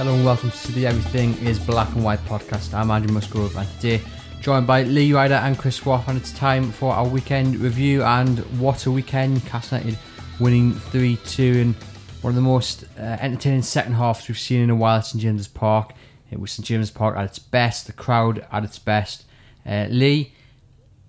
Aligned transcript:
Hello 0.00 0.14
and 0.14 0.24
welcome 0.24 0.50
to 0.50 0.72
the 0.72 0.86
Everything 0.86 1.36
is 1.46 1.58
Black 1.58 1.94
and 1.94 2.02
White 2.02 2.24
podcast. 2.24 2.72
I'm 2.72 2.90
Andrew 2.90 3.12
Musgrove 3.12 3.54
and 3.54 3.68
today 3.72 4.02
joined 4.40 4.66
by 4.66 4.84
Lee 4.84 5.12
Ryder 5.12 5.34
and 5.34 5.58
Chris 5.58 5.84
Waugh 5.84 6.02
and 6.06 6.16
it's 6.16 6.32
time 6.32 6.72
for 6.72 6.94
our 6.94 7.06
weekend 7.06 7.56
review 7.56 8.02
and 8.02 8.38
what 8.58 8.86
a 8.86 8.90
weekend. 8.90 9.34
Newcastle 9.34 9.76
United 9.76 9.98
winning 10.40 10.72
3-2 10.72 11.60
and 11.60 11.74
one 12.22 12.30
of 12.30 12.34
the 12.34 12.40
most 12.40 12.84
uh, 12.98 13.02
entertaining 13.02 13.60
second 13.60 13.92
halves 13.92 14.26
we've 14.26 14.38
seen 14.38 14.62
in 14.62 14.70
a 14.70 14.74
while 14.74 14.96
at 14.96 15.04
St 15.04 15.20
James's 15.20 15.48
Park. 15.48 15.92
It 16.30 16.40
was 16.40 16.52
St 16.52 16.64
James's 16.66 16.90
Park 16.90 17.18
at 17.18 17.26
its 17.26 17.38
best, 17.38 17.86
the 17.86 17.92
crowd 17.92 18.46
at 18.50 18.64
its 18.64 18.78
best. 18.78 19.26
Uh, 19.66 19.86
Lee, 19.90 20.32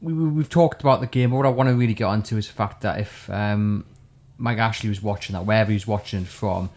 we, 0.02 0.12
we've 0.12 0.50
talked 0.50 0.82
about 0.82 1.00
the 1.00 1.08
game, 1.08 1.30
but 1.30 1.38
what 1.38 1.46
I 1.46 1.50
want 1.50 1.70
to 1.70 1.76
really 1.76 1.94
get 1.94 2.08
onto 2.08 2.36
is 2.36 2.48
the 2.48 2.54
fact 2.54 2.82
that 2.82 3.00
if 3.00 3.30
um, 3.30 3.86
Mike 4.38 4.58
Ashley 4.58 4.90
was 4.90 5.02
watching 5.02 5.34
that, 5.36 5.46
wherever 5.46 5.72
he 5.72 5.76
was 5.76 5.88
watching 5.88 6.26
from, 6.26 6.70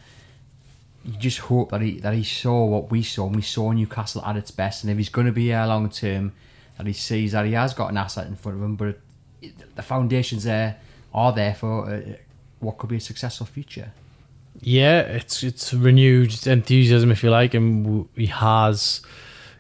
you 1.05 1.19
just 1.19 1.39
hope 1.39 1.71
that 1.71 1.83
he 1.83 2.01
that 2.01 2.15
he 2.15 2.25
saw 2.25 2.65
what 2.65 2.91
we 2.91 3.03
saw 3.03 3.27
and 3.27 3.37
we 3.37 3.43
saw 3.43 3.73
Newcastle 3.73 4.23
at 4.25 4.37
its 4.37 4.51
best. 4.51 4.85
And 4.85 4.91
if 4.91 4.97
he's 4.97 5.09
going 5.09 5.27
to 5.27 5.33
be 5.33 5.47
here 5.47 5.65
long 5.67 5.91
term 5.91 6.33
that 6.79 6.87
he 6.87 6.93
sees 6.93 7.33
that 7.33 7.45
he 7.45 7.53
has 7.53 7.75
got 7.75 7.91
an 7.91 7.97
asset 7.97 8.27
in 8.27 8.37
front 8.37 8.59
of 8.59 8.65
him 8.65 8.75
but 8.77 8.99
it, 9.43 9.77
the 9.77 9.83
foundations 9.83 10.45
there 10.45 10.77
are 11.13 11.33
there 11.33 11.55
for 11.55 11.89
uh, 11.89 12.01
what 12.61 12.79
could 12.79 12.91
be 12.91 12.97
a 12.97 13.01
successful 13.01 13.47
future. 13.47 13.93
Yeah 14.61 15.01
it's 15.01 15.43
it's 15.43 15.75
renewed 15.75 16.47
enthusiasm 16.47 17.11
if 17.11 17.23
you 17.23 17.31
like 17.31 17.55
and 17.55 18.09
he 18.17 18.27
has 18.27 19.03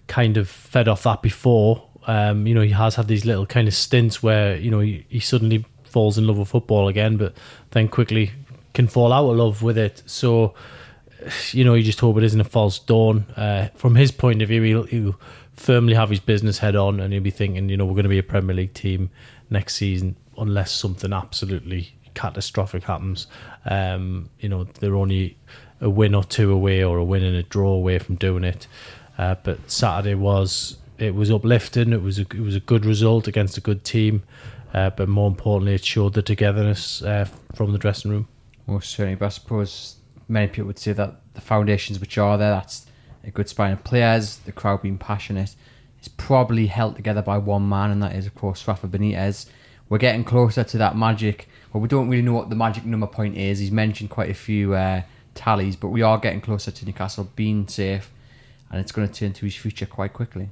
kind 0.06 0.36
of 0.36 0.48
fed 0.48 0.88
off 0.88 1.02
that 1.02 1.22
before. 1.22 1.88
Um, 2.06 2.46
you 2.46 2.54
know 2.54 2.62
he 2.62 2.70
has 2.70 2.96
had 2.96 3.08
these 3.08 3.24
little 3.24 3.46
kind 3.46 3.68
of 3.68 3.74
stints 3.74 4.22
where 4.22 4.56
you 4.56 4.70
know 4.70 4.80
he, 4.80 5.04
he 5.08 5.20
suddenly 5.20 5.64
falls 5.84 6.18
in 6.18 6.26
love 6.26 6.38
with 6.38 6.48
football 6.48 6.88
again 6.88 7.16
but 7.16 7.34
then 7.70 7.88
quickly 7.88 8.32
can 8.74 8.88
fall 8.88 9.12
out 9.12 9.30
of 9.30 9.36
love 9.36 9.62
with 9.62 9.78
it. 9.78 10.02
So 10.04 10.54
you 11.52 11.64
know, 11.64 11.74
you 11.74 11.82
just 11.82 12.00
hope 12.00 12.16
it 12.18 12.24
isn't 12.24 12.40
a 12.40 12.44
false 12.44 12.78
dawn. 12.78 13.26
Uh, 13.36 13.68
from 13.74 13.94
his 13.94 14.10
point 14.10 14.42
of 14.42 14.48
view, 14.48 14.62
he'll, 14.62 14.82
he'll, 14.84 15.20
firmly 15.56 15.94
have 15.94 16.10
his 16.10 16.20
business 16.20 16.58
head 16.58 16.74
on, 16.74 16.98
and 17.00 17.12
he'll 17.12 17.22
be 17.22 17.30
thinking, 17.30 17.68
you 17.68 17.76
know, 17.76 17.84
we're 17.84 17.94
going 17.94 18.02
to 18.02 18.08
be 18.08 18.18
a 18.18 18.24
Premier 18.24 18.56
League 18.56 18.74
team 18.74 19.10
next 19.50 19.76
season, 19.76 20.16
unless 20.36 20.72
something 20.72 21.12
absolutely 21.12 21.94
catastrophic 22.14 22.84
happens. 22.84 23.26
Um, 23.64 24.30
you 24.40 24.48
know, 24.48 24.64
they're 24.64 24.96
only 24.96 25.36
a 25.80 25.90
win 25.90 26.14
or 26.14 26.24
two 26.24 26.50
away, 26.50 26.82
or 26.82 26.98
a 26.98 27.04
win 27.04 27.22
and 27.22 27.36
a 27.36 27.42
draw 27.42 27.70
away 27.70 27.98
from 27.98 28.16
doing 28.16 28.44
it. 28.44 28.66
Uh, 29.16 29.36
but 29.42 29.70
Saturday 29.70 30.14
was 30.14 30.78
it 30.98 31.14
was 31.14 31.30
uplifting. 31.30 31.92
It 31.92 32.02
was 32.02 32.18
a, 32.18 32.22
it 32.22 32.40
was 32.40 32.56
a 32.56 32.60
good 32.60 32.84
result 32.84 33.28
against 33.28 33.56
a 33.56 33.60
good 33.60 33.84
team. 33.84 34.22
Uh, 34.72 34.90
but 34.90 35.08
more 35.08 35.28
importantly, 35.28 35.74
it 35.74 35.84
showed 35.84 36.14
the 36.14 36.22
togetherness 36.22 37.00
uh, 37.02 37.26
from 37.54 37.72
the 37.72 37.78
dressing 37.78 38.10
room. 38.10 38.28
Most 38.66 38.90
certainly, 38.90 39.14
but 39.14 39.26
I 39.26 39.28
suppose 39.28 39.96
many 40.28 40.48
people 40.48 40.66
would 40.66 40.78
say 40.78 40.92
that 40.92 41.20
the 41.34 41.40
foundations 41.40 42.00
which 42.00 42.18
are 42.18 42.38
there, 42.38 42.50
that's 42.50 42.86
a 43.22 43.30
good 43.30 43.48
spine 43.48 43.72
of 43.72 43.84
players, 43.84 44.36
the 44.38 44.52
crowd 44.52 44.82
being 44.82 44.98
passionate, 44.98 45.54
is 46.00 46.08
probably 46.08 46.66
held 46.66 46.96
together 46.96 47.22
by 47.22 47.38
one 47.38 47.68
man, 47.68 47.90
and 47.90 48.02
that 48.02 48.14
is, 48.14 48.26
of 48.26 48.34
course, 48.34 48.66
Rafa 48.66 48.86
Benitez. 48.86 49.46
We're 49.88 49.98
getting 49.98 50.24
closer 50.24 50.64
to 50.64 50.78
that 50.78 50.96
magic. 50.96 51.48
Well, 51.72 51.80
we 51.80 51.88
don't 51.88 52.08
really 52.08 52.22
know 52.22 52.32
what 52.32 52.50
the 52.50 52.56
magic 52.56 52.84
number 52.84 53.06
point 53.06 53.36
is. 53.36 53.58
He's 53.58 53.70
mentioned 53.70 54.10
quite 54.10 54.30
a 54.30 54.34
few 54.34 54.74
uh, 54.74 55.02
tallies, 55.34 55.76
but 55.76 55.88
we 55.88 56.02
are 56.02 56.18
getting 56.18 56.40
closer 56.40 56.70
to 56.70 56.86
Newcastle 56.86 57.30
being 57.36 57.68
safe, 57.68 58.10
and 58.70 58.80
it's 58.80 58.92
going 58.92 59.08
to 59.08 59.14
turn 59.14 59.32
to 59.34 59.44
his 59.44 59.56
future 59.56 59.86
quite 59.86 60.12
quickly. 60.12 60.48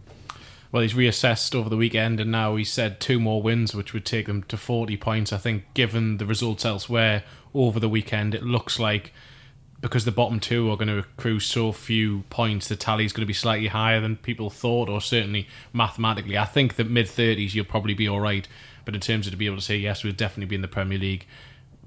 Well, 0.70 0.82
he's 0.82 0.94
reassessed 0.94 1.54
over 1.54 1.68
the 1.68 1.76
weekend, 1.76 2.18
and 2.18 2.32
now 2.32 2.56
he 2.56 2.64
said 2.64 2.98
two 2.98 3.20
more 3.20 3.42
wins, 3.42 3.74
which 3.74 3.92
would 3.92 4.06
take 4.06 4.26
them 4.26 4.42
to 4.44 4.56
40 4.56 4.96
points. 4.96 5.32
I 5.32 5.36
think, 5.36 5.64
given 5.74 6.16
the 6.16 6.24
results 6.24 6.64
elsewhere 6.64 7.24
over 7.52 7.78
the 7.78 7.90
weekend, 7.90 8.34
it 8.34 8.42
looks 8.42 8.78
like 8.78 9.12
because 9.82 10.06
the 10.06 10.12
bottom 10.12 10.40
two 10.40 10.70
are 10.70 10.76
going 10.76 10.88
to 10.88 10.98
accrue 10.98 11.40
so 11.40 11.72
few 11.72 12.22
points, 12.30 12.68
the 12.68 12.76
tally 12.76 13.04
is 13.04 13.12
going 13.12 13.22
to 13.22 13.26
be 13.26 13.34
slightly 13.34 13.66
higher 13.66 14.00
than 14.00 14.16
people 14.16 14.48
thought, 14.48 14.88
or 14.88 15.00
certainly 15.00 15.48
mathematically. 15.72 16.38
I 16.38 16.46
think 16.46 16.76
that 16.76 16.88
mid 16.88 17.06
30s 17.06 17.52
you'll 17.52 17.66
probably 17.66 17.92
be 17.92 18.08
all 18.08 18.20
right, 18.20 18.48
but 18.84 18.94
in 18.94 19.00
terms 19.00 19.26
of 19.26 19.32
to 19.32 19.36
be 19.36 19.46
able 19.46 19.56
to 19.56 19.62
say, 19.62 19.76
yes, 19.76 20.02
we'll 20.02 20.14
definitely 20.14 20.46
be 20.46 20.54
in 20.54 20.62
the 20.62 20.68
Premier 20.68 20.98
League, 20.98 21.26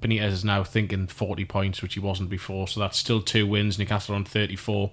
Benitez 0.00 0.32
is 0.32 0.44
now 0.44 0.62
thinking 0.62 1.06
40 1.06 1.44
points, 1.46 1.82
which 1.82 1.94
he 1.94 2.00
wasn't 2.00 2.28
before, 2.28 2.68
so 2.68 2.80
that's 2.80 2.98
still 2.98 3.22
two 3.22 3.46
wins. 3.46 3.78
Newcastle 3.78 4.14
on 4.14 4.24
34. 4.24 4.90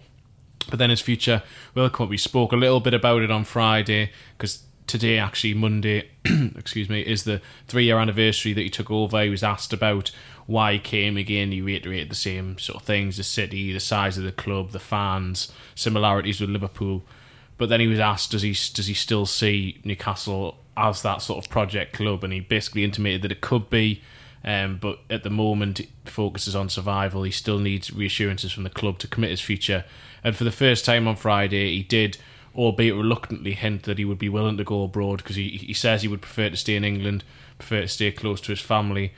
But 0.69 0.79
then 0.79 0.89
his 0.89 1.01
future 1.01 1.43
will 1.75 1.89
come 1.89 2.05
up. 2.05 2.09
We 2.09 2.17
spoke 2.17 2.53
a 2.53 2.57
little 2.57 2.79
bit 2.79 2.93
about 2.93 3.21
it 3.21 3.29
on 3.29 3.43
Friday 3.43 4.11
because 4.37 4.63
today, 4.87 5.17
actually, 5.17 5.53
Monday, 5.53 6.09
excuse 6.55 6.89
me, 6.89 7.01
is 7.01 7.23
the 7.23 7.41
three 7.67 7.85
year 7.85 7.99
anniversary 7.99 8.53
that 8.53 8.61
he 8.61 8.69
took 8.69 8.91
over. 8.91 9.23
He 9.23 9.29
was 9.29 9.43
asked 9.43 9.73
about 9.73 10.11
why 10.45 10.73
he 10.73 10.79
came 10.79 11.17
again. 11.17 11.51
He 11.51 11.61
reiterated 11.61 12.09
the 12.09 12.15
same 12.15 12.57
sort 12.59 12.81
of 12.81 12.85
things 12.85 13.17
the 13.17 13.23
city, 13.23 13.71
the 13.71 13.79
size 13.79 14.17
of 14.17 14.23
the 14.23 14.31
club, 14.31 14.71
the 14.71 14.79
fans, 14.79 15.51
similarities 15.75 16.41
with 16.41 16.49
Liverpool. 16.49 17.03
But 17.57 17.69
then 17.69 17.79
he 17.79 17.87
was 17.87 17.99
asked, 17.99 18.31
does 18.31 18.41
he 18.41 18.51
does 18.51 18.87
he 18.87 18.93
still 18.93 19.25
see 19.25 19.79
Newcastle 19.83 20.57
as 20.75 21.01
that 21.03 21.21
sort 21.21 21.43
of 21.43 21.51
project 21.51 21.93
club? 21.93 22.23
And 22.23 22.33
he 22.33 22.39
basically 22.39 22.83
intimated 22.83 23.21
that 23.21 23.31
it 23.31 23.41
could 23.41 23.69
be, 23.69 24.01
um, 24.43 24.77
but 24.81 24.99
at 25.09 25.23
the 25.23 25.29
moment 25.29 25.81
focuses 26.05 26.55
on 26.55 26.69
survival. 26.69 27.23
He 27.23 27.31
still 27.31 27.59
needs 27.59 27.91
reassurances 27.91 28.51
from 28.51 28.63
the 28.63 28.69
club 28.69 28.99
to 28.99 29.07
commit 29.07 29.29
his 29.29 29.41
future. 29.41 29.85
And 30.23 30.35
for 30.35 30.43
the 30.43 30.51
first 30.51 30.85
time 30.85 31.07
on 31.07 31.15
Friday, 31.15 31.75
he 31.75 31.83
did, 31.83 32.17
albeit 32.55 32.95
reluctantly, 32.95 33.53
hint 33.53 33.83
that 33.83 33.97
he 33.97 34.05
would 34.05 34.19
be 34.19 34.29
willing 34.29 34.57
to 34.57 34.63
go 34.63 34.83
abroad 34.83 35.17
because 35.17 35.35
he 35.35 35.49
he 35.49 35.73
says 35.73 36.01
he 36.01 36.07
would 36.07 36.21
prefer 36.21 36.49
to 36.49 36.57
stay 36.57 36.75
in 36.75 36.83
England, 36.83 37.23
prefer 37.57 37.81
to 37.81 37.87
stay 37.87 38.11
close 38.11 38.41
to 38.41 38.51
his 38.51 38.61
family 38.61 39.13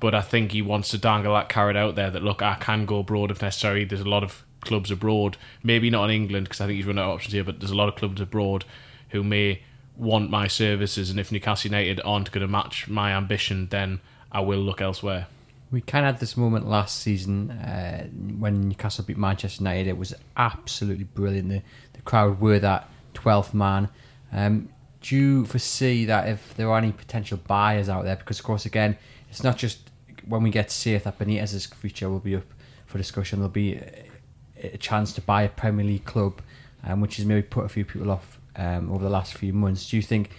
but 0.00 0.14
I 0.14 0.20
think 0.20 0.52
he 0.52 0.62
wants 0.62 0.90
to 0.90 0.98
dangle 0.98 1.34
that 1.34 1.48
carrot 1.48 1.76
out 1.76 1.96
there 1.96 2.10
that 2.10 2.22
look, 2.22 2.42
I 2.42 2.54
can 2.54 2.86
go 2.86 3.00
abroad 3.00 3.30
if 3.30 3.42
necessary. 3.42 3.84
There's 3.84 4.00
a 4.00 4.08
lot 4.08 4.22
of 4.22 4.44
clubs 4.60 4.90
abroad, 4.90 5.36
maybe 5.62 5.90
not 5.90 6.04
in 6.04 6.10
England 6.10 6.46
because 6.46 6.60
I 6.60 6.66
think 6.66 6.76
he's 6.76 6.86
run 6.86 6.98
out 6.98 7.10
of 7.10 7.14
options 7.16 7.32
here, 7.32 7.44
but 7.44 7.60
there's 7.60 7.70
a 7.70 7.76
lot 7.76 7.88
of 7.88 7.96
clubs 7.96 8.20
abroad 8.20 8.64
who 9.10 9.24
may 9.24 9.62
want 9.96 10.30
my 10.30 10.46
services, 10.46 11.10
and 11.10 11.18
if 11.18 11.32
Newcastle 11.32 11.70
United 11.70 12.00
aren't 12.04 12.30
going 12.30 12.42
to 12.42 12.48
match 12.48 12.86
my 12.86 13.12
ambition, 13.12 13.66
then 13.70 14.00
I 14.30 14.40
will 14.40 14.58
look 14.58 14.80
elsewhere. 14.80 15.26
We 15.72 15.80
kind 15.80 16.06
of 16.06 16.14
had 16.14 16.20
this 16.20 16.36
moment 16.36 16.68
last 16.68 17.00
season 17.00 17.50
uh, 17.50 18.06
when 18.06 18.68
Newcastle 18.68 19.04
beat 19.04 19.18
Manchester 19.18 19.62
United. 19.62 19.88
It 19.88 19.98
was 19.98 20.14
absolutely 20.36 21.04
brilliant. 21.04 21.48
The, 21.48 21.62
crowd 22.08 22.40
were 22.40 22.58
that 22.58 22.88
12th 23.14 23.52
man. 23.52 23.88
Um, 24.32 24.70
do 25.00 25.14
you 25.14 25.44
foresee 25.44 26.06
that 26.06 26.28
if 26.28 26.54
there 26.54 26.70
are 26.70 26.78
any 26.78 26.92
potential 26.92 27.38
buyers 27.46 27.88
out 27.88 28.04
there? 28.04 28.16
Because, 28.16 28.38
of 28.38 28.44
course, 28.44 28.64
again, 28.66 28.96
it's 29.30 29.44
not 29.44 29.56
just 29.56 29.90
when 30.26 30.42
we 30.42 30.50
get 30.50 30.70
safe 30.70 31.04
that 31.04 31.18
Benitez's 31.18 31.66
future 31.66 32.08
will 32.08 32.18
be 32.18 32.36
up 32.36 32.44
for 32.86 32.98
discussion. 32.98 33.38
There'll 33.38 33.50
be 33.50 33.74
a, 33.74 34.74
a 34.74 34.78
chance 34.78 35.12
to 35.14 35.20
buy 35.20 35.42
a 35.42 35.48
Premier 35.48 35.84
League 35.84 36.04
club 36.04 36.40
um, 36.84 37.00
which 37.00 37.16
has 37.16 37.26
maybe 37.26 37.42
put 37.42 37.64
a 37.64 37.68
few 37.68 37.84
people 37.84 38.10
off 38.10 38.38
um, 38.56 38.90
over 38.90 39.04
the 39.04 39.10
last 39.10 39.34
few 39.34 39.52
months. 39.52 39.90
Do 39.90 39.96
you 39.96 40.02
think 40.02 40.30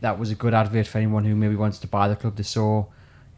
that 0.00 0.18
was 0.18 0.30
a 0.30 0.34
good 0.34 0.54
advert 0.54 0.86
for 0.86 0.98
anyone 0.98 1.24
who 1.24 1.34
maybe 1.34 1.56
wants 1.56 1.78
to 1.78 1.86
buy 1.86 2.08
the 2.08 2.16
club? 2.16 2.36
They 2.36 2.42
saw 2.42 2.86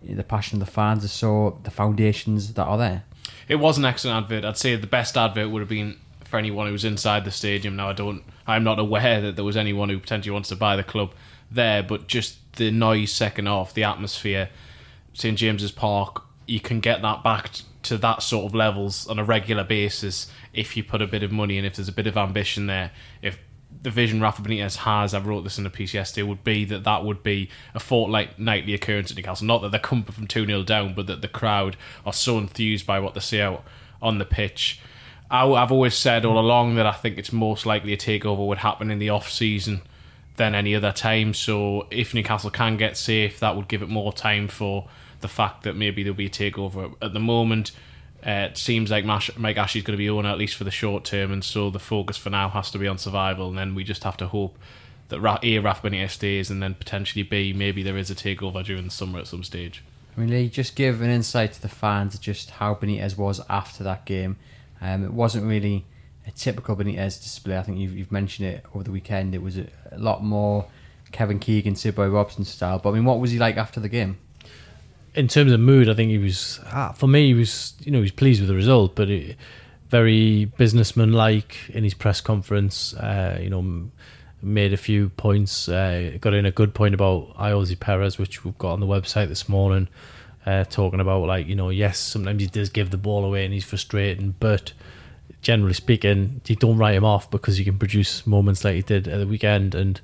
the 0.02 0.24
passion 0.24 0.60
of 0.60 0.66
the 0.66 0.72
fans, 0.72 1.02
they 1.02 1.08
saw 1.08 1.52
the 1.62 1.70
foundations 1.70 2.52
that 2.54 2.64
are 2.64 2.78
there. 2.78 3.04
It 3.48 3.56
was 3.56 3.78
an 3.78 3.84
excellent 3.84 4.24
advert. 4.24 4.44
I'd 4.44 4.56
say 4.56 4.76
the 4.76 4.86
best 4.86 5.16
advert 5.16 5.50
would 5.50 5.60
have 5.60 5.68
been 5.68 5.98
for 6.28 6.38
anyone 6.38 6.66
who 6.66 6.72
was 6.72 6.84
inside 6.84 7.24
the 7.24 7.30
stadium. 7.30 7.76
Now 7.76 7.88
I 7.88 7.92
don't, 7.92 8.22
I'm 8.46 8.64
not 8.64 8.78
aware 8.78 9.20
that 9.20 9.36
there 9.36 9.44
was 9.44 9.56
anyone 9.56 9.88
who 9.88 9.98
potentially 9.98 10.32
wants 10.32 10.50
to 10.50 10.56
buy 10.56 10.76
the 10.76 10.84
club 10.84 11.12
there, 11.50 11.82
but 11.82 12.06
just 12.06 12.38
the 12.56 12.70
noise 12.70 13.12
second 13.12 13.48
off, 13.48 13.72
the 13.72 13.84
atmosphere, 13.84 14.50
St 15.14 15.38
James's 15.38 15.72
Park, 15.72 16.22
you 16.46 16.60
can 16.60 16.80
get 16.80 17.02
that 17.02 17.22
back 17.22 17.50
to 17.84 17.96
that 17.98 18.22
sort 18.22 18.46
of 18.46 18.54
levels 18.54 19.06
on 19.06 19.18
a 19.18 19.24
regular 19.24 19.64
basis 19.64 20.30
if 20.52 20.76
you 20.76 20.84
put 20.84 21.00
a 21.00 21.06
bit 21.06 21.22
of 21.22 21.32
money 21.32 21.56
and 21.56 21.66
if 21.66 21.76
there's 21.76 21.88
a 21.88 21.92
bit 21.92 22.06
of 22.06 22.16
ambition 22.16 22.66
there. 22.66 22.90
If 23.22 23.38
the 23.82 23.90
vision 23.90 24.20
Rafa 24.20 24.42
Benitez 24.42 24.76
has, 24.76 25.14
I 25.14 25.20
wrote 25.20 25.42
this 25.42 25.58
in 25.58 25.66
a 25.66 25.70
piece 25.70 25.94
yesterday, 25.94 26.22
would 26.22 26.42
be 26.42 26.64
that 26.66 26.84
that 26.84 27.04
would 27.04 27.22
be 27.22 27.48
a 27.74 27.80
fortnight 27.80 28.38
nightly 28.38 28.74
occurrence 28.74 29.10
at 29.10 29.16
Newcastle. 29.16 29.46
Not 29.46 29.62
that 29.62 29.70
they're 29.70 29.80
coming 29.80 30.04
from 30.04 30.26
2 30.26 30.46
0 30.46 30.62
down, 30.64 30.94
but 30.94 31.06
that 31.06 31.22
the 31.22 31.28
crowd 31.28 31.76
are 32.04 32.12
so 32.12 32.38
enthused 32.38 32.86
by 32.86 32.98
what 32.98 33.14
they 33.14 33.20
see 33.20 33.40
out 33.40 33.64
on 34.00 34.18
the 34.18 34.24
pitch 34.24 34.80
I, 35.30 35.46
have 35.60 35.72
always 35.72 35.94
said 35.94 36.24
all 36.24 36.38
along 36.38 36.76
that 36.76 36.86
I 36.86 36.92
think 36.92 37.18
it's 37.18 37.32
most 37.32 37.66
likely 37.66 37.92
a 37.92 37.96
takeover 37.96 38.46
would 38.46 38.58
happen 38.58 38.90
in 38.90 38.98
the 38.98 39.10
off 39.10 39.30
season 39.30 39.82
than 40.36 40.54
any 40.54 40.74
other 40.74 40.92
time. 40.92 41.34
So 41.34 41.86
if 41.90 42.14
Newcastle 42.14 42.50
can 42.50 42.76
get 42.76 42.96
safe, 42.96 43.38
that 43.40 43.54
would 43.54 43.68
give 43.68 43.82
it 43.82 43.88
more 43.88 44.12
time 44.12 44.48
for 44.48 44.88
the 45.20 45.28
fact 45.28 45.64
that 45.64 45.76
maybe 45.76 46.02
there'll 46.02 46.16
be 46.16 46.26
a 46.26 46.30
takeover. 46.30 46.94
At 47.02 47.12
the 47.12 47.20
moment, 47.20 47.72
uh, 48.26 48.48
it 48.50 48.56
seems 48.56 48.90
like 48.90 49.04
Mike 49.04 49.56
Ashley's 49.58 49.84
going 49.84 49.96
to 49.96 49.98
be 49.98 50.08
owner 50.08 50.28
at 50.28 50.38
least 50.38 50.56
for 50.56 50.64
the 50.64 50.70
short 50.70 51.04
term, 51.04 51.30
and 51.30 51.44
so 51.44 51.70
the 51.70 51.78
focus 51.78 52.16
for 52.16 52.30
now 52.30 52.48
has 52.48 52.70
to 52.70 52.78
be 52.78 52.88
on 52.88 52.98
survival. 52.98 53.48
And 53.48 53.58
then 53.58 53.74
we 53.74 53.84
just 53.84 54.04
have 54.04 54.16
to 54.18 54.28
hope 54.28 54.58
that 55.08 55.18
A, 55.42 55.58
Raf 55.58 55.82
Benitez 55.82 56.10
stays, 56.10 56.50
and 56.50 56.62
then 56.62 56.74
potentially 56.74 57.22
B, 57.22 57.52
maybe 57.52 57.82
there 57.82 57.96
is 57.96 58.10
a 58.10 58.14
takeover 58.14 58.64
during 58.64 58.84
the 58.84 58.90
summer 58.90 59.18
at 59.18 59.26
some 59.26 59.44
stage. 59.44 59.82
I 60.16 60.20
mean, 60.20 60.30
Lee, 60.30 60.48
just 60.48 60.74
give 60.74 61.00
an 61.00 61.10
insight 61.10 61.52
to 61.54 61.62
the 61.62 61.68
fans 61.68 62.18
just 62.18 62.50
how 62.50 62.74
Benitez 62.74 63.16
was 63.16 63.40
after 63.48 63.84
that 63.84 64.04
game 64.04 64.36
um, 64.80 65.04
it 65.04 65.12
wasn't 65.12 65.46
really 65.46 65.86
a 66.26 66.30
typical 66.30 66.76
Benitez 66.76 67.22
display. 67.22 67.58
I 67.58 67.62
think 67.62 67.78
you've, 67.78 67.96
you've 67.96 68.12
mentioned 68.12 68.48
it 68.48 68.64
over 68.74 68.84
the 68.84 68.90
weekend. 68.90 69.34
It 69.34 69.42
was 69.42 69.58
a, 69.58 69.66
a 69.90 69.98
lot 69.98 70.22
more 70.22 70.66
Kevin 71.10 71.38
Keegan, 71.38 71.74
Bobby 71.94 72.10
Robson 72.10 72.44
style. 72.44 72.78
But 72.78 72.90
I 72.90 72.92
mean, 72.92 73.04
what 73.04 73.18
was 73.18 73.30
he 73.30 73.38
like 73.38 73.56
after 73.56 73.80
the 73.80 73.88
game? 73.88 74.18
In 75.14 75.26
terms 75.26 75.52
of 75.52 75.60
mood, 75.60 75.88
I 75.88 75.94
think 75.94 76.10
he 76.10 76.18
was. 76.18 76.60
Ah, 76.66 76.92
for 76.92 77.08
me, 77.08 77.28
he 77.28 77.34
was. 77.34 77.74
You 77.80 77.90
know, 77.90 77.98
he 77.98 78.02
was 78.02 78.12
pleased 78.12 78.40
with 78.40 78.48
the 78.48 78.54
result, 78.54 78.94
but 78.94 79.10
it, 79.10 79.36
very 79.88 80.44
businessman-like 80.44 81.70
in 81.70 81.82
his 81.82 81.94
press 81.94 82.20
conference. 82.20 82.94
Uh, 82.94 83.38
you 83.40 83.48
know, 83.48 83.90
made 84.42 84.72
a 84.72 84.76
few 84.76 85.08
points. 85.10 85.68
Uh, 85.68 86.18
got 86.20 86.34
in 86.34 86.46
a 86.46 86.52
good 86.52 86.74
point 86.74 86.94
about 86.94 87.34
Ayoze 87.36 87.80
Perez, 87.80 88.18
which 88.18 88.44
we've 88.44 88.58
got 88.58 88.74
on 88.74 88.80
the 88.80 88.86
website 88.86 89.28
this 89.28 89.48
morning 89.48 89.88
uh, 90.48 90.64
talking 90.64 90.98
about 90.98 91.26
like 91.26 91.46
you 91.46 91.54
know 91.54 91.68
yes 91.68 91.98
sometimes 91.98 92.40
he 92.40 92.48
does 92.48 92.70
give 92.70 92.90
the 92.90 92.96
ball 92.96 93.22
away 93.24 93.44
and 93.44 93.52
he's 93.52 93.64
frustrating 93.64 94.34
but 94.40 94.72
generally 95.42 95.74
speaking 95.74 96.40
you 96.46 96.56
don't 96.56 96.78
write 96.78 96.94
him 96.94 97.04
off 97.04 97.30
because 97.30 97.58
he 97.58 97.64
can 97.64 97.78
produce 97.78 98.26
moments 98.26 98.64
like 98.64 98.74
he 98.74 98.80
did 98.80 99.06
at 99.06 99.18
the 99.18 99.26
weekend 99.26 99.74
and 99.74 100.00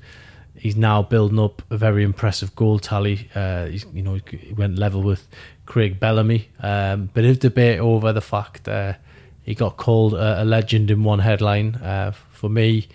he's 0.55 0.77
now 0.77 1.03
building 1.03 1.39
up 1.39 1.63
a 1.71 1.77
very 1.77 2.05
impressive 2.05 2.55
goal 2.55 2.79
tally. 2.79 3.29
Uh, 3.35 3.69
you 3.71 4.03
know 4.03 4.19
he 4.31 4.53
went 4.53 4.79
level 4.79 5.03
with 5.03 5.27
Craig 5.67 5.99
Bellamy. 5.99 6.49
Um, 6.61 7.07
bit 7.07 7.25
of 7.25 7.39
debate 7.39 7.81
over 7.81 8.13
the 8.13 8.21
fact 8.21 8.69
uh, 8.69 8.95
he 9.43 9.55
got 9.55 9.79
called 9.79 10.13
a, 10.13 10.43
a, 10.43 10.45
legend 10.45 10.91
in 10.91 11.05
one 11.05 11.21
headline. 11.21 11.77
Uh, 11.77 12.13
for 12.31 12.51
me 12.51 12.89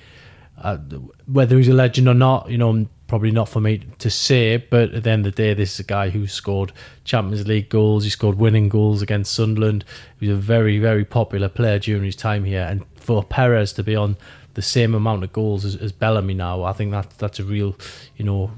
uh, 0.61 0.77
whether 1.25 1.57
he's 1.57 1.67
a 1.67 1.73
legend 1.73 2.07
or 2.07 2.13
not 2.13 2.49
you 2.49 2.59
know 2.59 2.87
probably 3.09 3.31
not 3.31 3.49
for 3.49 3.59
me 3.59 3.79
to 3.97 4.09
say, 4.09 4.57
but 4.57 4.93
at 4.93 5.03
the 5.03 5.09
end 5.09 5.25
of 5.25 5.35
the 5.35 5.43
day, 5.43 5.53
this 5.53 5.73
is 5.73 5.79
a 5.81 5.83
guy 5.83 6.09
who 6.09 6.27
scored 6.27 6.71
Champions 7.03 7.47
League 7.47 7.67
goals. 7.67 8.03
He 8.03 8.09
scored 8.09 8.37
winning 8.37 8.69
goals 8.69 9.01
against 9.01 9.33
Sunderland. 9.33 9.83
He 10.19 10.27
was 10.27 10.37
a 10.37 10.39
very, 10.39 10.77
very 10.77 11.03
popular 11.03 11.49
player 11.49 11.79
during 11.79 12.03
his 12.03 12.15
time 12.15 12.45
here. 12.45 12.65
And 12.69 12.85
for 12.95 13.23
Perez 13.23 13.73
to 13.73 13.83
be 13.83 13.95
on 13.95 14.15
the 14.53 14.61
same 14.61 14.93
amount 14.93 15.23
of 15.23 15.33
goals 15.33 15.65
as, 15.65 15.75
as 15.75 15.91
Bellamy 15.91 16.35
now, 16.35 16.63
I 16.63 16.71
think 16.71 16.91
that 16.91 17.09
that's 17.17 17.39
a 17.39 17.43
real, 17.43 17.75
you 18.15 18.23
know, 18.23 18.51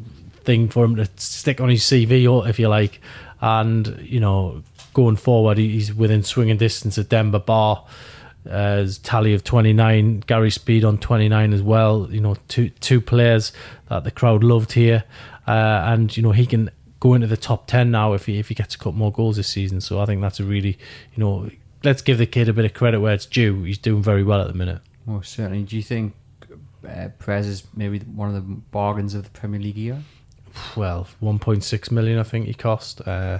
thing 0.44 0.68
for 0.68 0.84
him 0.84 0.98
to 0.98 1.08
stick 1.16 1.62
on 1.62 1.70
his 1.70 1.84
CV, 1.84 2.30
or 2.32 2.48
if 2.48 2.60
you 2.60 2.68
like. 2.68 3.00
And 3.40 4.00
you 4.02 4.20
know, 4.20 4.64
going 4.94 5.16
forward, 5.16 5.58
he's 5.58 5.94
within 5.94 6.24
swinging 6.24 6.58
distance 6.58 6.98
of 6.98 7.10
Demba 7.10 7.40
Ba 7.40 7.82
uh, 8.50 8.86
tally 9.04 9.34
of 9.34 9.44
29 9.44 10.22
Gary 10.22 10.50
Speed 10.50 10.84
on 10.84 10.98
29 10.98 11.54
as 11.54 11.62
well 11.62 12.08
you 12.12 12.20
know 12.20 12.36
two 12.48 12.70
two 12.70 13.00
players 13.00 13.52
that 13.90 14.04
the 14.04 14.12
crowd 14.12 14.44
loved 14.44 14.74
here. 14.74 15.04
Uh, 15.48 15.84
and 15.86 16.16
you 16.16 16.24
know 16.24 16.32
he 16.32 16.46
can 16.46 16.70
go 17.00 17.14
into 17.14 17.28
the 17.28 17.38
top 17.38 17.68
10 17.68 17.92
now 17.92 18.14
if 18.14 18.26
he 18.26 18.40
if 18.40 18.50
he 18.50 18.56
gets 18.56 18.76
a 18.76 18.78
couple 18.78 18.94
more 18.94 19.12
goals 19.12 19.38
this 19.38 19.48
season. 19.48 19.82
So 19.82 20.00
I 20.00 20.06
think 20.06 20.22
that's 20.22 20.40
a 20.40 20.44
really 20.44 20.78
you 21.14 21.24
know 21.24 21.50
let's 21.84 22.02
give 22.02 22.18
the 22.18 22.26
kid 22.26 22.48
a 22.50 22.54
bit 22.54 22.66
of 22.66 22.74
credit 22.74 23.00
where 23.00 23.14
it's 23.14 23.26
due. 23.26 23.64
He's 23.64 23.78
doing 23.78 24.02
very 24.02 24.24
well 24.24 24.42
at 24.42 24.48
the 24.48 24.54
minute. 24.54 24.82
Well 25.06 25.24
certainly. 25.24 25.64
Do 25.64 25.76
you 25.76 25.84
think 25.84 26.14
uh, 26.88 27.10
Perez 27.20 27.48
is 27.48 27.64
maybe 27.76 28.00
one 28.00 28.30
of 28.30 28.36
the 28.36 28.42
bargains 28.42 29.14
of 29.14 29.24
the 29.24 29.30
Premier 29.32 29.60
League 29.60 29.78
year? 29.78 30.02
Well 30.76 31.08
1.6 31.22 31.92
million 31.92 32.18
I 32.18 32.24
think 32.24 32.48
he 32.48 32.54
cost. 32.54 33.02
Uh, 33.02 33.40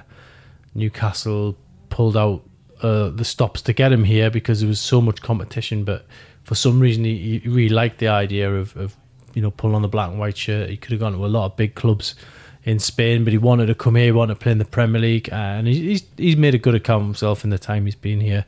Newcastle 0.74 1.58
pulled 1.90 2.16
out 2.16 2.44
uh, 2.82 3.10
the 3.10 3.26
stops 3.26 3.62
to 3.64 3.74
get 3.74 3.92
him 3.92 4.04
here 4.04 4.30
because 4.30 4.62
there 4.62 4.68
was 4.68 4.80
so 4.80 5.02
much 5.02 5.22
competition. 5.22 5.84
But 5.84 6.06
for 6.44 6.56
some 6.56 6.80
reason, 6.80 7.04
he, 7.04 7.40
he 7.40 7.50
really 7.50 7.70
liked 7.74 8.00
the 8.00 8.08
idea 8.08 8.54
of, 8.54 8.76
of, 8.76 8.96
you 9.34 9.42
know 9.42 9.52
pulling 9.52 9.76
on 9.76 9.82
the 9.82 9.88
black 9.88 10.10
and 10.10 10.20
white 10.20 10.38
shirt. 10.38 10.70
He 10.70 10.78
could 10.78 10.92
have 10.92 11.00
gone 11.00 11.14
to 11.14 11.26
a 11.26 11.28
lot 11.28 11.46
of 11.46 11.56
big 11.56 11.76
clubs 11.76 12.16
in 12.64 12.80
Spain, 12.80 13.24
but 13.24 13.34
he 13.34 13.38
wanted 13.38 13.68
to 13.68 13.76
come 13.76 13.96
here. 13.96 14.06
He 14.06 14.12
wanted 14.12 14.36
to 14.36 14.40
play 14.40 14.52
in 14.52 14.58
the 14.58 14.66
Premier 14.66 15.02
League, 15.02 15.30
and 15.32 15.68
he's 15.68 16.04
he's 16.18 16.38
made 16.38 16.56
a 16.56 16.60
good 16.60 16.76
account 16.76 17.02
of 17.02 17.08
himself 17.08 17.44
in 17.44 17.50
the 17.50 17.60
time 17.60 17.86
he's 17.86 17.96
been 17.96 18.20
here. 18.20 18.46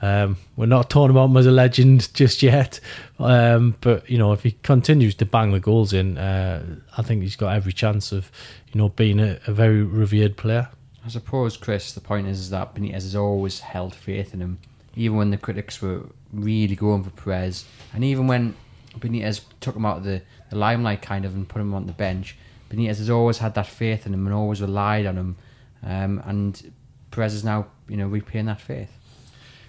Um, 0.00 0.36
we're 0.56 0.66
not 0.66 0.90
talking 0.90 1.10
about 1.10 1.24
him 1.26 1.36
as 1.36 1.46
a 1.46 1.50
legend 1.50 2.14
just 2.14 2.42
yet, 2.42 2.78
um, 3.18 3.74
but 3.80 4.08
you 4.08 4.18
know 4.18 4.32
if 4.32 4.42
he 4.42 4.52
continues 4.62 5.14
to 5.16 5.26
bang 5.26 5.52
the 5.52 5.60
goals 5.60 5.92
in, 5.92 6.18
uh, 6.18 6.64
I 6.96 7.02
think 7.02 7.22
he's 7.22 7.36
got 7.36 7.54
every 7.54 7.72
chance 7.72 8.12
of 8.12 8.30
you 8.72 8.78
know 8.78 8.90
being 8.90 9.18
a, 9.18 9.40
a 9.46 9.52
very 9.52 9.82
revered 9.82 10.36
player. 10.36 10.68
I 11.08 11.10
suppose, 11.10 11.56
Chris, 11.56 11.94
the 11.94 12.02
point 12.02 12.26
is, 12.26 12.38
is 12.38 12.50
that 12.50 12.74
Benitez 12.74 12.92
has 12.92 13.16
always 13.16 13.60
held 13.60 13.94
faith 13.94 14.34
in 14.34 14.40
him, 14.40 14.58
even 14.94 15.16
when 15.16 15.30
the 15.30 15.38
critics 15.38 15.80
were 15.80 16.02
really 16.34 16.76
going 16.76 17.02
for 17.02 17.08
Perez, 17.08 17.64
and 17.94 18.04
even 18.04 18.26
when 18.26 18.54
Benitez 18.98 19.40
took 19.60 19.74
him 19.74 19.86
out 19.86 19.96
of 19.96 20.04
the, 20.04 20.20
the 20.50 20.56
limelight, 20.56 21.00
kind 21.00 21.24
of, 21.24 21.34
and 21.34 21.48
put 21.48 21.62
him 21.62 21.72
on 21.72 21.86
the 21.86 21.94
bench. 21.94 22.36
Benitez 22.68 22.98
has 22.98 23.08
always 23.08 23.38
had 23.38 23.54
that 23.54 23.66
faith 23.66 24.04
in 24.04 24.12
him 24.12 24.26
and 24.26 24.34
always 24.34 24.60
relied 24.60 25.06
on 25.06 25.16
him, 25.16 25.36
um, 25.82 26.22
and 26.26 26.74
Perez 27.10 27.32
is 27.32 27.42
now, 27.42 27.68
you 27.88 27.96
know, 27.96 28.06
repaying 28.06 28.44
that 28.44 28.60
faith. 28.60 28.92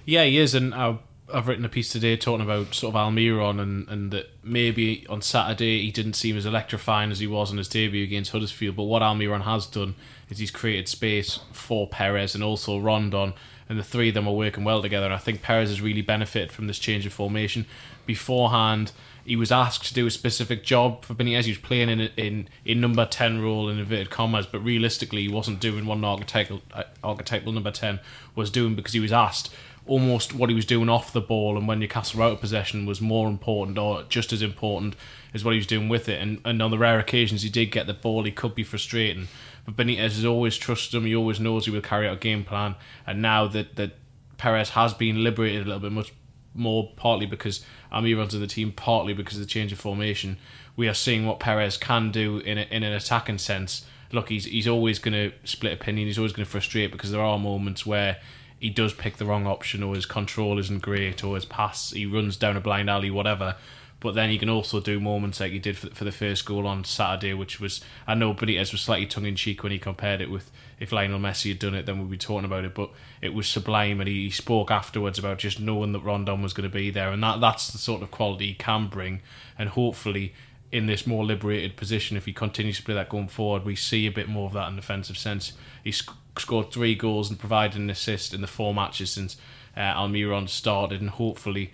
Yeah, 0.04 0.26
he 0.26 0.40
is, 0.40 0.54
and 0.54 0.76
I've, 0.76 0.98
I've 1.34 1.48
written 1.48 1.64
a 1.64 1.70
piece 1.70 1.90
today 1.90 2.18
talking 2.18 2.44
about 2.44 2.76
sort 2.76 2.94
of 2.94 3.00
Almiron 3.00 3.62
and, 3.62 3.88
and 3.88 4.12
that 4.12 4.30
maybe 4.44 5.08
on 5.08 5.22
Saturday 5.22 5.84
he 5.84 5.92
didn't 5.92 6.14
seem 6.14 6.36
as 6.36 6.46
electrifying 6.46 7.12
as 7.12 7.20
he 7.22 7.28
was 7.28 7.50
on 7.50 7.58
his 7.60 7.70
debut 7.70 8.04
against 8.04 8.34
Huddersfield, 8.34 8.76
but 8.76 8.84
what 8.84 9.02
Almiron 9.02 9.44
has 9.44 9.68
done 9.68 9.96
is 10.30 10.38
he's 10.38 10.52
created 10.52 10.88
space 10.88 11.40
for 11.52 11.88
Perez 11.88 12.36
and 12.36 12.44
also 12.44 12.80
Rondon, 12.80 13.34
and 13.68 13.80
the 13.80 13.84
three 13.84 14.10
of 14.10 14.16
them 14.16 14.28
are 14.28 14.34
working 14.34 14.64
well 14.64 14.82
together. 14.82 15.06
And 15.06 15.14
I 15.14 15.18
think 15.18 15.42
Perez 15.42 15.70
has 15.70 15.82
really 15.82 16.02
benefited 16.02 16.52
from 16.52 16.68
this 16.68 16.80
change 16.80 17.06
of 17.06 17.14
formation. 17.14 17.66
Beforehand, 18.06 18.92
he 19.26 19.36
was 19.36 19.52
asked 19.52 19.86
to 19.86 19.94
do 19.94 20.08
a 20.08 20.12
specific 20.12 20.64
job 20.64 21.06
for 21.06 21.14
Benitez. 21.14 21.44
He 21.44 21.52
was 21.52 21.60
playing 21.60 21.90
in 21.90 22.02
in 22.18 22.48
in 22.66 22.82
number 22.82 23.06
ten 23.06 23.42
role 23.42 23.70
in 23.70 23.78
inverted 23.78 24.10
commas, 24.10 24.48
but 24.48 24.60
realistically, 24.60 25.22
he 25.22 25.30
wasn't 25.30 25.60
doing 25.60 25.86
what 25.86 25.98
an 25.98 26.06
archetypal 26.06 26.62
uh, 26.74 26.84
archetypal 27.04 27.52
number 27.52 27.72
ten 27.72 28.00
was 28.36 28.50
doing 28.50 28.76
because 28.76 28.94
he 28.94 29.00
was 29.00 29.12
asked 29.12 29.54
almost 29.90 30.34
what 30.36 30.50
he 30.50 30.56
was 30.56 30.66
doing 30.66 30.88
off 30.88 31.12
the 31.12 31.22
ball 31.22 31.58
and 31.58 31.68
when 31.68 31.80
Newcastle 31.80 32.22
out 32.22 32.34
of 32.34 32.40
possession 32.40 32.86
was 32.86 33.02
more 33.02 33.28
important 33.28 33.78
or 33.78 34.04
just 34.04 34.32
as 34.32 34.42
important 34.42 34.96
as 35.34 35.44
what 35.44 35.52
he 35.52 35.58
was 35.58 35.66
doing 35.68 35.90
with 35.90 36.08
it. 36.08 36.22
And, 36.22 36.40
and 36.46 36.62
on 36.62 36.72
the 36.72 36.78
rare 36.78 37.00
occasions 37.00 37.42
he 37.42 37.50
did 37.50 37.68
get 37.68 37.88
the 37.88 37.94
ball, 37.94 38.24
he 38.24 38.32
could 38.32 38.54
be 38.54 38.64
frustrating. 38.64 39.28
But 39.66 39.76
Benitez 39.76 40.16
has 40.16 40.26
always 40.26 40.58
trusted 40.58 40.96
him. 40.96 41.06
He 41.06 41.16
always 41.16 41.40
knows 41.40 41.66
he 41.66 41.72
will 41.72 41.82
carry 41.82 42.08
out 42.08 42.18
a 42.18 42.20
game 42.20 42.44
plan. 42.44 42.76
And 43.06 43.22
now 43.22 43.48
that 43.48 43.76
that 43.76 43.94
Perez 44.38 44.70
has 44.72 44.94
been 44.94 45.24
liberated 45.24 45.64
a 45.64 45.66
little 45.66 45.82
bit 45.82 45.92
much 45.92 46.14
more, 46.54 46.92
partly 46.96 47.26
because 47.26 47.64
Almiron's 47.92 48.34
in 48.34 48.42
the 48.42 48.48
team, 48.48 48.72
partly 48.72 49.14
because 49.14 49.36
of 49.36 49.42
the 49.42 49.48
change 49.48 49.72
of 49.72 49.80
formation, 49.80 50.38
we 50.76 50.88
are 50.88 50.94
seeing 50.94 51.26
what 51.26 51.40
Perez 51.40 51.78
can 51.78 52.12
do 52.12 52.38
in 52.40 52.58
a, 52.58 52.62
in 52.72 52.84
an 52.84 52.94
attacking 52.94 53.38
sense. 53.38 53.86
Look, 54.12 54.30
he's 54.30 54.46
he's 54.46 54.68
always 54.68 54.98
going 55.00 55.14
to 55.14 55.32
split 55.44 55.74
opinion. 55.74 56.08
He's 56.08 56.18
always 56.18 56.34
going 56.34 56.46
to 56.46 56.52
frustrate 56.52 56.92
because 56.92 57.12
there 57.12 57.22
are 57.22 57.38
moments 57.38 57.86
where 57.86 58.18
he 58.60 58.70
does 58.70 58.94
pick 58.94 59.18
the 59.18 59.26
wrong 59.26 59.46
option, 59.46 59.84
or 59.84 59.96
his 59.96 60.06
control 60.06 60.58
isn't 60.60 60.82
great, 60.82 61.24
or 61.24 61.36
his 61.36 61.46
pass 61.46 61.92
he 61.92 62.06
runs 62.06 62.38
down 62.38 62.58
a 62.58 62.62
blind 62.62 62.90
alley, 62.90 63.12
whatever. 63.12 63.56
But 64.02 64.16
then 64.16 64.32
you 64.32 64.40
can 64.40 64.50
also 64.50 64.80
do 64.80 65.00
moments 65.00 65.42
like 65.42 65.52
he 65.52 65.60
did 65.60 65.78
for, 65.78 66.06
the 66.06 66.12
first 66.12 66.46
goal 66.46 66.66
on 66.66 66.86
Saturday, 66.86 67.34
which 67.34 67.60
was 67.60 67.82
I 68.08 68.16
know 68.16 68.34
Benitez 68.34 68.72
was 68.72 68.82
slightly 68.82 69.06
tongue 69.06 69.26
in 69.26 69.36
cheek 69.36 69.62
when 69.62 69.74
he 69.74 69.80
compared 69.80 70.22
it 70.22 70.32
with 70.32 70.50
if 70.80 70.94
Lionel 70.94 71.20
Messi 71.20 71.50
had 71.50 71.60
done 71.60 71.76
it, 71.76 71.86
then 71.86 72.00
we'd 72.00 72.10
be 72.10 72.18
talking 72.18 72.46
about 72.46 72.64
it. 72.64 72.74
But 72.74 72.92
it 73.22 73.34
was 73.34 73.48
sublime, 73.48 74.00
and 74.00 74.08
he, 74.08 74.26
he 74.26 74.30
spoke 74.30 74.72
afterwards 74.72 75.20
about 75.20 75.40
just 75.40 75.60
knowing 75.60 75.92
that 75.92 76.00
Rondon 76.00 76.42
was 76.42 76.54
going 76.54 76.70
to 76.70 76.74
be 76.74 76.90
there, 76.90 77.12
and 77.12 77.22
that 77.24 77.42
that's 77.42 77.72
the 77.72 77.78
sort 77.78 78.02
of 78.02 78.12
quality 78.12 78.48
he 78.48 78.54
can 78.54 78.88
bring, 78.88 79.22
and 79.58 79.70
hopefully 79.70 80.34
in 80.72 80.86
this 80.86 81.08
more 81.08 81.26
liberated 81.26 81.76
position, 81.76 82.16
if 82.16 82.26
he 82.26 82.34
continues 82.34 82.78
to 82.78 82.84
play 82.84 82.94
that 82.94 83.10
going 83.10 83.28
forward, 83.28 83.66
we 83.66 83.76
see 83.76 84.06
a 84.06 84.12
bit 84.12 84.30
more 84.30 84.48
of 84.48 84.54
that 84.54 84.70
in 84.70 84.76
defensive 84.76 85.18
sense. 85.18 85.54
He 85.84 85.92
sc- 85.92 86.12
scored 86.38 86.72
three 86.72 86.94
goals 86.96 87.30
and 87.30 87.40
provided 87.40 87.80
an 87.80 87.90
assist 87.90 88.34
in 88.34 88.42
the 88.42 88.48
four 88.48 88.74
matches 88.74 89.12
since 89.12 89.36
uh, 89.76 89.80
Almiron 89.80 90.48
started, 90.48 91.02
and 91.02 91.10
hopefully 91.10 91.74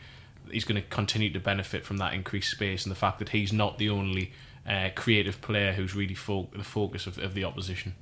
he's 0.55 0.63
going 0.63 0.81
to 0.81 0.88
continue 0.88 1.29
to 1.29 1.39
benefit 1.39 1.85
from 1.85 1.97
that 1.97 2.13
increased 2.13 2.50
space 2.50 2.83
and 2.83 2.91
the 2.91 2.95
fact 2.95 3.19
that 3.19 3.29
he's 3.29 3.51
not 3.51 3.77
the 3.77 3.89
only 3.89 4.31
uh, 4.67 4.89
creative 4.95 5.41
player 5.41 5.74
who's 5.74 5.93
really 5.93 6.15
fo- 6.15 6.50
the 6.55 6.63
focus 6.63 7.05
of, 7.05 7.17
of 7.19 7.33
the 7.33 7.43
opposition. 7.43 7.93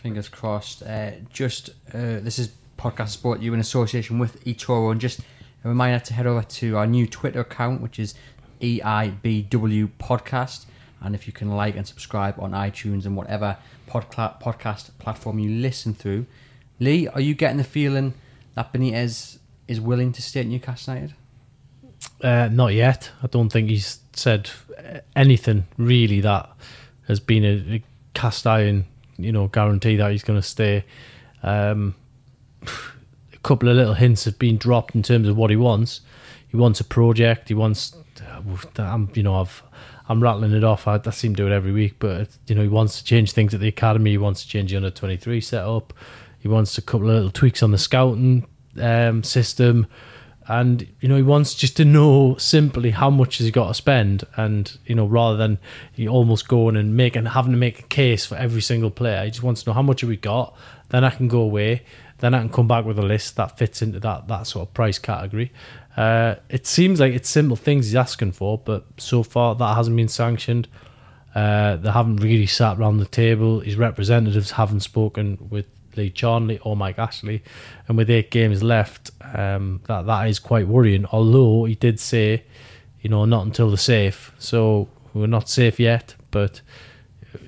Fingers 0.00 0.28
crossed. 0.28 0.82
Uh, 0.82 1.12
just 1.32 1.70
uh, 1.92 2.20
this 2.20 2.38
is 2.38 2.52
podcast 2.78 3.08
sport 3.08 3.40
you 3.40 3.54
in 3.54 3.60
association 3.60 4.18
with 4.18 4.44
eToro, 4.44 4.92
and 4.92 5.00
just 5.00 5.20
a 5.64 5.68
reminder 5.68 5.98
to 5.98 6.14
head 6.14 6.26
over 6.26 6.42
to 6.42 6.76
our 6.76 6.86
new 6.86 7.06
Twitter 7.06 7.40
account, 7.40 7.80
which 7.80 7.98
is 7.98 8.14
EIBW 8.60 9.90
Podcast. 9.98 10.66
And 11.00 11.16
if 11.16 11.26
you 11.26 11.32
can 11.32 11.50
like 11.56 11.74
and 11.76 11.86
subscribe 11.86 12.38
on 12.38 12.52
iTunes 12.52 13.06
and 13.06 13.16
whatever 13.16 13.56
podca- 13.88 14.40
podcast 14.40 14.90
platform 14.98 15.40
you 15.40 15.50
listen 15.50 15.94
through, 15.94 16.26
Lee, 16.78 17.08
are 17.08 17.20
you 17.20 17.34
getting 17.34 17.56
the 17.56 17.64
feeling 17.64 18.14
that 18.54 18.72
Benitez 18.72 19.38
is 19.66 19.80
willing 19.80 20.12
to 20.12 20.22
stay 20.22 20.40
at 20.40 20.46
Newcastle 20.46 20.94
United? 20.94 21.16
Uh, 22.22 22.48
not 22.52 22.72
yet. 22.72 23.10
I 23.22 23.26
don't 23.26 23.50
think 23.50 23.68
he's 23.68 24.00
said 24.12 24.50
anything 25.16 25.66
really 25.76 26.20
that 26.20 26.50
has 27.08 27.20
been 27.20 27.44
a, 27.44 27.76
a 27.76 27.82
cast 28.14 28.46
iron, 28.46 28.86
you 29.18 29.32
know, 29.32 29.48
guarantee 29.48 29.96
that 29.96 30.10
he's 30.12 30.22
going 30.22 30.38
to 30.38 30.46
stay. 30.46 30.84
Um, 31.42 31.94
a 32.62 33.38
couple 33.42 33.68
of 33.68 33.76
little 33.76 33.94
hints 33.94 34.24
have 34.24 34.38
been 34.38 34.56
dropped 34.56 34.94
in 34.94 35.02
terms 35.02 35.28
of 35.28 35.36
what 35.36 35.50
he 35.50 35.56
wants. 35.56 36.00
He 36.48 36.56
wants 36.56 36.80
a 36.80 36.84
project. 36.84 37.48
He 37.48 37.54
wants, 37.54 37.96
uh, 38.20 38.42
I'm, 38.82 39.10
you 39.14 39.22
know, 39.22 39.40
I've, 39.40 39.62
I'm 40.08 40.22
rattling 40.22 40.52
it 40.52 40.64
off. 40.64 40.86
I, 40.86 41.00
I 41.04 41.10
seem 41.10 41.34
to 41.34 41.42
do 41.42 41.46
it 41.48 41.54
every 41.54 41.72
week, 41.72 41.96
but 41.98 42.28
you 42.46 42.54
know, 42.54 42.62
he 42.62 42.68
wants 42.68 42.98
to 42.98 43.04
change 43.04 43.32
things 43.32 43.54
at 43.54 43.60
the 43.60 43.68
academy. 43.68 44.10
He 44.10 44.18
wants 44.18 44.42
to 44.42 44.48
change 44.48 44.70
the 44.70 44.76
under 44.76 44.90
23 44.90 45.40
setup. 45.40 45.92
He 46.38 46.48
wants 46.48 46.76
a 46.76 46.82
couple 46.82 47.08
of 47.08 47.14
little 47.14 47.30
tweaks 47.30 47.62
on 47.62 47.70
the 47.70 47.78
scouting 47.78 48.46
um, 48.80 49.22
system 49.22 49.86
and 50.52 50.86
you 51.00 51.08
know 51.08 51.16
he 51.16 51.22
wants 51.22 51.54
just 51.54 51.76
to 51.76 51.84
know 51.84 52.36
simply 52.36 52.90
how 52.90 53.08
much 53.08 53.38
has 53.38 53.46
he 53.46 53.50
got 53.50 53.68
to 53.68 53.74
spend 53.74 54.24
and 54.36 54.78
you 54.84 54.94
know 54.94 55.06
rather 55.06 55.36
than 55.36 55.58
he 55.92 56.06
almost 56.06 56.46
going 56.46 56.76
and 56.76 56.94
making 56.96 57.24
having 57.24 57.52
to 57.52 57.58
make 57.58 57.78
a 57.78 57.84
case 57.84 58.26
for 58.26 58.36
every 58.36 58.60
single 58.60 58.90
player 58.90 59.24
he 59.24 59.30
just 59.30 59.42
wants 59.42 59.62
to 59.62 59.70
know 59.70 59.74
how 59.74 59.82
much 59.82 60.02
have 60.02 60.10
we 60.10 60.16
got 60.16 60.54
then 60.90 61.04
i 61.04 61.10
can 61.10 61.26
go 61.26 61.40
away 61.40 61.82
then 62.18 62.34
i 62.34 62.38
can 62.38 62.50
come 62.50 62.68
back 62.68 62.84
with 62.84 62.98
a 62.98 63.02
list 63.02 63.36
that 63.36 63.56
fits 63.56 63.80
into 63.80 63.98
that 63.98 64.28
that 64.28 64.46
sort 64.46 64.68
of 64.68 64.74
price 64.74 64.98
category. 64.98 65.52
Uh, 65.96 66.36
it 66.48 66.66
seems 66.66 67.00
like 67.00 67.12
it's 67.12 67.28
simple 67.28 67.56
things 67.56 67.86
he's 67.86 67.96
asking 67.96 68.32
for 68.32 68.56
but 68.58 68.86
so 68.96 69.22
far 69.22 69.54
that 69.54 69.74
hasn't 69.76 69.96
been 69.96 70.08
sanctioned. 70.08 70.68
Uh, 71.34 71.76
they 71.76 71.90
haven't 71.90 72.16
really 72.16 72.46
sat 72.46 72.78
around 72.78 72.98
the 72.98 73.06
table. 73.06 73.60
His 73.60 73.76
representatives 73.76 74.52
haven't 74.52 74.80
spoken 74.80 75.38
with 75.50 75.66
Lee 75.96 76.10
Charnley 76.10 76.58
or 76.60 76.76
Mike 76.76 76.98
Ashley, 76.98 77.42
and 77.88 77.96
with 77.96 78.10
eight 78.10 78.30
games 78.30 78.62
left, 78.62 79.10
um, 79.34 79.80
that 79.86 80.06
that 80.06 80.28
is 80.28 80.38
quite 80.38 80.68
worrying. 80.68 81.06
Although 81.06 81.64
he 81.64 81.74
did 81.74 82.00
say, 82.00 82.44
you 83.00 83.10
know, 83.10 83.24
not 83.24 83.46
until 83.46 83.70
the 83.70 83.76
safe, 83.76 84.32
so 84.38 84.88
we're 85.14 85.26
not 85.26 85.48
safe 85.48 85.78
yet, 85.80 86.14
but 86.30 86.60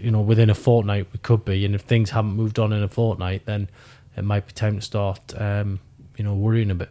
you 0.00 0.10
know, 0.10 0.20
within 0.20 0.50
a 0.50 0.54
fortnight 0.54 1.06
we 1.12 1.18
could 1.18 1.44
be, 1.44 1.64
and 1.64 1.74
if 1.74 1.82
things 1.82 2.10
haven't 2.10 2.34
moved 2.34 2.58
on 2.58 2.72
in 2.72 2.82
a 2.82 2.88
fortnight, 2.88 3.46
then 3.46 3.68
it 4.16 4.22
might 4.22 4.46
be 4.46 4.52
time 4.52 4.76
to 4.76 4.82
start, 4.82 5.34
um, 5.40 5.80
you 6.16 6.24
know, 6.24 6.34
worrying 6.34 6.70
a 6.70 6.74
bit. 6.74 6.90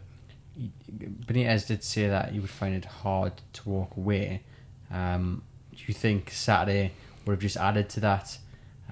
Benitez 1.26 1.66
did 1.66 1.82
say 1.82 2.08
that 2.08 2.32
he 2.32 2.38
would 2.38 2.50
find 2.50 2.74
it 2.74 2.84
hard 2.84 3.32
to 3.54 3.68
walk 3.68 3.96
away. 3.96 4.42
Um, 4.90 5.42
do 5.72 5.82
you 5.86 5.94
think 5.94 6.30
Saturday 6.30 6.92
would 7.24 7.32
have 7.32 7.40
just 7.40 7.56
added 7.56 7.88
to 7.90 8.00
that? 8.00 8.38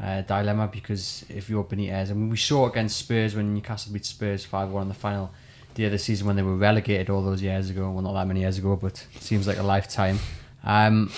Uh, 0.00 0.22
dilemma 0.22 0.68
because 0.68 1.24
if 1.28 1.50
you're 1.50 1.64
Benitez, 1.64 2.10
and 2.10 2.30
we 2.30 2.36
saw 2.36 2.68
against 2.68 2.96
Spurs 2.96 3.34
when 3.34 3.54
Newcastle 3.54 3.92
beat 3.92 4.04
Spurs 4.04 4.44
5 4.44 4.70
1 4.70 4.82
in 4.82 4.88
the 4.88 4.94
final 4.94 5.32
the 5.74 5.86
other 5.86 5.98
season 5.98 6.26
when 6.26 6.36
they 6.36 6.42
were 6.42 6.56
relegated 6.56 7.08
all 7.10 7.22
those 7.22 7.42
years 7.42 7.70
ago. 7.70 7.90
Well, 7.90 8.02
not 8.02 8.12
that 8.14 8.26
many 8.26 8.40
years 8.40 8.58
ago, 8.58 8.76
but 8.76 9.06
seems 9.20 9.46
like 9.46 9.58
a 9.58 9.62
lifetime. 9.62 10.18
Um, 10.64 11.10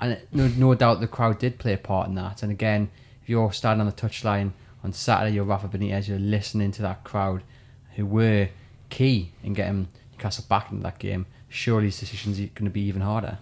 and 0.00 0.18
no, 0.32 0.48
no 0.48 0.74
doubt 0.74 1.00
the 1.00 1.06
crowd 1.06 1.38
did 1.38 1.58
play 1.58 1.74
a 1.74 1.78
part 1.78 2.08
in 2.08 2.14
that. 2.16 2.42
And 2.42 2.50
again, 2.50 2.90
if 3.22 3.28
you're 3.28 3.52
standing 3.52 3.86
on 3.86 3.86
the 3.86 3.92
touchline 3.92 4.52
on 4.82 4.92
Saturday, 4.92 5.34
you're 5.34 5.44
Rafa 5.44 5.68
Benitez, 5.68 6.08
you're 6.08 6.18
listening 6.18 6.72
to 6.72 6.82
that 6.82 7.04
crowd 7.04 7.42
who 7.96 8.06
were 8.06 8.48
key 8.88 9.32
in 9.42 9.52
getting 9.52 9.88
Newcastle 10.12 10.44
back 10.48 10.70
into 10.70 10.82
that 10.82 10.98
game. 10.98 11.26
Surely 11.48 11.86
his 11.86 12.00
decision's 12.00 12.38
going 12.38 12.64
to 12.64 12.70
be 12.70 12.80
even 12.80 13.02
harder. 13.02 13.38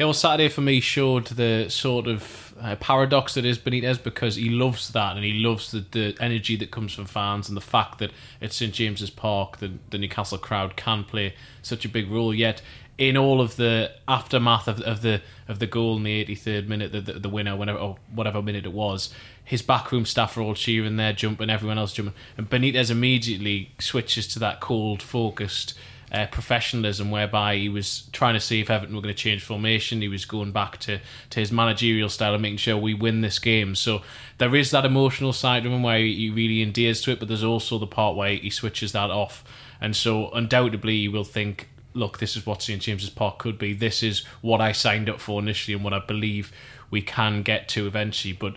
Yeah, 0.00 0.06
well, 0.06 0.14
Saturday 0.14 0.48
for 0.48 0.62
me 0.62 0.80
showed 0.80 1.26
the 1.26 1.68
sort 1.68 2.06
of 2.06 2.54
uh, 2.58 2.74
paradox 2.76 3.34
that 3.34 3.44
is 3.44 3.58
Benitez 3.58 4.02
because 4.02 4.36
he 4.36 4.48
loves 4.48 4.88
that 4.92 5.14
and 5.14 5.26
he 5.26 5.34
loves 5.34 5.72
the, 5.72 5.84
the 5.90 6.16
energy 6.18 6.56
that 6.56 6.70
comes 6.70 6.94
from 6.94 7.04
fans 7.04 7.48
and 7.48 7.56
the 7.56 7.60
fact 7.60 7.98
that 7.98 8.10
at 8.40 8.54
St 8.54 8.72
James's 8.72 9.10
Park 9.10 9.58
the, 9.58 9.72
the 9.90 9.98
Newcastle 9.98 10.38
crowd 10.38 10.74
can 10.74 11.04
play 11.04 11.34
such 11.60 11.84
a 11.84 11.88
big 11.90 12.10
role. 12.10 12.34
Yet 12.34 12.62
in 12.96 13.18
all 13.18 13.42
of 13.42 13.56
the 13.56 13.92
aftermath 14.08 14.68
of, 14.68 14.80
of 14.80 15.02
the 15.02 15.20
of 15.48 15.58
the 15.58 15.66
goal 15.66 15.98
in 15.98 16.04
the 16.04 16.24
83rd 16.24 16.66
minute, 16.66 16.92
the, 16.92 17.02
the, 17.02 17.12
the 17.18 17.28
winner, 17.28 17.54
whenever 17.54 17.78
or 17.78 17.98
whatever 18.10 18.40
minute 18.40 18.64
it 18.64 18.72
was, 18.72 19.12
his 19.44 19.60
backroom 19.60 20.06
staff 20.06 20.34
are 20.38 20.40
all 20.40 20.54
cheering 20.54 20.96
there, 20.96 21.12
jumping, 21.12 21.50
everyone 21.50 21.76
else 21.76 21.92
jumping, 21.92 22.14
and 22.38 22.48
Benitez 22.48 22.90
immediately 22.90 23.72
switches 23.78 24.26
to 24.28 24.38
that 24.38 24.60
cold, 24.60 25.02
focused 25.02 25.74
uh, 26.12 26.26
professionalism, 26.26 27.10
whereby 27.10 27.56
he 27.56 27.68
was 27.68 28.08
trying 28.12 28.34
to 28.34 28.40
see 28.40 28.60
if 28.60 28.70
Everton 28.70 28.94
were 28.94 29.02
going 29.02 29.14
to 29.14 29.22
change 29.22 29.44
formation. 29.44 30.02
He 30.02 30.08
was 30.08 30.24
going 30.24 30.52
back 30.52 30.78
to, 30.78 31.00
to 31.30 31.40
his 31.40 31.52
managerial 31.52 32.08
style 32.08 32.34
and 32.34 32.42
making 32.42 32.58
sure 32.58 32.76
we 32.76 32.94
win 32.94 33.20
this 33.20 33.38
game. 33.38 33.74
So 33.74 34.02
there 34.38 34.54
is 34.56 34.70
that 34.72 34.84
emotional 34.84 35.32
side 35.32 35.66
of 35.66 35.72
him 35.72 35.82
where 35.82 35.98
he 35.98 36.30
really 36.30 36.62
endears 36.62 37.00
to 37.02 37.12
it, 37.12 37.20
but 37.20 37.28
there's 37.28 37.44
also 37.44 37.78
the 37.78 37.86
part 37.86 38.16
where 38.16 38.34
he 38.34 38.50
switches 38.50 38.92
that 38.92 39.10
off. 39.10 39.44
And 39.80 39.94
so 39.94 40.30
undoubtedly, 40.30 40.96
you 40.96 41.12
will 41.12 41.24
think, 41.24 41.68
look, 41.94 42.18
this 42.18 42.36
is 42.36 42.44
what 42.44 42.62
St 42.62 42.82
James's 42.82 43.10
Park 43.10 43.38
could 43.38 43.58
be. 43.58 43.72
This 43.72 44.02
is 44.02 44.24
what 44.40 44.60
I 44.60 44.72
signed 44.72 45.08
up 45.08 45.20
for 45.20 45.40
initially 45.40 45.74
and 45.74 45.84
what 45.84 45.92
I 45.92 46.00
believe 46.00 46.52
we 46.90 47.02
can 47.02 47.42
get 47.42 47.68
to 47.70 47.86
eventually. 47.86 48.32
But 48.32 48.56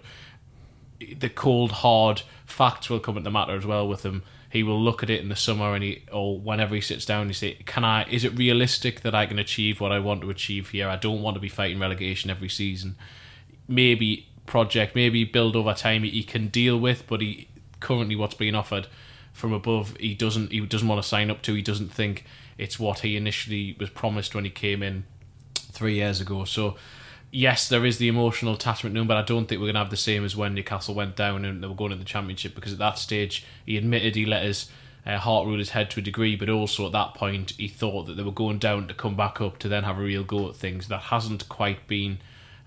the 1.20 1.30
cold, 1.30 1.72
hard 1.72 2.24
facts 2.46 2.90
will 2.90 3.00
come 3.00 3.18
into 3.18 3.26
the 3.26 3.32
matter 3.32 3.56
as 3.56 3.66
well 3.66 3.88
with 3.88 4.04
him 4.04 4.24
he 4.54 4.64
will 4.64 4.82
look 4.82 5.02
at 5.04 5.10
it 5.10 5.20
in 5.20 5.30
the 5.30 5.36
summer 5.36 5.74
and 5.74 5.84
he 5.84 6.04
or 6.12 6.40
whenever 6.40 6.76
he 6.76 6.82
sits 6.82 7.06
down 7.06 7.28
he 7.28 7.34
say 7.34 7.56
can 7.66 7.84
i 7.84 8.04
is 8.06 8.24
it 8.24 8.38
realistic 8.38 9.02
that 9.02 9.16
i 9.16 9.26
can 9.26 9.40
achieve 9.40 9.82
what 9.82 9.92
i 9.92 10.00
want 10.00 10.22
to 10.22 10.30
achieve 10.30 10.70
here? 10.70 10.88
I 10.88 10.96
don't 10.96 11.22
want 11.22 11.36
to 11.36 11.42
be 11.42 11.50
fighting 11.50 11.80
relegation 11.80 12.30
every 12.30 12.50
season. 12.50 12.96
Maybe 13.68 14.28
project 14.46 14.96
maybe 14.96 15.24
build 15.24 15.56
over 15.56 15.74
time 15.74 16.04
he 16.04 16.24
can 16.24 16.48
deal 16.48 16.78
with 16.78 17.08
but 17.08 17.22
he 17.22 17.48
currently 17.80 18.16
what's 18.16 18.36
being 18.36 18.56
offered 18.56 18.88
from 19.32 19.54
above 19.54 19.96
he 19.98 20.14
doesn't 20.14 20.52
he 20.52 20.60
doesn't 20.60 20.88
want 20.88 21.02
to 21.02 21.08
sign 21.08 21.32
up 21.32 21.42
to 21.42 21.54
he 21.54 21.62
doesn't 21.62 21.94
think 21.94 22.26
it's 22.58 22.78
what 22.80 23.00
he 23.00 23.16
initially 23.18 23.76
was 23.80 23.90
promised 23.90 24.36
when 24.36 24.44
he 24.44 24.50
came 24.50 24.84
in 24.84 25.06
three 25.56 25.96
years 25.96 26.22
ago. 26.22 26.46
So 26.46 26.76
yes, 27.34 27.68
there 27.68 27.86
is 27.86 27.98
the 27.98 28.08
emotional 28.08 28.54
attachment 28.54 28.96
to 28.96 29.02
him, 29.02 29.08
but 29.08 29.18
I 29.18 29.24
don't 29.24 29.48
think 29.48 29.60
we're 29.60 29.68
going 29.68 29.75
to 29.75 29.80
have 29.80 29.90
the 29.90 29.98
same 29.98 30.24
as 30.24 30.36
when 30.36 30.54
Newcastle 30.54 30.94
went 30.94 31.16
down 31.16 31.44
and 31.44 31.62
they 31.62 31.68
were 31.68 31.74
going 31.74 31.90
to 31.90 31.98
the 31.98 32.06
Championship 32.06 32.56
because 32.56 32.74
at 32.74 32.80
that 32.80 33.00
stage 33.00 33.44
he 33.66 33.75
admitted 33.75 34.16
he 34.16 34.25
let 34.25 34.44
his 34.44 34.70
uh, 35.06 35.18
heart 35.18 35.48
rule 35.48 35.58
his 35.58 35.72
head 35.72 35.90
to 35.92 36.00
a 36.00 36.04
degree, 36.04 36.36
but 36.36 36.48
also 36.48 36.86
at 36.86 36.92
that 36.92 37.16
point 37.16 37.52
he 37.58 37.68
thought 37.68 38.04
that 38.04 38.16
they 38.16 38.24
were 38.24 38.32
going 38.32 38.60
down 38.60 38.88
to 38.88 38.94
come 38.94 39.16
back 39.16 39.42
up 39.42 39.58
to 39.60 39.68
then 39.68 39.84
have 39.84 39.98
a 39.98 40.04
real 40.04 40.24
go 40.24 40.48
at 40.48 40.56
things. 40.56 40.88
That 40.88 41.02
hasn't 41.02 41.50
quite 41.50 41.88
been 41.88 42.20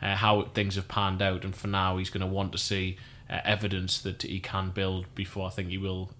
uh, 0.02 0.16
how 0.16 0.42
things 0.42 0.74
have 0.74 0.88
panned 0.88 1.22
out, 1.22 1.44
and 1.44 1.54
for 1.54 1.68
now 1.68 1.96
he's 1.96 2.10
going 2.10 2.20
to 2.20 2.26
want 2.26 2.52
to 2.52 2.58
see 2.58 2.98
uh, 3.30 3.38
evidence 3.44 4.00
that 4.00 4.22
he 4.22 4.40
can 4.40 4.70
build 4.70 5.06
before 5.14 5.46
I 5.46 5.50
think 5.50 5.68
he 5.68 5.78
will 5.78 6.10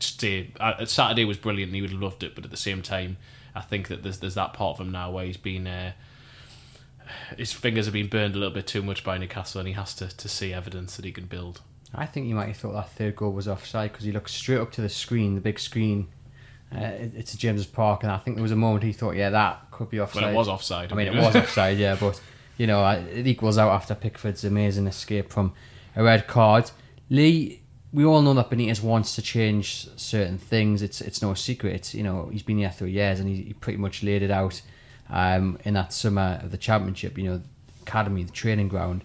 stay. 0.00 0.52
Uh, 0.58 0.86
Saturday 0.86 1.26
was 1.26 1.36
brilliant, 1.36 1.74
he 1.74 1.82
would 1.82 1.90
have 1.90 2.02
loved 2.02 2.22
it, 2.22 2.34
but 2.34 2.44
at 2.44 2.50
the 2.50 2.56
same 2.56 2.80
time, 2.80 3.18
I 3.54 3.60
think 3.60 3.88
that 3.88 4.02
there's 4.02 4.20
there's 4.20 4.34
that 4.34 4.54
part 4.54 4.78
of 4.78 4.86
him 4.86 4.90
now 4.90 5.10
where 5.10 5.26
he's 5.26 5.36
been 5.36 5.66
uh, 5.66 5.92
his 7.36 7.52
fingers 7.52 7.86
have 7.86 7.92
been 7.92 8.08
burned 8.08 8.34
a 8.34 8.38
little 8.38 8.54
bit 8.54 8.66
too 8.66 8.82
much 8.82 9.04
by 9.04 9.18
Newcastle, 9.18 9.60
and 9.60 9.68
he 9.68 9.74
has 9.74 9.94
to, 9.94 10.08
to 10.08 10.28
see 10.28 10.52
evidence 10.52 10.96
that 10.96 11.04
he 11.04 11.12
can 11.12 11.26
build. 11.26 11.60
I 11.94 12.06
think 12.06 12.26
he 12.26 12.34
might 12.34 12.48
have 12.48 12.56
thought 12.56 12.74
that 12.74 12.90
third 12.90 13.16
goal 13.16 13.32
was 13.32 13.48
offside 13.48 13.92
because 13.92 14.04
he 14.04 14.12
looked 14.12 14.30
straight 14.30 14.58
up 14.58 14.72
to 14.72 14.80
the 14.80 14.88
screen, 14.88 15.34
the 15.34 15.40
big 15.40 15.58
screen. 15.58 16.08
Uh, 16.74 16.80
it, 16.80 17.12
it's 17.16 17.34
a 17.34 17.38
James's 17.38 17.66
Park, 17.66 18.02
and 18.02 18.12
I 18.12 18.18
think 18.18 18.36
there 18.36 18.42
was 18.42 18.52
a 18.52 18.56
moment 18.56 18.84
he 18.84 18.92
thought, 18.92 19.16
yeah, 19.16 19.30
that 19.30 19.70
could 19.70 19.88
be 19.88 20.00
offside. 20.00 20.22
Well, 20.22 20.32
it 20.32 20.36
was 20.36 20.48
offside. 20.48 20.92
I 20.92 20.96
mean, 20.96 21.06
it 21.06 21.14
was 21.14 21.34
offside, 21.36 21.78
yeah, 21.78 21.96
but 21.98 22.20
you 22.58 22.66
know, 22.66 22.86
it 22.86 23.26
equals 23.26 23.56
out 23.56 23.70
after 23.70 23.94
Pickford's 23.94 24.44
amazing 24.44 24.86
escape 24.86 25.30
from 25.32 25.54
a 25.96 26.02
red 26.02 26.26
card. 26.26 26.70
Lee, 27.08 27.62
we 27.92 28.04
all 28.04 28.20
know 28.20 28.34
that 28.34 28.50
Benitez 28.50 28.82
wants 28.82 29.14
to 29.14 29.22
change 29.22 29.88
certain 29.96 30.38
things. 30.38 30.82
It's 30.82 31.00
it's 31.00 31.22
no 31.22 31.34
secret. 31.34 31.74
It's 31.74 31.94
you 31.94 32.02
know 32.02 32.28
he's 32.30 32.42
been 32.42 32.58
here 32.58 32.70
three 32.70 32.92
years 32.92 33.20
and 33.20 33.28
he, 33.28 33.42
he 33.42 33.52
pretty 33.54 33.78
much 33.78 34.02
laid 34.02 34.22
it 34.22 34.30
out 34.30 34.60
um, 35.10 35.58
in 35.64 35.74
that 35.74 35.92
summer 35.92 36.40
of 36.42 36.50
the 36.50 36.58
championship. 36.58 37.16
You 37.18 37.24
know, 37.24 37.42
academy, 37.82 38.22
the 38.22 38.32
training 38.32 38.68
ground, 38.68 39.02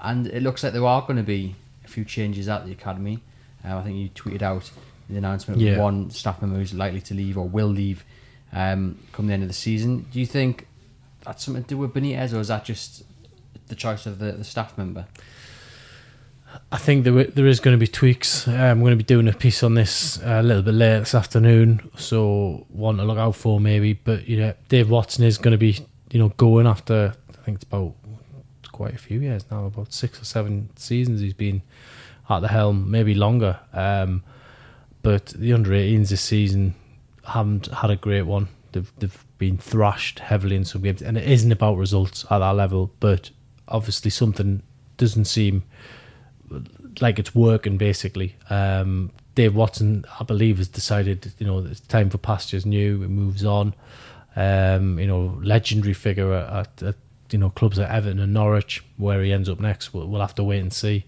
and 0.00 0.26
it 0.26 0.42
looks 0.42 0.62
like 0.62 0.72
there 0.72 0.84
are 0.86 1.02
going 1.02 1.16
to 1.16 1.22
be 1.22 1.54
a 1.84 1.88
few 1.88 2.04
changes 2.04 2.48
at 2.48 2.64
the 2.66 2.72
academy. 2.72 3.20
Uh, 3.64 3.78
I 3.78 3.82
think 3.82 3.96
you 3.96 4.08
tweeted 4.10 4.42
out 4.42 4.70
the 5.08 5.16
announcement 5.16 5.60
of 5.60 5.66
Yeah. 5.66 5.78
one 5.78 6.10
staff 6.10 6.40
member 6.40 6.56
who's 6.58 6.74
likely 6.74 7.00
to 7.02 7.14
leave 7.14 7.36
or 7.38 7.48
will 7.48 7.68
leave 7.68 8.04
um, 8.52 8.98
come 9.12 9.26
the 9.26 9.32
end 9.34 9.42
of 9.42 9.48
the 9.48 9.54
season. 9.54 10.06
Do 10.12 10.20
you 10.20 10.26
think 10.26 10.66
that's 11.24 11.44
something 11.44 11.62
to 11.64 11.68
do 11.68 11.78
with 11.78 11.92
Benitez, 11.94 12.32
or 12.32 12.40
is 12.40 12.48
that 12.48 12.64
just 12.64 13.02
the 13.68 13.74
choice 13.74 14.06
of 14.06 14.18
the, 14.20 14.32
the 14.32 14.44
staff 14.44 14.78
member? 14.78 15.06
I 16.72 16.78
think 16.78 17.04
there 17.04 17.24
there 17.24 17.46
is 17.46 17.60
going 17.60 17.74
to 17.74 17.80
be 17.80 17.86
tweaks. 17.86 18.46
Uh, 18.46 18.52
I'm 18.52 18.80
going 18.80 18.90
to 18.90 18.96
be 18.96 19.04
doing 19.04 19.28
a 19.28 19.32
piece 19.32 19.62
on 19.62 19.74
this 19.74 20.18
uh, 20.18 20.38
a 20.40 20.42
little 20.42 20.62
bit 20.62 20.74
later 20.74 21.00
this 21.00 21.14
afternoon, 21.14 21.90
so 21.96 22.66
one 22.68 22.96
to 22.98 23.04
look 23.04 23.18
out 23.18 23.36
for 23.36 23.60
maybe. 23.60 23.94
But 23.94 24.28
you 24.28 24.38
know, 24.38 24.54
Dave 24.68 24.90
Watson 24.90 25.24
is 25.24 25.38
going 25.38 25.52
to 25.52 25.58
be 25.58 25.86
you 26.10 26.18
know 26.18 26.30
going 26.30 26.66
after 26.66 27.14
I 27.30 27.42
think 27.44 27.56
it's 27.56 27.64
about 27.64 27.94
it's 28.60 28.68
quite 28.68 28.94
a 28.94 28.98
few 28.98 29.20
years 29.20 29.44
now, 29.50 29.66
about 29.66 29.92
six 29.92 30.20
or 30.20 30.24
seven 30.24 30.70
seasons 30.76 31.20
he's 31.20 31.34
been 31.34 31.62
at 32.28 32.40
the 32.40 32.48
helm, 32.48 32.90
maybe 32.90 33.14
longer. 33.14 33.58
Um, 33.72 34.22
but 35.02 35.26
the 35.26 35.52
under 35.52 35.70
18s 35.70 36.08
this 36.08 36.20
season 36.20 36.74
haven't 37.24 37.66
had 37.66 37.90
a 37.90 37.96
great 37.96 38.22
one. 38.22 38.48
They've 38.72 38.92
they've 38.98 39.24
been 39.38 39.58
thrashed 39.58 40.18
heavily 40.18 40.56
in 40.56 40.64
some 40.64 40.82
games, 40.82 41.02
and 41.02 41.16
it 41.16 41.28
isn't 41.28 41.52
about 41.52 41.76
results 41.76 42.24
at 42.30 42.38
that 42.38 42.56
level. 42.56 42.92
But 43.00 43.30
obviously, 43.68 44.10
something 44.10 44.62
doesn't 44.96 45.26
seem 45.26 45.62
like 47.00 47.18
it's 47.18 47.34
working 47.34 47.76
basically. 47.76 48.36
Um, 48.50 49.10
Dave 49.34 49.54
Watson, 49.54 50.04
I 50.18 50.24
believe, 50.24 50.58
has 50.58 50.68
decided 50.68 51.32
you 51.38 51.46
know 51.46 51.58
it's 51.58 51.80
time 51.80 52.10
for 52.10 52.18
pastures 52.18 52.64
new. 52.66 53.02
It 53.02 53.08
moves 53.08 53.44
on. 53.44 53.74
Um, 54.34 54.98
you 54.98 55.06
know, 55.06 55.38
legendary 55.42 55.94
figure 55.94 56.32
at, 56.32 56.82
at 56.82 56.96
you 57.30 57.38
know 57.38 57.50
clubs 57.50 57.78
at 57.78 57.90
Everton 57.90 58.18
and 58.18 58.32
Norwich, 58.32 58.84
where 58.96 59.22
he 59.22 59.32
ends 59.32 59.48
up 59.48 59.60
next, 59.60 59.92
we'll, 59.92 60.06
we'll 60.06 60.20
have 60.20 60.34
to 60.36 60.44
wait 60.44 60.60
and 60.60 60.72
see. 60.72 61.04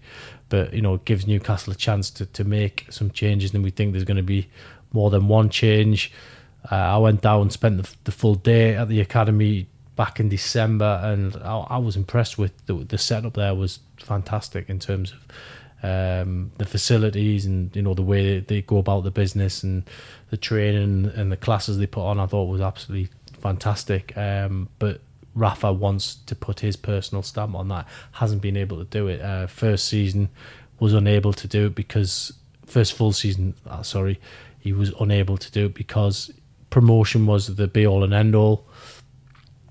But 0.49 0.73
you 0.73 0.81
know, 0.81 0.95
it 0.95 1.05
gives 1.05 1.27
Newcastle 1.27 1.73
a 1.73 1.75
chance 1.75 2.09
to, 2.11 2.25
to 2.25 2.43
make 2.43 2.87
some 2.89 3.11
changes, 3.11 3.53
and 3.53 3.63
we 3.63 3.71
think 3.71 3.91
there's 3.91 4.03
going 4.03 4.17
to 4.17 4.23
be 4.23 4.49
more 4.91 5.09
than 5.09 5.27
one 5.27 5.49
change. 5.49 6.11
Uh, 6.69 6.75
I 6.75 6.97
went 6.97 7.21
down, 7.21 7.49
spent 7.51 7.81
the, 7.81 7.89
the 8.03 8.11
full 8.11 8.35
day 8.35 8.75
at 8.75 8.89
the 8.89 8.99
academy 8.99 9.67
back 9.99 10.17
in 10.17 10.29
December, 10.29 11.01
and 11.03 11.35
I, 11.43 11.57
I 11.71 11.77
was 11.77 11.97
impressed 11.97 12.37
with 12.37 12.53
the, 12.67 12.73
the 12.73 12.97
setup. 12.97 13.33
There 13.33 13.53
was 13.53 13.79
fantastic 13.97 14.69
in 14.69 14.79
terms 14.79 15.11
of 15.11 15.19
um, 15.83 16.51
the 16.57 16.65
facilities 16.65 17.45
and 17.45 17.75
you 17.75 17.81
know 17.81 17.93
the 17.93 18.01
way 18.01 18.39
they 18.39 18.61
go 18.61 18.77
about 18.77 19.03
the 19.03 19.11
business 19.11 19.61
and 19.61 19.83
the 20.29 20.37
training 20.37 21.11
and 21.17 21.33
the 21.33 21.35
classes 21.35 21.79
they 21.79 21.85
put 21.85 22.05
on. 22.05 22.17
I 22.17 22.27
thought 22.27 22.45
was 22.45 22.61
absolutely 22.61 23.09
fantastic. 23.41 24.17
Um, 24.17 24.69
but 24.79 25.01
Rafa 25.35 25.73
wants 25.73 26.15
to 26.27 26.33
put 26.33 26.61
his 26.61 26.77
personal 26.77 27.21
stamp 27.21 27.53
on 27.53 27.67
that. 27.67 27.85
Hasn't 28.13 28.41
been 28.41 28.55
able 28.55 28.77
to 28.77 28.85
do 28.85 29.07
it. 29.07 29.19
Uh, 29.19 29.47
first 29.47 29.89
season 29.89 30.29
was 30.79 30.93
unable 30.93 31.33
to 31.33 31.45
do 31.45 31.65
it 31.65 31.75
because 31.75 32.31
first 32.65 32.93
full 32.93 33.11
season. 33.11 33.53
Uh, 33.67 33.83
sorry, 33.83 34.17
he 34.61 34.71
was 34.71 34.93
unable 35.01 35.35
to 35.35 35.51
do 35.51 35.65
it 35.65 35.73
because 35.73 36.31
promotion 36.69 37.25
was 37.25 37.53
the 37.57 37.67
be 37.67 37.85
all 37.85 38.05
and 38.05 38.13
end 38.13 38.33
all. 38.33 38.63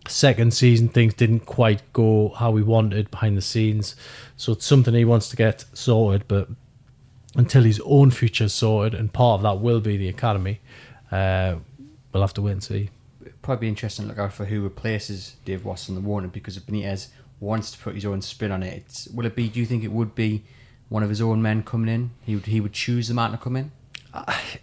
Second 0.08 0.54
season, 0.54 0.88
things 0.88 1.14
didn't 1.14 1.40
quite 1.40 1.82
go 1.92 2.30
how 2.30 2.50
we 2.50 2.62
wanted 2.62 3.10
behind 3.10 3.36
the 3.36 3.42
scenes, 3.42 3.94
so 4.36 4.52
it's 4.52 4.64
something 4.64 4.94
he 4.94 5.04
wants 5.04 5.28
to 5.28 5.36
get 5.36 5.64
sorted. 5.74 6.26
But 6.28 6.48
until 7.34 7.62
his 7.62 7.80
own 7.84 8.10
future's 8.10 8.54
sorted, 8.54 8.98
and 8.98 9.12
part 9.12 9.38
of 9.38 9.42
that 9.42 9.60
will 9.60 9.80
be 9.80 9.96
the 9.96 10.08
academy, 10.08 10.60
uh, 11.12 11.56
we'll 12.12 12.22
have 12.22 12.34
to 12.34 12.42
wait 12.42 12.52
and 12.52 12.62
see. 12.62 12.90
Probably 13.42 13.66
be 13.66 13.68
interesting 13.68 14.04
to 14.04 14.08
look 14.08 14.18
out 14.18 14.32
for 14.32 14.46
who 14.46 14.62
replaces 14.62 15.36
Dave 15.44 15.64
Watson 15.64 15.94
the 15.94 16.00
Warner 16.00 16.28
because 16.28 16.56
if 16.56 16.66
Benitez 16.66 17.08
wants 17.40 17.70
to 17.70 17.78
put 17.78 17.94
his 17.94 18.04
own 18.04 18.20
spin 18.22 18.50
on 18.50 18.62
it, 18.62 18.74
it's, 18.74 19.08
will 19.08 19.26
it 19.26 19.36
be? 19.36 19.48
Do 19.48 19.60
you 19.60 19.66
think 19.66 19.84
it 19.84 19.92
would 19.92 20.14
be 20.14 20.44
one 20.88 21.02
of 21.02 21.08
his 21.08 21.20
own 21.20 21.40
men 21.42 21.62
coming 21.62 21.94
in? 21.94 22.10
He 22.24 22.34
would 22.34 22.46
he 22.46 22.60
would 22.60 22.72
choose 22.72 23.08
the 23.08 23.14
man 23.14 23.32
to 23.32 23.36
come 23.36 23.56
in. 23.56 23.72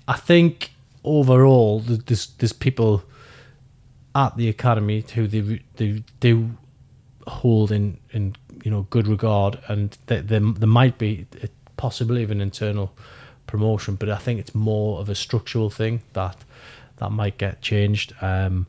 I 0.08 0.18
think 0.18 0.72
overall, 1.04 1.82
th- 1.82 2.02
there's 2.06 2.28
there's 2.38 2.54
people 2.54 3.04
at 4.16 4.38
the 4.38 4.48
academy 4.48 5.04
who 5.14 5.28
they 5.28 5.62
they 5.76 6.04
do 6.20 6.52
hold 7.28 7.72
in 7.72 8.00
in 8.12 8.36
you 8.64 8.72
know 8.72 8.88
good 8.90 9.08
regard, 9.08 9.60
and 9.68 9.98
there 10.08 10.22
there, 10.22 10.40
there 10.40 10.68
might 10.68 10.98
be 10.98 11.28
possibly 11.78 12.22
even 12.22 12.42
internal 12.42 12.96
promotion, 13.46 13.96
but 13.96 14.10
I 14.10 14.18
think 14.18 14.40
it's 14.40 14.56
more 14.56 15.00
of 15.00 15.10
a 15.10 15.16
structural 15.16 15.70
thing 15.70 16.02
that 16.14 16.38
that 16.98 17.12
might 17.12 17.38
get 17.38 17.62
changed. 17.62 18.14
Um, 18.22 18.66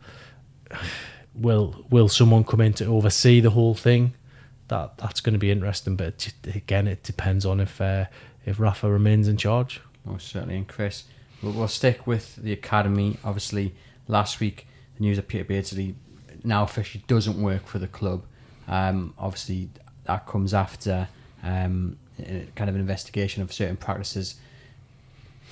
will 1.35 1.87
will 1.91 2.09
someone 2.09 2.45
come 2.45 2.61
in 2.61 2.73
to 2.75 2.87
oversee 2.87 3.41
the 3.41 3.51
whole 3.51 3.75
thing? 3.75 4.15
That 4.69 4.99
that's 4.99 5.21
going 5.21 5.35
to 5.35 5.39
be 5.39 5.53
interesting, 5.53 5.95
but 5.95 6.33
again, 6.53 6.89
it 6.89 7.05
depends 7.05 7.47
on 7.47 7.61
if 7.61 7.81
uh, 7.81 8.07
if 8.45 8.59
Rafa 8.59 8.91
remains 8.91 9.29
in 9.29 9.37
charge. 9.37 9.81
Most 10.05 10.29
certainly, 10.29 10.57
and 10.57 10.69
Chris, 10.69 11.05
we'll, 11.43 11.53
we'll 11.53 11.69
stick 11.69 12.07
with 12.07 12.37
the 12.37 12.53
academy. 12.53 13.19
Obviously, 13.25 13.75
last 14.09 14.41
week 14.41 14.67
the 14.97 15.03
news 15.03 15.17
that 15.17 15.29
Peter 15.29 15.45
Beardsley 15.45 15.95
now 16.45 16.63
officially 16.63 17.05
doesn't 17.07 17.41
work 17.41 17.67
for 17.67 17.79
the 17.79 17.89
club. 17.89 18.25
Um, 18.69 19.15
obviously, 19.19 19.71
that 20.05 20.27
comes 20.27 20.55
after 20.55 21.09
um, 21.43 21.99
kind 22.19 22.69
of 22.69 22.75
an 22.75 22.81
investigation 22.81 23.43
of 23.43 23.53
certain 23.53 23.77
practices. 23.77 24.37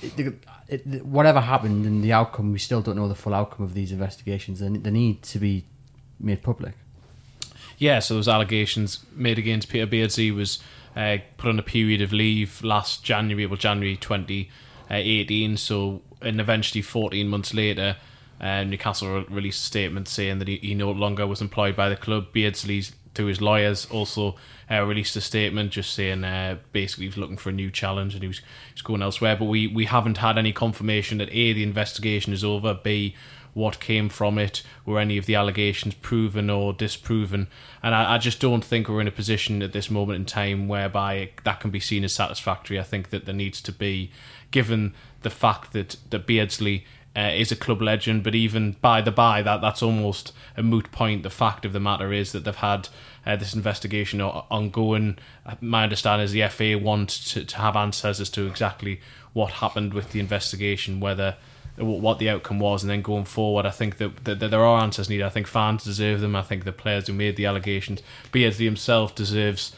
It, 0.01 0.35
it, 0.67 1.05
whatever 1.05 1.39
happened 1.41 1.85
and 1.85 2.03
the 2.03 2.11
outcome, 2.11 2.51
we 2.51 2.59
still 2.59 2.81
don't 2.81 2.95
know 2.95 3.07
the 3.07 3.15
full 3.15 3.33
outcome 3.33 3.65
of 3.65 3.73
these 3.73 3.91
investigations. 3.91 4.59
They, 4.59 4.69
they 4.69 4.91
need 4.91 5.21
to 5.23 5.39
be 5.39 5.65
made 6.19 6.43
public. 6.43 6.73
Yeah, 7.77 7.99
so 7.99 8.15
those 8.15 8.27
allegations 8.27 9.05
made 9.13 9.37
against 9.37 9.69
Peter 9.69 9.85
Beardsley 9.85 10.31
was 10.31 10.59
uh, 10.95 11.17
put 11.37 11.49
on 11.49 11.59
a 11.59 11.63
period 11.63 12.01
of 12.01 12.13
leave 12.13 12.63
last 12.63 13.03
January, 13.03 13.45
well, 13.45 13.57
January 13.57 13.97
2018. 13.97 15.57
So, 15.57 16.01
and 16.21 16.39
eventually, 16.39 16.81
14 16.81 17.27
months 17.27 17.53
later, 17.53 17.97
uh, 18.45 18.63
Newcastle 18.63 19.09
re- 19.09 19.25
released 19.29 19.63
a 19.63 19.65
statement 19.65 20.07
saying 20.07 20.39
that 20.39 20.47
he, 20.47 20.57
he 20.57 20.75
no 20.75 20.91
longer 20.91 21.25
was 21.25 21.41
employed 21.41 21.75
by 21.75 21.89
the 21.89 21.95
club. 21.95 22.31
Beardsley's, 22.31 22.93
to 23.15 23.25
his 23.25 23.41
lawyers, 23.41 23.87
also 23.87 24.35
uh, 24.69 24.83
released 24.83 25.15
a 25.15 25.21
statement 25.21 25.71
just 25.71 25.93
saying 25.93 26.23
uh, 26.23 26.57
basically 26.71 27.05
he 27.05 27.09
was 27.09 27.17
looking 27.17 27.37
for 27.37 27.49
a 27.49 27.53
new 27.53 27.71
challenge 27.71 28.13
and 28.13 28.21
he 28.21 28.27
was, 28.27 28.39
he 28.39 28.73
was 28.73 28.81
going 28.83 29.01
elsewhere. 29.01 29.35
But 29.35 29.45
we, 29.45 29.67
we 29.67 29.85
haven't 29.85 30.17
had 30.19 30.37
any 30.37 30.53
confirmation 30.53 31.17
that 31.17 31.29
A, 31.31 31.53
the 31.53 31.63
investigation 31.63 32.33
is 32.33 32.43
over, 32.43 32.73
B, 32.73 33.15
what 33.53 33.79
came 33.79 34.09
from 34.09 34.37
it, 34.37 34.61
were 34.85 34.99
any 34.99 35.17
of 35.17 35.25
the 35.25 35.35
allegations 35.35 35.95
proven 35.95 36.49
or 36.49 36.73
disproven. 36.73 37.47
And 37.81 37.95
I, 37.95 38.15
I 38.15 38.17
just 38.19 38.41
don't 38.41 38.63
think 38.63 38.87
we're 38.87 39.01
in 39.01 39.07
a 39.07 39.11
position 39.11 39.63
at 39.63 39.71
this 39.71 39.89
moment 39.89 40.17
in 40.17 40.25
time 40.25 40.67
whereby 40.67 41.31
that 41.45 41.61
can 41.61 41.71
be 41.71 41.79
seen 41.79 42.03
as 42.03 42.13
satisfactory. 42.13 42.79
I 42.79 42.83
think 42.83 43.09
that 43.09 43.25
there 43.25 43.33
needs 43.33 43.61
to 43.61 43.71
be, 43.71 44.11
given 44.51 44.93
the 45.21 45.29
fact 45.29 45.71
that, 45.73 45.95
that 46.09 46.27
Beardsley 46.27 46.85
uh, 47.15 47.31
is 47.33 47.51
a 47.51 47.55
club 47.55 47.81
legend, 47.81 48.23
but 48.23 48.35
even 48.35 48.75
by 48.81 49.01
the 49.01 49.11
by, 49.11 49.41
that 49.41 49.61
that's 49.61 49.81
almost 49.81 50.33
a 50.57 50.63
moot 50.63 50.91
point. 50.91 51.23
The 51.23 51.29
fact 51.29 51.65
of 51.65 51.73
the 51.73 51.79
matter 51.79 52.11
is 52.11 52.31
that 52.33 52.43
they've 52.43 52.55
had 52.55 52.89
uh, 53.25 53.35
this 53.35 53.53
investigation 53.53 54.21
ongoing. 54.21 55.17
Uh, 55.45 55.55
My 55.61 55.83
understanding 55.83 56.25
is 56.25 56.31
the 56.31 56.47
FA 56.49 56.77
want 56.77 57.09
to, 57.09 57.45
to 57.45 57.57
have 57.57 57.75
answers 57.75 58.19
as 58.19 58.29
to 58.31 58.45
exactly 58.47 58.99
what 59.33 59.51
happened 59.51 59.93
with 59.93 60.11
the 60.11 60.19
investigation, 60.19 60.99
whether 60.99 61.35
what 61.77 62.19
the 62.19 62.29
outcome 62.29 62.59
was, 62.59 62.83
and 62.83 62.89
then 62.89 63.01
going 63.01 63.25
forward, 63.25 63.65
I 63.65 63.71
think 63.71 63.97
that, 63.97 64.23
that, 64.23 64.39
that 64.39 64.49
there 64.49 64.63
are 64.63 64.81
answers 64.81 65.09
needed. 65.09 65.25
I 65.25 65.29
think 65.29 65.47
fans 65.47 65.83
deserve 65.83 66.21
them. 66.21 66.35
I 66.35 66.41
think 66.41 66.63
the 66.63 66.71
players 66.71 67.07
who 67.07 67.13
made 67.13 67.35
the 67.35 67.45
allegations, 67.45 68.01
Beardsley 68.31 68.65
himself 68.65 69.13
deserves 69.13 69.75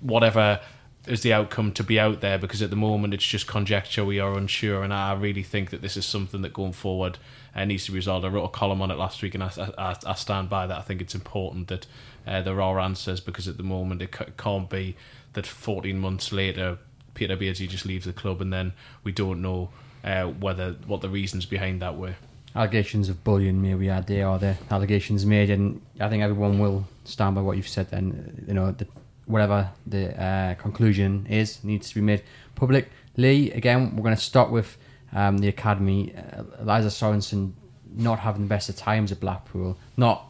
whatever 0.00 0.60
is 1.06 1.22
the 1.22 1.32
outcome 1.32 1.72
to 1.72 1.84
be 1.84 2.00
out 2.00 2.20
there 2.20 2.38
because 2.38 2.62
at 2.62 2.70
the 2.70 2.76
moment 2.76 3.14
it's 3.14 3.26
just 3.26 3.46
conjecture. 3.46 4.04
We 4.04 4.20
are 4.20 4.36
unsure, 4.36 4.82
and 4.82 4.92
I 4.92 5.12
really 5.14 5.42
think 5.42 5.70
that 5.70 5.82
this 5.82 5.96
is 5.96 6.06
something 6.06 6.42
that 6.42 6.52
going 6.52 6.72
forward 6.72 7.18
uh, 7.54 7.64
needs 7.64 7.84
to 7.86 7.92
be 7.92 7.96
resolved. 7.96 8.24
I 8.24 8.28
wrote 8.28 8.44
a 8.44 8.48
column 8.48 8.80
on 8.82 8.90
it 8.90 8.98
last 8.98 9.22
week, 9.22 9.34
and 9.34 9.44
I, 9.44 9.50
I, 9.78 9.96
I 10.06 10.14
stand 10.14 10.48
by 10.48 10.66
that. 10.66 10.78
I 10.78 10.82
think 10.82 11.00
it's 11.00 11.14
important 11.14 11.68
that 11.68 11.86
uh, 12.26 12.42
there 12.42 12.60
are 12.60 12.80
answers 12.80 13.20
because 13.20 13.46
at 13.48 13.56
the 13.56 13.62
moment 13.62 14.02
it 14.02 14.16
can't 14.36 14.70
be 14.70 14.96
that 15.34 15.46
14 15.46 15.98
months 15.98 16.32
later 16.32 16.78
Peter 17.14 17.36
Beardsley 17.36 17.66
just 17.66 17.86
leaves 17.86 18.04
the 18.04 18.12
club 18.12 18.40
and 18.40 18.52
then 18.52 18.72
we 19.02 19.12
don't 19.12 19.40
know 19.40 19.70
uh, 20.02 20.24
whether 20.24 20.72
what 20.86 21.00
the 21.00 21.08
reasons 21.08 21.46
behind 21.46 21.80
that 21.80 21.96
were. 21.96 22.16
Allegations 22.54 23.08
of 23.08 23.24
bullying 23.24 23.62
may 23.62 23.74
we 23.74 23.88
add 23.88 24.06
there 24.06 24.28
are 24.28 24.38
the 24.38 24.56
allegations 24.70 25.26
made, 25.26 25.50
and 25.50 25.80
I 25.98 26.08
think 26.08 26.22
everyone 26.22 26.58
will 26.60 26.86
stand 27.04 27.34
by 27.34 27.40
what 27.40 27.56
you've 27.56 27.68
said. 27.68 27.90
Then 27.90 28.44
you 28.46 28.54
know 28.54 28.70
the, 28.70 28.86
whatever 29.26 29.70
the 29.86 30.20
uh, 30.22 30.54
conclusion 30.54 31.26
is 31.28 31.62
needs 31.64 31.88
to 31.88 31.94
be 31.94 32.00
made 32.00 32.22
publicly. 32.54 33.50
Again, 33.52 33.96
we're 33.96 34.02
going 34.02 34.16
to 34.16 34.20
start 34.20 34.50
with 34.50 34.76
um, 35.12 35.38
the 35.38 35.48
academy. 35.48 36.14
Uh, 36.14 36.42
Elias 36.58 36.98
Sorensen 36.98 37.52
not 37.96 38.20
having 38.20 38.42
the 38.42 38.48
best 38.48 38.68
of 38.68 38.76
times 38.76 39.12
at 39.12 39.20
Blackpool, 39.20 39.76
not 39.96 40.26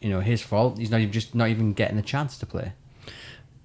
you 0.00 0.08
know 0.08 0.20
his 0.20 0.40
fault. 0.42 0.78
He's 0.78 0.90
not 0.90 1.00
even 1.00 1.12
just 1.12 1.34
not 1.34 1.48
even 1.48 1.72
getting 1.72 1.96
the 1.96 2.02
chance 2.02 2.38
to 2.38 2.46
play. 2.46 2.72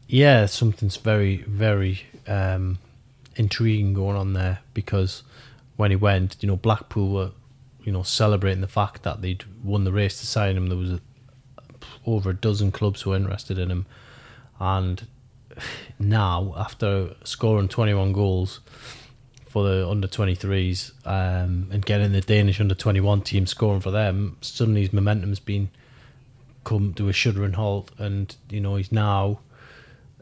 yeah, 0.07 0.45
something's 0.45 0.97
very, 0.97 1.37
very 1.47 2.03
um, 2.27 2.79
intriguing 3.35 3.93
going 3.93 4.17
on 4.17 4.33
there 4.33 4.59
because 4.73 5.23
when 5.77 5.91
he 5.91 5.97
went, 5.97 6.37
you 6.41 6.47
know, 6.47 6.55
Blackpool 6.55 7.13
were 7.13 7.31
you 7.85 7.91
know, 7.91 8.03
celebrating 8.03 8.61
the 8.61 8.67
fact 8.67 9.03
that 9.03 9.21
they'd 9.21 9.43
won 9.63 9.83
the 9.83 9.91
race 9.91 10.19
to 10.19 10.25
sign 10.25 10.57
him. 10.57 10.67
There 10.67 10.77
was 10.77 10.91
a, 10.93 10.99
over 12.05 12.31
a 12.31 12.35
dozen 12.35 12.71
clubs 12.71 13.01
who 13.01 13.11
were 13.11 13.15
interested 13.15 13.59
in 13.59 13.69
him, 13.69 13.85
and 14.59 15.07
now 15.99 16.53
after 16.57 17.15
scoring 17.23 17.67
21 17.67 18.13
goals 18.13 18.59
for 19.47 19.63
the 19.63 19.87
under 19.87 20.07
23s 20.07 20.91
um, 21.05 21.69
and 21.71 21.85
getting 21.85 22.11
the 22.11 22.21
Danish 22.21 22.59
under 22.59 22.75
21 22.75 23.21
team 23.21 23.47
scoring 23.47 23.79
for 23.79 23.91
them, 23.91 24.37
suddenly 24.41 24.81
his 24.81 24.91
momentum's 24.91 25.39
been 25.39 25.69
come 26.65 26.93
to 26.95 27.07
a 27.07 27.13
shuddering 27.13 27.53
halt, 27.53 27.91
and 27.97 28.35
you 28.49 28.59
know 28.59 28.75
he's 28.75 28.91
now 28.91 29.39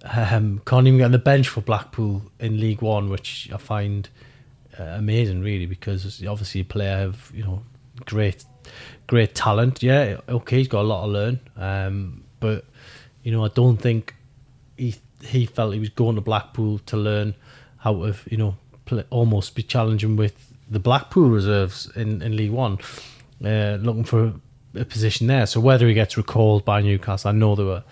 um, 0.04 0.62
can't 0.66 0.86
even 0.86 1.00
get 1.00 1.06
on 1.06 1.12
the 1.12 1.18
bench 1.18 1.48
for 1.48 1.62
Blackpool 1.62 2.24
in 2.40 2.60
League 2.60 2.82
One, 2.82 3.10
which 3.10 3.50
I 3.52 3.58
find 3.58 4.08
uh, 4.80 4.84
amazing, 4.84 5.42
really, 5.42 5.66
because 5.66 6.24
obviously 6.28 6.62
a 6.62 6.66
player 6.66 6.98
have 6.98 7.32
you 7.34 7.44
know 7.44 7.64
great, 8.06 8.46
great 9.08 9.34
talent. 9.34 9.82
Yeah, 9.82 10.18
okay, 10.30 10.58
he's 10.58 10.68
got 10.68 10.82
a 10.82 10.88
lot 10.88 11.06
to 11.06 11.12
learn, 11.12 11.40
um, 11.56 12.24
but 12.40 12.66
you 13.24 13.32
know 13.32 13.44
I 13.46 13.50
don't 13.50 13.78
think 13.78 14.14
he 14.84 14.96
he 15.28 15.46
felt 15.46 15.74
he 15.74 15.80
was 15.80 15.90
going 15.90 16.16
to 16.16 16.22
Blackpool 16.22 16.80
to 16.80 16.98
learn 16.98 17.36
how 17.78 17.94
to 18.04 18.16
you 18.30 18.38
know 18.38 18.56
play, 18.86 19.04
almost 19.10 19.56
be 19.56 19.64
challenging 19.64 20.16
with 20.16 20.36
the 20.70 20.80
Blackpool 20.80 21.30
reserves 21.30 21.90
in 21.96 22.22
in 22.22 22.36
League 22.36 22.52
One, 22.52 22.78
uh, 23.44 23.78
looking 23.82 24.04
for 24.04 24.34
a 24.76 24.86
position 24.86 25.28
there. 25.28 25.46
So 25.46 25.60
whether 25.60 25.88
he 25.88 25.94
gets 25.94 26.18
recalled 26.18 26.66
by 26.66 26.82
Newcastle, 26.82 27.30
I 27.30 27.34
know 27.34 27.56
there 27.56 27.66
were. 27.66 27.84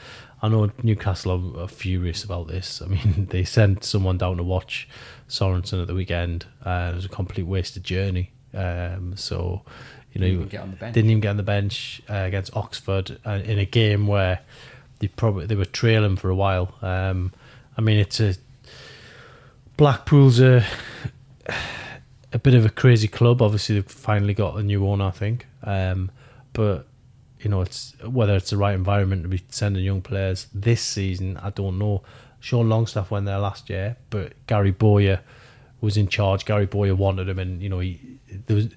I 0.44 0.48
know 0.50 0.72
Newcastle 0.82 1.32
are, 1.34 1.64
are 1.64 1.68
furious 1.68 2.24
about 2.24 2.48
this. 2.48 2.82
I 2.82 2.88
mean, 2.88 3.28
they 3.30 3.44
sent 3.44 3.84
someone 3.84 4.18
down 4.18 4.38
to 4.38 4.44
watch 4.44 4.90
Sorensen 5.30 5.80
at 5.82 5.88
the 5.88 5.94
weekend. 5.94 6.46
Uh, 6.66 6.90
it 6.92 6.96
was 6.96 7.06
a 7.06 7.10
complete 7.10 7.46
wasted 7.46 7.84
journey. 7.84 8.32
Um, 8.52 9.16
so, 9.16 9.62
you 10.14 10.20
know, 10.20 10.26
Didn't 10.28 10.40
even 10.40 10.48
get 10.50 10.62
on 10.62 10.72
the 10.72 10.78
bench. 10.78 10.98
even 10.98 11.28
on 11.28 11.38
the 11.38 11.44
bench 11.44 12.02
uh, 12.10 12.14
against 12.26 12.56
Oxford 12.56 13.20
uh, 13.24 13.40
in 13.46 13.60
a 13.60 13.66
game 13.66 14.08
where 14.08 14.40
they 15.02 15.08
probably 15.08 15.48
they 15.48 15.56
were 15.56 15.66
trailing 15.66 16.16
for 16.16 16.30
a 16.30 16.36
while. 16.36 16.76
Um, 16.82 17.34
I 17.78 17.82
mean, 17.82 17.98
it's 17.98 18.20
a 18.20 18.36
Blackpool's 19.76 20.40
a 20.40 20.64
a 22.32 22.40
bit 22.40 22.54
of 22.54 22.66
a 22.66 22.70
crazy 22.70 23.08
club. 23.08 23.42
Obviously, 23.42 23.76
they've 23.76 23.92
finally 23.92 24.36
got 24.36 24.58
a 24.58 24.64
new 24.64 24.88
owner, 24.88 25.06
I 25.06 25.12
think. 25.12 25.48
Um, 25.64 26.12
but 26.54 26.88
you 27.40 27.50
know, 27.50 27.62
it's 27.62 27.96
whether 28.06 28.36
it's 28.36 28.52
the 28.52 28.58
right 28.58 28.76
environment 28.76 29.24
to 29.24 29.30
be 29.30 29.42
sending 29.50 29.84
young 29.84 30.02
players 30.02 30.48
this 30.54 30.82
season. 30.82 31.38
I 31.38 31.50
don't 31.50 31.80
know. 31.80 32.04
Sean 32.40 32.70
Longstaff 32.70 33.10
went 33.10 33.26
there 33.26 33.40
last 33.40 33.70
year, 33.70 33.98
but 34.12 34.34
Gary 34.46 34.72
Bowyer 34.72 35.22
was 35.82 35.98
in 35.98 36.08
charge. 36.08 36.46
Gary 36.46 36.68
Bowyer 36.68 36.96
wanted 36.96 37.28
him, 37.28 37.40
and 37.40 37.62
you 37.62 37.70
know, 37.70 37.80
he 37.80 38.20
there 38.46 38.56
was 38.56 38.70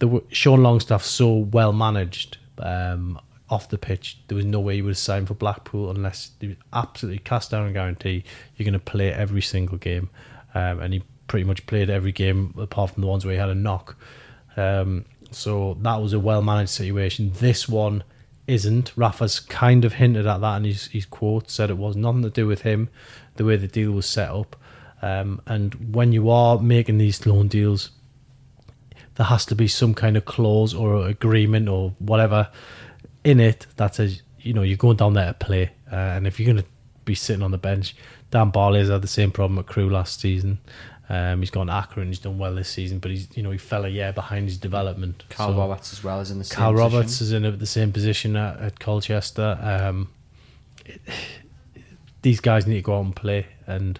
there 0.00 0.08
were, 0.08 0.22
Sean 0.32 0.64
Longstaff 0.64 1.04
so 1.04 1.32
well 1.32 1.72
managed 1.72 2.38
um, 2.58 3.20
off 3.50 3.68
the 3.68 3.78
pitch. 3.78 4.18
There 4.28 4.36
was 4.36 4.44
no 4.44 4.60
way 4.60 4.76
he 4.76 4.82
would 4.82 4.96
signed 4.96 5.28
for 5.28 5.34
Blackpool 5.34 5.90
unless 5.90 6.30
he 6.40 6.48
was 6.48 6.56
absolutely 6.72 7.18
cast 7.18 7.50
down 7.50 7.66
and 7.66 7.74
guarantee 7.74 8.24
you're 8.56 8.64
going 8.64 8.72
to 8.72 8.78
play 8.78 9.12
every 9.12 9.42
single 9.42 9.76
game, 9.76 10.08
um, 10.54 10.80
and 10.80 10.94
he 10.94 11.02
pretty 11.26 11.44
much 11.44 11.66
played 11.66 11.90
every 11.90 12.12
game 12.12 12.54
apart 12.56 12.92
from 12.92 13.02
the 13.02 13.06
ones 13.06 13.24
where 13.24 13.34
he 13.34 13.40
had 13.40 13.48
a 13.48 13.54
knock. 13.54 13.96
Um, 14.56 15.04
so 15.30 15.76
that 15.82 16.00
was 16.00 16.12
a 16.12 16.20
well 16.20 16.42
managed 16.42 16.70
situation. 16.70 17.32
This 17.38 17.68
one 17.68 18.04
isn't. 18.46 18.92
Rafa's 18.96 19.40
kind 19.40 19.84
of 19.84 19.94
hinted 19.94 20.26
at 20.26 20.40
that 20.40 20.56
in 20.56 20.64
his, 20.64 20.86
his 20.86 21.06
quote, 21.06 21.50
said 21.50 21.70
it 21.70 21.78
was 21.78 21.96
nothing 21.96 22.22
to 22.22 22.30
do 22.30 22.46
with 22.46 22.62
him, 22.62 22.88
the 23.36 23.44
way 23.44 23.56
the 23.56 23.68
deal 23.68 23.92
was 23.92 24.06
set 24.06 24.30
up. 24.30 24.56
Um, 25.02 25.40
and 25.46 25.94
when 25.94 26.12
you 26.12 26.28
are 26.30 26.58
making 26.58 26.98
these 26.98 27.24
loan 27.26 27.48
deals, 27.48 27.90
there 29.14 29.26
has 29.26 29.46
to 29.46 29.54
be 29.54 29.68
some 29.68 29.94
kind 29.94 30.16
of 30.16 30.24
clause 30.24 30.74
or 30.74 31.06
agreement 31.06 31.68
or 31.68 31.94
whatever 31.98 32.48
in 33.24 33.40
it 33.40 33.66
that 33.76 33.94
says, 33.94 34.22
you 34.40 34.52
know, 34.52 34.62
you're 34.62 34.76
going 34.76 34.96
down 34.96 35.14
there 35.14 35.28
to 35.28 35.34
play. 35.34 35.70
Uh, 35.90 35.94
and 35.96 36.26
if 36.26 36.38
you're 36.40 36.52
going 36.52 36.62
to 36.64 36.68
be 37.04 37.14
sitting 37.14 37.42
on 37.42 37.50
the 37.50 37.58
bench, 37.58 37.94
Dan 38.30 38.52
Barlaser 38.52 38.92
had 38.92 39.02
the 39.02 39.08
same 39.08 39.30
problem 39.30 39.58
at 39.58 39.66
Crewe 39.66 39.90
last 39.90 40.20
season. 40.20 40.58
Um, 41.08 41.40
he's 41.40 41.50
gone 41.50 41.66
to 41.66 41.76
Accra 41.76 42.02
and 42.02 42.10
he's 42.10 42.20
done 42.20 42.38
well 42.38 42.54
this 42.54 42.68
season, 42.68 43.00
but 43.00 43.10
he's 43.10 43.26
you 43.36 43.42
know 43.42 43.50
he 43.50 43.58
fell 43.58 43.84
a 43.84 43.88
year 43.88 44.12
behind 44.12 44.46
his 44.46 44.56
development. 44.56 45.24
Carl 45.28 45.52
So- 45.52 45.58
Roberts 45.58 45.92
as 45.92 46.04
well 46.04 46.20
is 46.20 46.30
in 46.30 46.38
the 46.38 46.44
same 46.44 46.56
Carl 46.56 46.72
position. 46.72 46.92
Roberts 46.92 47.20
is 47.20 47.32
in 47.32 47.44
a, 47.44 47.50
the 47.50 47.66
same 47.66 47.92
position 47.92 48.36
at, 48.36 48.60
at 48.60 48.78
Colchester. 48.78 49.58
Um, 49.60 50.08
it- 50.86 51.00
these 52.22 52.38
guys 52.40 52.66
need 52.66 52.74
to 52.76 52.82
go 52.82 52.98
out 52.98 53.04
and 53.06 53.16
play, 53.16 53.46
and 53.66 53.98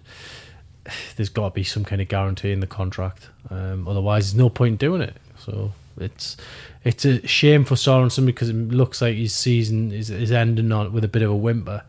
there's 1.16 1.28
got 1.30 1.48
to 1.48 1.54
be 1.54 1.64
some 1.64 1.85
kind 1.85 2.00
of 2.00 2.06
guarantee 2.09 2.52
in 2.52 2.61
the 2.61 2.66
contract. 2.68 3.28
Um, 3.50 3.88
otherwise, 3.88 4.26
there's 4.30 4.38
no 4.38 4.48
point 4.48 4.72
in 4.74 4.76
doing 4.76 5.02
it. 5.02 5.16
So 5.37 5.72
it's 5.98 6.37
it's 6.85 7.05
a 7.05 7.26
shame 7.26 7.64
for 7.64 7.74
Sorensen 7.74 8.26
because 8.26 8.48
it 8.48 8.55
looks 8.55 9.03
like 9.03 9.16
his 9.16 9.35
season 9.35 9.92
is, 9.92 10.11
is 10.11 10.33
ending 10.33 10.72
on 10.72 10.92
with 10.92 11.05
a 11.05 11.09
bit 11.09 11.22
of 11.22 11.31
a 11.31 11.37
whimper 11.37 11.83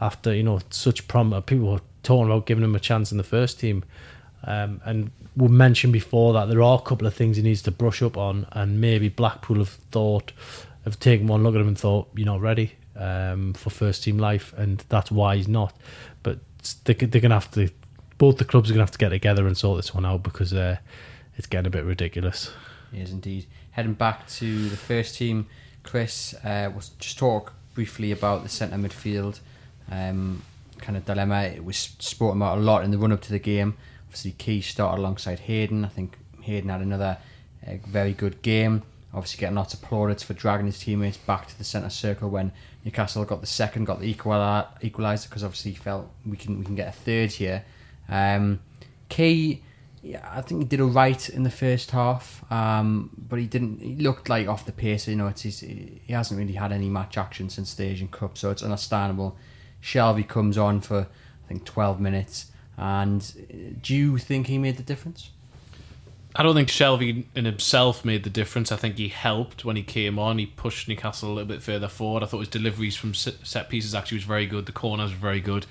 after 0.00 0.34
you 0.34 0.42
know 0.42 0.60
such 0.70 1.08
prom. 1.08 1.30
People 1.42 1.72
were 1.72 1.80
talking 2.02 2.26
about 2.26 2.46
giving 2.46 2.64
him 2.64 2.74
a 2.74 2.80
chance 2.80 3.10
in 3.10 3.18
the 3.18 3.24
first 3.24 3.58
team. 3.58 3.84
Um, 4.46 4.80
and 4.84 5.10
we 5.36 5.48
mentioned 5.48 5.92
before 5.92 6.34
that 6.34 6.48
there 6.48 6.62
are 6.62 6.78
a 6.78 6.82
couple 6.82 7.06
of 7.06 7.14
things 7.14 7.36
he 7.36 7.42
needs 7.42 7.62
to 7.62 7.70
brush 7.70 8.02
up 8.02 8.16
on, 8.16 8.46
and 8.52 8.80
maybe 8.80 9.08
Blackpool 9.08 9.56
have 9.56 9.70
thought, 9.70 10.32
have 10.84 11.00
taken 11.00 11.26
one 11.26 11.42
look 11.42 11.54
at 11.54 11.60
him 11.60 11.68
and 11.68 11.78
thought, 11.78 12.08
you're 12.14 12.26
not 12.26 12.40
ready 12.40 12.74
um, 12.96 13.54
for 13.54 13.70
first 13.70 14.04
team 14.04 14.18
life, 14.18 14.52
and 14.56 14.84
that's 14.88 15.10
why 15.10 15.36
he's 15.36 15.48
not. 15.48 15.74
But 16.22 16.40
they, 16.84 16.94
they're 16.94 17.20
going 17.20 17.30
to 17.30 17.36
have 17.36 17.50
to, 17.52 17.70
both 18.18 18.36
the 18.36 18.44
clubs 18.44 18.70
are 18.70 18.74
going 18.74 18.86
to 18.86 18.90
have 18.90 18.90
to 18.92 18.98
get 18.98 19.08
together 19.08 19.46
and 19.46 19.56
sort 19.56 19.78
this 19.78 19.94
one 19.94 20.04
out 20.04 20.22
because 20.22 20.52
uh, 20.52 20.76
it's 21.36 21.46
getting 21.46 21.66
a 21.66 21.70
bit 21.70 21.84
ridiculous. 21.84 22.52
He 22.94 23.00
is 23.00 23.10
indeed. 23.10 23.46
Heading 23.72 23.94
back 23.94 24.28
to 24.28 24.68
the 24.68 24.76
first 24.76 25.16
team, 25.16 25.46
Chris, 25.82 26.34
uh, 26.44 26.70
we'll 26.72 26.84
just 26.98 27.18
talk 27.18 27.52
briefly 27.74 28.12
about 28.12 28.42
the 28.42 28.48
centre 28.48 28.76
midfield 28.76 29.40
um, 29.90 30.42
kind 30.78 30.96
of 30.96 31.04
dilemma. 31.04 31.42
It 31.42 31.64
was 31.64 31.76
spoken 31.76 32.38
about 32.38 32.58
a 32.58 32.60
lot 32.60 32.84
in 32.84 32.90
the 32.90 32.98
run 32.98 33.12
up 33.12 33.20
to 33.22 33.30
the 33.30 33.38
game. 33.38 33.76
Obviously, 34.06 34.32
Ki 34.32 34.60
started 34.60 35.00
alongside 35.00 35.40
Hayden. 35.40 35.84
I 35.84 35.88
think 35.88 36.16
Hayden 36.42 36.70
had 36.70 36.80
another 36.80 37.18
uh, 37.66 37.72
very 37.86 38.12
good 38.12 38.42
game. 38.42 38.82
Obviously, 39.12 39.40
getting 39.40 39.56
lots 39.56 39.74
of 39.74 39.82
plaudits 39.82 40.22
for 40.22 40.34
dragging 40.34 40.66
his 40.66 40.78
teammates 40.78 41.16
back 41.16 41.46
to 41.48 41.58
the 41.58 41.64
centre 41.64 41.90
circle 41.90 42.30
when 42.30 42.52
Newcastle 42.84 43.24
got 43.24 43.40
the 43.40 43.46
second, 43.46 43.84
got 43.84 44.00
the 44.00 44.12
equali- 44.12 44.66
equaliser 44.82 45.28
because 45.28 45.44
obviously 45.44 45.72
he 45.72 45.76
felt 45.76 46.10
we 46.26 46.36
can 46.36 46.58
we 46.58 46.64
can 46.64 46.74
get 46.74 46.88
a 46.88 46.92
third 46.92 47.32
here. 47.32 47.64
Um, 48.08 48.60
Ki, 49.08 49.62
yeah, 50.04 50.28
I 50.30 50.42
think 50.42 50.60
he 50.60 50.68
did 50.68 50.82
all 50.82 50.88
right 50.88 51.28
in 51.30 51.44
the 51.44 51.50
first 51.50 51.90
half, 51.92 52.44
um, 52.52 53.10
but 53.16 53.38
he 53.38 53.46
didn't. 53.46 53.80
He 53.80 53.96
looked 53.96 54.28
like 54.28 54.46
off 54.46 54.66
the 54.66 54.72
pace. 54.72 55.08
You 55.08 55.16
know, 55.16 55.28
it's 55.28 55.42
his, 55.42 55.60
he 55.60 56.02
hasn't 56.10 56.38
really 56.38 56.52
had 56.52 56.72
any 56.72 56.90
match 56.90 57.16
action 57.16 57.48
since 57.48 57.72
the 57.72 57.84
Asian 57.84 58.08
Cup, 58.08 58.36
so 58.36 58.50
it's 58.50 58.62
understandable. 58.62 59.36
Shelvey 59.82 60.28
comes 60.28 60.58
on 60.58 60.82
for 60.82 61.06
I 61.44 61.48
think 61.48 61.64
twelve 61.64 62.00
minutes, 62.00 62.52
and 62.76 63.22
uh, 63.50 63.76
do 63.80 63.94
you 63.94 64.18
think 64.18 64.48
he 64.48 64.58
made 64.58 64.76
the 64.76 64.82
difference? 64.82 65.30
I 66.36 66.42
don't 66.42 66.54
think 66.54 66.68
Shelvey 66.68 67.24
in 67.34 67.44
himself 67.46 68.04
made 68.04 68.24
the 68.24 68.30
difference. 68.30 68.72
I 68.72 68.76
think 68.76 68.98
he 68.98 69.08
helped 69.08 69.64
when 69.64 69.76
he 69.76 69.82
came 69.82 70.18
on. 70.18 70.36
He 70.38 70.46
pushed 70.46 70.86
Newcastle 70.86 71.30
a 71.30 71.32
little 71.32 71.48
bit 71.48 71.62
further 71.62 71.88
forward. 71.88 72.22
I 72.22 72.26
thought 72.26 72.40
his 72.40 72.48
deliveries 72.48 72.96
from 72.96 73.14
set 73.14 73.68
pieces 73.70 73.94
actually 73.94 74.18
was 74.18 74.24
very 74.24 74.46
good. 74.46 74.66
The 74.66 74.72
corners 74.72 75.12
were 75.12 75.16
very 75.16 75.40
good. 75.40 75.64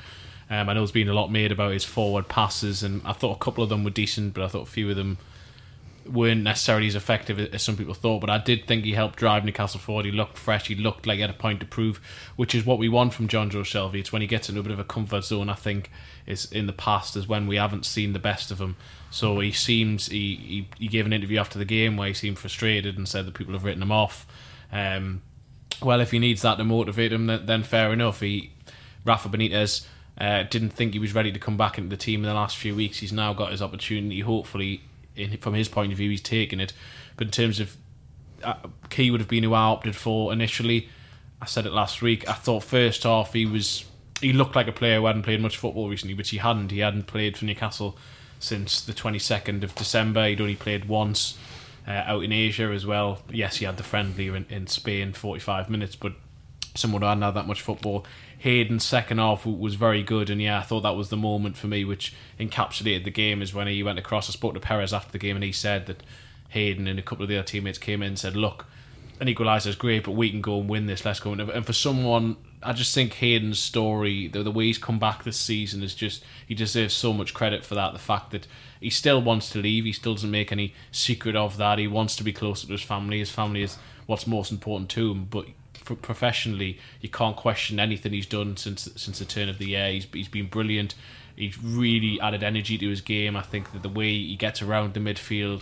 Um, 0.50 0.70
I 0.70 0.74
know 0.74 0.82
there's 0.82 0.92
been 0.92 1.10
a 1.10 1.14
lot 1.14 1.32
made 1.32 1.52
about 1.52 1.74
his 1.74 1.86
forward 1.86 2.28
passes, 2.28 2.84
and 2.84 3.02
I 3.06 3.14
thought 3.14 3.36
a 3.36 3.40
couple 3.40 3.64
of 3.64 3.70
them 3.70 3.84
were 3.84 3.90
decent, 3.90 4.34
but 4.34 4.44
I 4.44 4.48
thought 4.48 4.68
a 4.68 4.72
few 4.72 4.90
of 4.90 4.96
them 4.96 5.18
weren't 6.06 6.44
necessarily 6.44 6.88
as 6.88 6.96
effective 6.96 7.40
as 7.40 7.64
some 7.64 7.78
people 7.78 7.94
thought. 7.94 8.20
But 8.20 8.30
I 8.30 8.38
did 8.38 8.68
think 8.68 8.84
he 8.84 8.94
helped 8.94 9.18
drive 9.18 9.46
Newcastle 9.46 9.80
forward. 9.80 10.06
He 10.06 10.12
looked 10.12 10.38
fresh. 10.38 10.68
He 10.68 10.76
looked 10.76 11.06
like 11.06 11.16
he 11.16 11.22
had 11.22 11.30
a 11.30 11.34
point 11.34 11.60
to 11.62 11.66
prove, 11.66 12.02
which 12.36 12.54
is 12.54 12.66
what 12.66 12.78
we 12.78 12.90
want 12.90 13.14
from 13.14 13.28
Jonjo 13.28 13.62
Shelvey. 13.62 14.00
It's 14.00 14.12
when 14.12 14.22
he 14.22 14.28
gets 14.28 14.50
into 14.50 14.60
a 14.60 14.64
bit 14.64 14.72
of 14.72 14.80
a 14.80 14.84
comfort 14.84 15.24
zone. 15.24 15.50
I 15.50 15.56
think 15.56 15.90
is 16.26 16.52
in 16.52 16.68
the 16.68 16.74
past 16.74 17.16
is 17.16 17.28
when 17.28 17.48
we 17.48 17.58
haven't 17.58 17.86
seen 17.86 18.14
the 18.14 18.20
best 18.20 18.52
of 18.52 18.60
him. 18.60 18.76
So 19.10 19.40
he 19.40 19.52
seems 19.52 20.08
he, 20.08 20.36
he 20.36 20.68
he 20.78 20.88
gave 20.88 21.06
an 21.06 21.14
interview 21.14 21.40
after 21.40 21.60
the 21.60 21.66
game 21.66 21.98
where 21.98 22.08
he 22.08 22.14
seemed 22.14 22.40
frustrated 22.40 22.98
and 22.98 23.08
said 23.08 23.26
that 23.26 23.34
people 23.34 23.54
have 23.54 23.64
written 23.64 23.82
him 23.82 23.92
off. 23.92 24.28
Um, 24.72 25.22
well, 25.82 26.02
if 26.02 26.12
he 26.12 26.20
needs 26.20 26.42
that 26.42 26.56
to 26.56 26.64
motivate 26.64 27.12
him, 27.14 27.28
then, 27.28 27.46
then 27.46 27.64
fair 27.64 27.94
enough. 27.94 28.20
He 28.20 28.52
Rafa 29.06 29.30
Benitez 29.30 29.86
uh, 30.18 30.44
didn't 30.44 30.72
think 30.72 30.94
he 30.94 31.00
was 31.00 31.14
ready 31.14 31.32
to 31.32 31.40
come 31.40 31.58
back 31.58 31.78
into 31.78 31.90
the 31.90 31.98
team 31.98 32.22
in 32.22 32.30
the 32.30 32.34
last 32.34 32.58
few 32.58 32.76
weeks. 32.76 33.00
He's 33.00 33.14
now 33.14 33.34
got 33.34 33.52
his 33.52 33.62
opportunity. 33.62 34.20
Hopefully, 34.22 34.82
in, 35.16 35.38
from 35.38 35.54
his 35.54 35.68
point 35.70 35.92
of 35.92 35.98
view, 35.98 36.10
he's 36.10 36.22
taken 36.22 36.60
it. 36.60 36.74
But 37.18 37.28
in 37.28 37.32
terms 37.32 37.60
of 37.60 37.78
uh, 38.44 38.56
Ki 38.90 39.12
would 39.12 39.20
have 39.20 39.30
been 39.30 39.44
who 39.44 39.54
I 39.54 39.62
opted 39.62 39.96
for 39.96 40.32
initially. 40.34 40.90
I 41.42 41.46
said 41.46 41.66
it 41.66 41.74
last 41.74 42.02
week. 42.02 42.28
I 42.30 42.34
thought 42.34 42.64
first 42.64 43.04
half 43.04 43.34
he 43.34 43.46
was 43.46 43.86
he 44.22 44.32
looked 44.32 44.56
like 44.56 44.68
a 44.68 44.72
player 44.72 45.00
who 45.00 45.06
hadn't 45.06 45.24
played 45.24 45.42
much 45.42 45.58
football 45.58 45.90
recently, 45.90 46.14
which 46.14 46.30
he 46.30 46.38
hadn't. 46.38 46.72
He 46.72 46.80
hadn't 46.80 47.08
played 47.08 47.38
for 47.38 47.46
Newcastle 47.46 47.98
since 48.40 48.82
the 48.82 48.94
twenty 48.94 49.20
second 49.20 49.64
of 49.64 49.76
December. 49.76 50.28
He'd 50.28 50.42
only 50.42 50.56
played 50.56 50.86
once 50.86 51.38
uh, 51.88 51.92
out 51.92 52.24
in 52.24 52.32
Asia 52.32 52.72
as 52.72 52.86
well. 52.86 53.22
Yes, 53.30 53.58
he 53.58 53.66
had 53.66 53.78
the 53.78 53.84
friendly 53.84 54.28
in, 54.28 54.46
in 54.50 54.68
Spain, 54.68 55.14
forty 55.14 55.42
five 55.42 55.70
minutes, 55.70 55.96
but 55.96 56.14
someone 56.76 57.02
who 57.02 57.08
hadn't 57.08 57.24
had 57.24 57.34
that 57.36 57.48
much 57.48 57.62
football. 57.62 58.06
Hayden's 58.44 58.84
second 58.84 59.20
half 59.20 59.46
was 59.46 59.76
very 59.76 60.04
good, 60.04 60.30
and 60.30 60.42
yeah, 60.42 60.60
I 60.60 60.64
thought 60.64 60.82
that 60.82 60.98
was 60.98 61.08
the 61.08 61.16
moment 61.16 61.56
for 61.56 61.68
me, 61.68 61.86
which 61.86 62.14
encapsulated 62.38 63.06
the 63.06 63.10
game. 63.10 63.42
Is 63.42 63.54
when 63.54 63.68
he 63.68 63.82
went 63.82 64.00
across. 64.00 64.30
I 64.30 64.34
spoke 64.34 64.54
to 64.54 64.60
Perez 64.60 64.92
after 64.92 65.14
the 65.14 65.18
game, 65.18 65.38
and 65.38 65.46
he 65.46 65.54
said 65.54 65.86
that 65.86 66.04
Hayden 66.50 66.86
and 66.86 67.00
a 67.00 67.02
couple 67.02 67.24
of 67.24 67.30
the 67.30 67.38
other 67.38 67.48
teammates 67.48 67.78
came 67.78 68.02
in 68.02 68.10
and 68.10 68.20
said, 68.20 68.36
"Look, 68.36 68.66
an 69.22 69.28
equaliser 69.28 69.68
is 69.68 69.78
great, 69.78 70.04
but 70.04 70.12
we 70.12 70.30
can 70.30 70.42
go 70.42 70.60
and 70.60 70.68
win 70.68 70.88
this. 70.88 71.06
Let's 71.06 71.22
go." 71.22 71.32
And 71.32 71.66
for 71.66 71.72
someone, 71.72 72.36
I 72.62 72.74
just 72.74 72.94
think 72.94 73.14
Hayden's 73.14 73.60
story, 73.60 74.28
the, 74.28 74.44
the 74.44 74.52
way 74.52 74.66
he's 74.66 74.78
come 74.78 75.00
back 75.00 75.24
this 75.24 75.40
season, 75.40 75.82
is 75.82 75.96
just 75.96 76.22
he 76.46 76.54
deserves 76.54 76.94
so 76.94 77.14
much 77.14 77.34
credit 77.34 77.64
for 77.64 77.76
that. 77.76 77.94
The 77.94 78.00
fact 78.00 78.32
that 78.32 78.46
he 78.82 78.90
still 78.90 79.22
wants 79.22 79.52
to 79.52 79.60
leave, 79.60 79.86
he 79.86 79.94
still 79.94 80.16
doesn't 80.16 80.30
make 80.30 80.52
any 80.52 80.74
secret 80.92 81.38
of 81.38 81.56
that. 81.56 81.80
He 81.80 81.88
wants 81.88 82.18
to 82.18 82.26
be 82.26 82.34
closer 82.34 82.68
to 82.68 82.74
his 82.74 82.82
family. 82.82 83.20
His 83.20 83.32
family 83.32 83.62
is 83.62 83.78
what's 84.06 84.28
most 84.28 84.52
important 84.52 84.90
to 84.90 85.12
him, 85.12 85.28
but 85.32 85.46
professionally, 85.84 86.80
you 87.02 87.10
can't 87.10 87.36
question 87.36 87.80
anything 87.80 88.14
he's 88.14 88.26
done 88.26 88.58
since 88.58 88.90
since 88.96 89.20
the 89.20 89.26
turn 89.26 89.50
of 89.50 89.58
the 89.58 89.68
year. 89.70 89.92
He's 89.92 90.08
he's 90.12 90.28
been 90.28 90.48
brilliant. 90.48 90.96
He's 91.36 91.62
really 91.62 92.20
added 92.22 92.44
energy 92.44 92.78
to 92.78 92.90
his 92.90 93.02
game. 93.02 93.36
I 93.36 93.42
think 93.42 93.72
that 93.74 93.82
the 93.82 93.90
way 93.90 94.10
he 94.10 94.36
gets 94.36 94.62
around 94.62 94.94
the 94.94 95.00
midfield, 95.00 95.62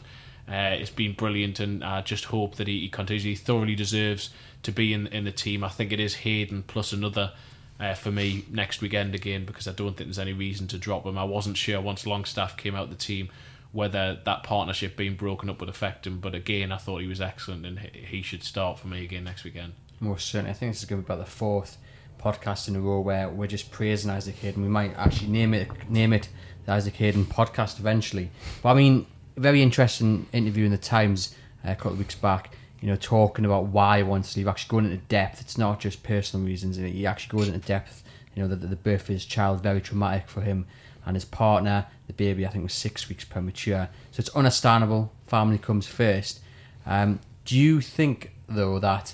uh, 0.49 0.75
it's 0.77 0.89
been 0.89 1.13
brilliant, 1.13 1.59
and 1.59 1.83
I 1.83 2.01
just 2.01 2.25
hope 2.25 2.55
that 2.55 2.67
he, 2.67 2.81
he 2.81 2.89
continues. 2.89 3.23
He 3.23 3.35
thoroughly 3.35 3.75
deserves 3.75 4.29
to 4.63 4.71
be 4.71 4.93
in 4.93 5.07
in 5.07 5.23
the 5.23 5.31
team. 5.31 5.63
I 5.63 5.69
think 5.69 5.91
it 5.91 5.99
is 5.99 6.15
Hayden 6.15 6.63
plus 6.63 6.93
another. 6.93 7.33
Uh, 7.79 7.95
for 7.95 8.11
me 8.11 8.45
next 8.51 8.79
weekend 8.79 9.15
again 9.15 9.43
because 9.43 9.67
I 9.67 9.71
don't 9.71 9.97
think 9.97 10.07
there's 10.07 10.19
any 10.19 10.33
reason 10.33 10.67
to 10.67 10.77
drop 10.77 11.03
him. 11.03 11.17
I 11.17 11.23
wasn't 11.23 11.57
sure 11.57 11.81
once 11.81 12.05
Longstaff 12.05 12.55
came 12.55 12.75
out 12.75 12.91
the 12.91 12.95
team 12.95 13.29
whether 13.71 14.19
that 14.23 14.43
partnership 14.43 14.95
being 14.95 15.15
broken 15.15 15.49
up 15.49 15.59
would 15.59 15.69
affect 15.69 16.05
him, 16.05 16.19
but 16.19 16.35
again 16.35 16.71
I 16.71 16.77
thought 16.77 17.01
he 17.01 17.07
was 17.07 17.19
excellent 17.19 17.65
and 17.65 17.79
he 17.79 18.21
should 18.21 18.43
start 18.43 18.77
for 18.77 18.87
me 18.87 19.03
again 19.03 19.23
next 19.23 19.43
weekend 19.43 19.73
most 20.01 20.27
certainly. 20.27 20.51
I 20.51 20.53
think 20.53 20.73
this 20.73 20.79
is 20.79 20.89
going 20.89 21.01
to 21.01 21.07
be 21.07 21.13
about 21.13 21.23
the 21.23 21.31
fourth 21.31 21.77
podcast 22.19 22.67
in 22.67 22.75
a 22.75 22.81
row 22.81 22.99
where 22.99 23.29
we're 23.29 23.47
just 23.47 23.71
praising 23.71 24.11
Isaac 24.11 24.35
Hayden. 24.35 24.61
We 24.61 24.69
might 24.69 24.95
actually 24.97 25.29
name 25.29 25.53
it 25.53 25.89
name 25.89 26.13
it 26.13 26.29
the 26.65 26.73
Isaac 26.73 26.95
Hayden 26.95 27.25
podcast 27.25 27.79
eventually. 27.79 28.31
But 28.61 28.69
I 28.69 28.73
mean, 28.73 29.07
very 29.37 29.61
interesting 29.61 30.27
interview 30.33 30.65
in 30.65 30.71
the 30.71 30.77
Times 30.77 31.35
uh, 31.65 31.71
a 31.71 31.75
couple 31.75 31.93
of 31.93 31.99
weeks 31.99 32.15
back. 32.15 32.55
You 32.81 32.87
know, 32.87 32.95
talking 32.95 33.45
about 33.45 33.67
why 33.67 33.97
he 33.97 34.03
wants 34.03 34.33
to 34.33 34.39
leave, 34.39 34.47
actually 34.47 34.69
going 34.69 34.85
into 34.85 34.97
depth. 34.97 35.39
It's 35.39 35.57
not 35.57 35.79
just 35.79 36.01
personal 36.01 36.45
reasons. 36.45 36.77
He 36.77 37.05
actually 37.05 37.37
goes 37.37 37.47
into 37.47 37.59
depth. 37.59 38.03
You 38.35 38.41
know, 38.41 38.47
the, 38.47 38.55
the 38.55 38.75
birth 38.75 39.01
of 39.01 39.07
his 39.07 39.25
child 39.25 39.61
very 39.61 39.81
traumatic 39.81 40.27
for 40.27 40.41
him 40.41 40.65
and 41.05 41.15
his 41.15 41.25
partner. 41.25 41.85
The 42.07 42.13
baby, 42.13 42.45
I 42.45 42.49
think, 42.49 42.63
was 42.63 42.73
six 42.73 43.07
weeks 43.07 43.23
premature. 43.23 43.89
So 44.09 44.21
it's 44.21 44.29
understandable. 44.29 45.11
Family 45.27 45.59
comes 45.59 45.85
first. 45.85 46.39
Um, 46.85 47.19
do 47.45 47.55
you 47.57 47.81
think 47.81 48.31
though 48.47 48.79
that 48.79 49.13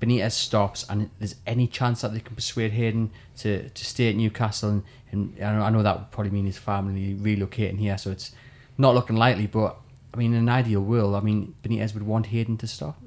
Benitez 0.00 0.32
stops, 0.32 0.84
and 0.88 1.10
there's 1.18 1.36
any 1.46 1.66
chance 1.66 2.00
that 2.00 2.14
they 2.14 2.20
can 2.20 2.34
persuade 2.34 2.72
Hayden 2.72 3.10
to, 3.38 3.68
to 3.68 3.84
stay 3.84 4.08
at 4.08 4.16
Newcastle. 4.16 4.70
And, 4.70 4.84
and 5.12 5.44
I, 5.44 5.52
know, 5.52 5.62
I 5.62 5.70
know 5.70 5.82
that 5.82 5.98
would 5.98 6.10
probably 6.10 6.30
mean 6.30 6.46
his 6.46 6.58
family 6.58 7.14
relocating 7.14 7.78
here, 7.78 7.98
so 7.98 8.10
it's 8.10 8.32
not 8.78 8.94
looking 8.94 9.16
likely. 9.16 9.46
But 9.46 9.76
I 10.14 10.16
mean, 10.16 10.32
in 10.32 10.40
an 10.40 10.48
ideal 10.48 10.80
world, 10.80 11.14
I 11.14 11.20
mean, 11.20 11.54
Benitez 11.62 11.92
would 11.94 12.04
want 12.04 12.26
Hayden 12.26 12.56
to 12.58 12.66
stop. 12.66 13.00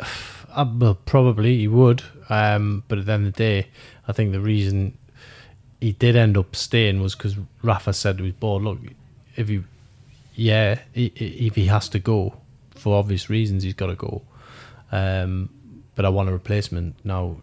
Uh, 0.48 0.64
well, 0.78 0.94
probably 0.94 1.58
he 1.58 1.68
would, 1.68 2.02
um, 2.30 2.82
but 2.88 2.98
at 2.98 3.04
the 3.04 3.12
end 3.12 3.26
of 3.26 3.34
the 3.34 3.36
day, 3.36 3.66
I 4.08 4.12
think 4.12 4.32
the 4.32 4.40
reason 4.40 4.96
he 5.82 5.92
did 5.92 6.16
end 6.16 6.38
up 6.38 6.56
staying 6.56 7.02
was 7.02 7.14
because 7.14 7.36
Rafa 7.62 7.92
said 7.92 8.16
to 8.16 8.24
his 8.24 8.32
board, 8.32 8.62
"Look, 8.62 8.78
if 9.34 9.50
you, 9.50 9.64
yeah, 10.34 10.78
if 10.94 11.56
he 11.56 11.66
has 11.66 11.90
to 11.90 11.98
go 11.98 12.38
for 12.70 12.96
obvious 12.96 13.28
reasons, 13.28 13.64
he's 13.64 13.74
got 13.74 13.88
to 13.88 13.96
go." 13.96 14.22
Um, 14.90 15.50
but 15.96 16.04
I 16.04 16.08
want 16.10 16.28
a 16.28 16.32
replacement. 16.32 16.94
Now, 17.04 17.38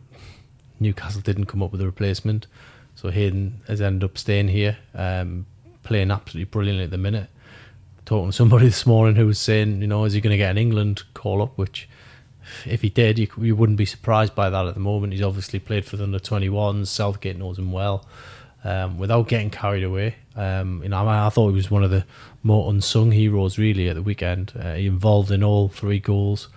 Newcastle 0.80 1.22
didn't 1.22 1.48
come 1.48 1.62
up 1.62 1.74
with 1.74 1.82
a 1.82 1.86
replacement, 1.86 2.48
so 2.96 3.10
Hayden 3.10 3.62
has 3.68 3.82
ended 3.82 4.10
up 4.10 4.18
staying 4.18 4.48
here, 4.48 4.78
um, 4.94 5.46
playing 5.82 6.12
absolutely 6.12 6.50
brilliantly 6.50 6.86
at 6.86 6.92
the 6.92 6.98
minute. 6.98 7.30
Talking 8.06 8.30
to 8.30 8.36
somebody 8.36 8.66
this 8.68 8.86
morning 8.86 9.16
who 9.16 9.28
was 9.28 9.40
saying, 9.40 9.82
you 9.82 9.88
know, 9.88 10.06
is 10.06 10.14
he 10.14 10.22
going 10.22 10.32
to 10.32 10.38
get 10.38 10.52
an 10.52 10.58
England 10.58 11.04
call 11.14 11.42
up? 11.42 11.58
Which, 11.58 11.90
if 12.66 12.82
he 12.82 12.90
did, 12.90 13.18
you, 13.20 13.28
you 13.40 13.56
wouldn't 13.56 13.78
be 13.78 13.86
surprised 13.86 14.36
by 14.36 14.50
that 14.50 14.66
at 14.66 14.76
the 14.76 14.80
moment. 14.80 15.14
He's 15.14 15.22
obviously 15.22 15.60
played 15.60 15.86
for 15.86 15.98
the 15.98 16.04
under 16.04 16.20
21s. 16.20 16.88
Southgate 16.88 17.38
knows 17.38 17.58
him 17.58 17.72
well. 17.72 18.06
Um, 18.66 18.98
without 18.98 19.28
getting 19.28 19.50
carried 19.50 19.84
away, 19.84 20.16
um, 20.38 20.82
you 20.84 20.90
know, 20.90 21.06
I, 21.06 21.26
I, 21.26 21.30
thought 21.30 21.50
he 21.50 21.56
was 21.56 21.70
one 21.70 21.84
of 21.84 21.92
the 21.92 22.06
more 22.44 22.72
unsung 22.72 23.12
heroes 23.12 23.58
really 23.58 23.90
at 23.90 23.96
the 23.96 24.02
weekend. 24.02 24.54
Uh, 24.58 24.76
he 24.76 24.88
involved 24.88 25.32
in 25.32 25.44
all 25.44 25.68
three 25.68 26.00
goals. 26.00 26.48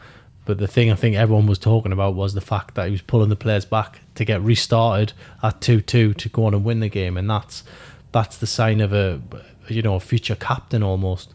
But 0.47 0.59
the 0.59 0.69
thing 0.69 0.91
I 0.91 0.95
think 0.95 1.17
everyone 1.17 1.47
was 1.47 1.59
talking 1.59 1.93
about 1.93 2.15
was 2.15 2.33
the 2.33 2.41
fact 2.41 2.77
that 2.77 2.87
he 2.87 2.93
was 2.93 3.03
pulling 3.03 3.29
the 3.29 3.37
players 3.37 3.65
back 3.65 4.01
to 4.15 4.25
get 4.25 4.41
restarted 4.41 5.13
at 5.43 5.61
two 5.61 5.81
two 5.81 6.15
to 6.15 6.29
go 6.29 6.47
on 6.47 6.55
and 6.55 6.65
win 6.65 6.81
the 6.81 6.89
game, 6.89 7.17
and 7.17 7.29
that's 7.29 7.65
that's 8.13 8.39
the 8.39 8.47
sign 8.47 8.81
of 8.81 8.93
a 8.93 9.21
you 9.69 9.83
know 9.83 9.97
a 9.97 10.01
future 10.01 10.37
captain 10.37 10.83
almost. 10.83 11.35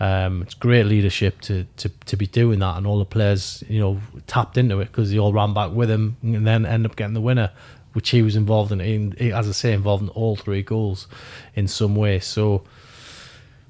Um, 0.00 0.42
it's 0.42 0.54
great 0.54 0.86
leadership 0.86 1.40
to, 1.42 1.66
to 1.76 1.88
to 1.88 2.16
be 2.16 2.26
doing 2.26 2.58
that, 2.58 2.76
and 2.76 2.86
all 2.86 2.98
the 2.98 3.04
players 3.04 3.62
you 3.68 3.80
know 3.80 4.00
tapped 4.26 4.58
into 4.58 4.80
it 4.80 4.86
because 4.86 5.12
they 5.12 5.18
all 5.18 5.32
ran 5.32 5.54
back 5.54 5.70
with 5.70 5.88
him, 5.88 6.16
and 6.22 6.44
then 6.44 6.66
end 6.66 6.84
up 6.84 6.96
getting 6.96 7.14
the 7.14 7.20
winner, 7.20 7.52
which 7.92 8.10
he 8.10 8.22
was 8.22 8.34
involved 8.34 8.72
in, 8.72 8.80
in. 8.80 9.32
As 9.32 9.48
I 9.48 9.52
say, 9.52 9.72
involved 9.72 10.02
in 10.02 10.08
all 10.10 10.34
three 10.34 10.62
goals 10.62 11.06
in 11.54 11.68
some 11.68 11.94
way. 11.94 12.18
So 12.18 12.64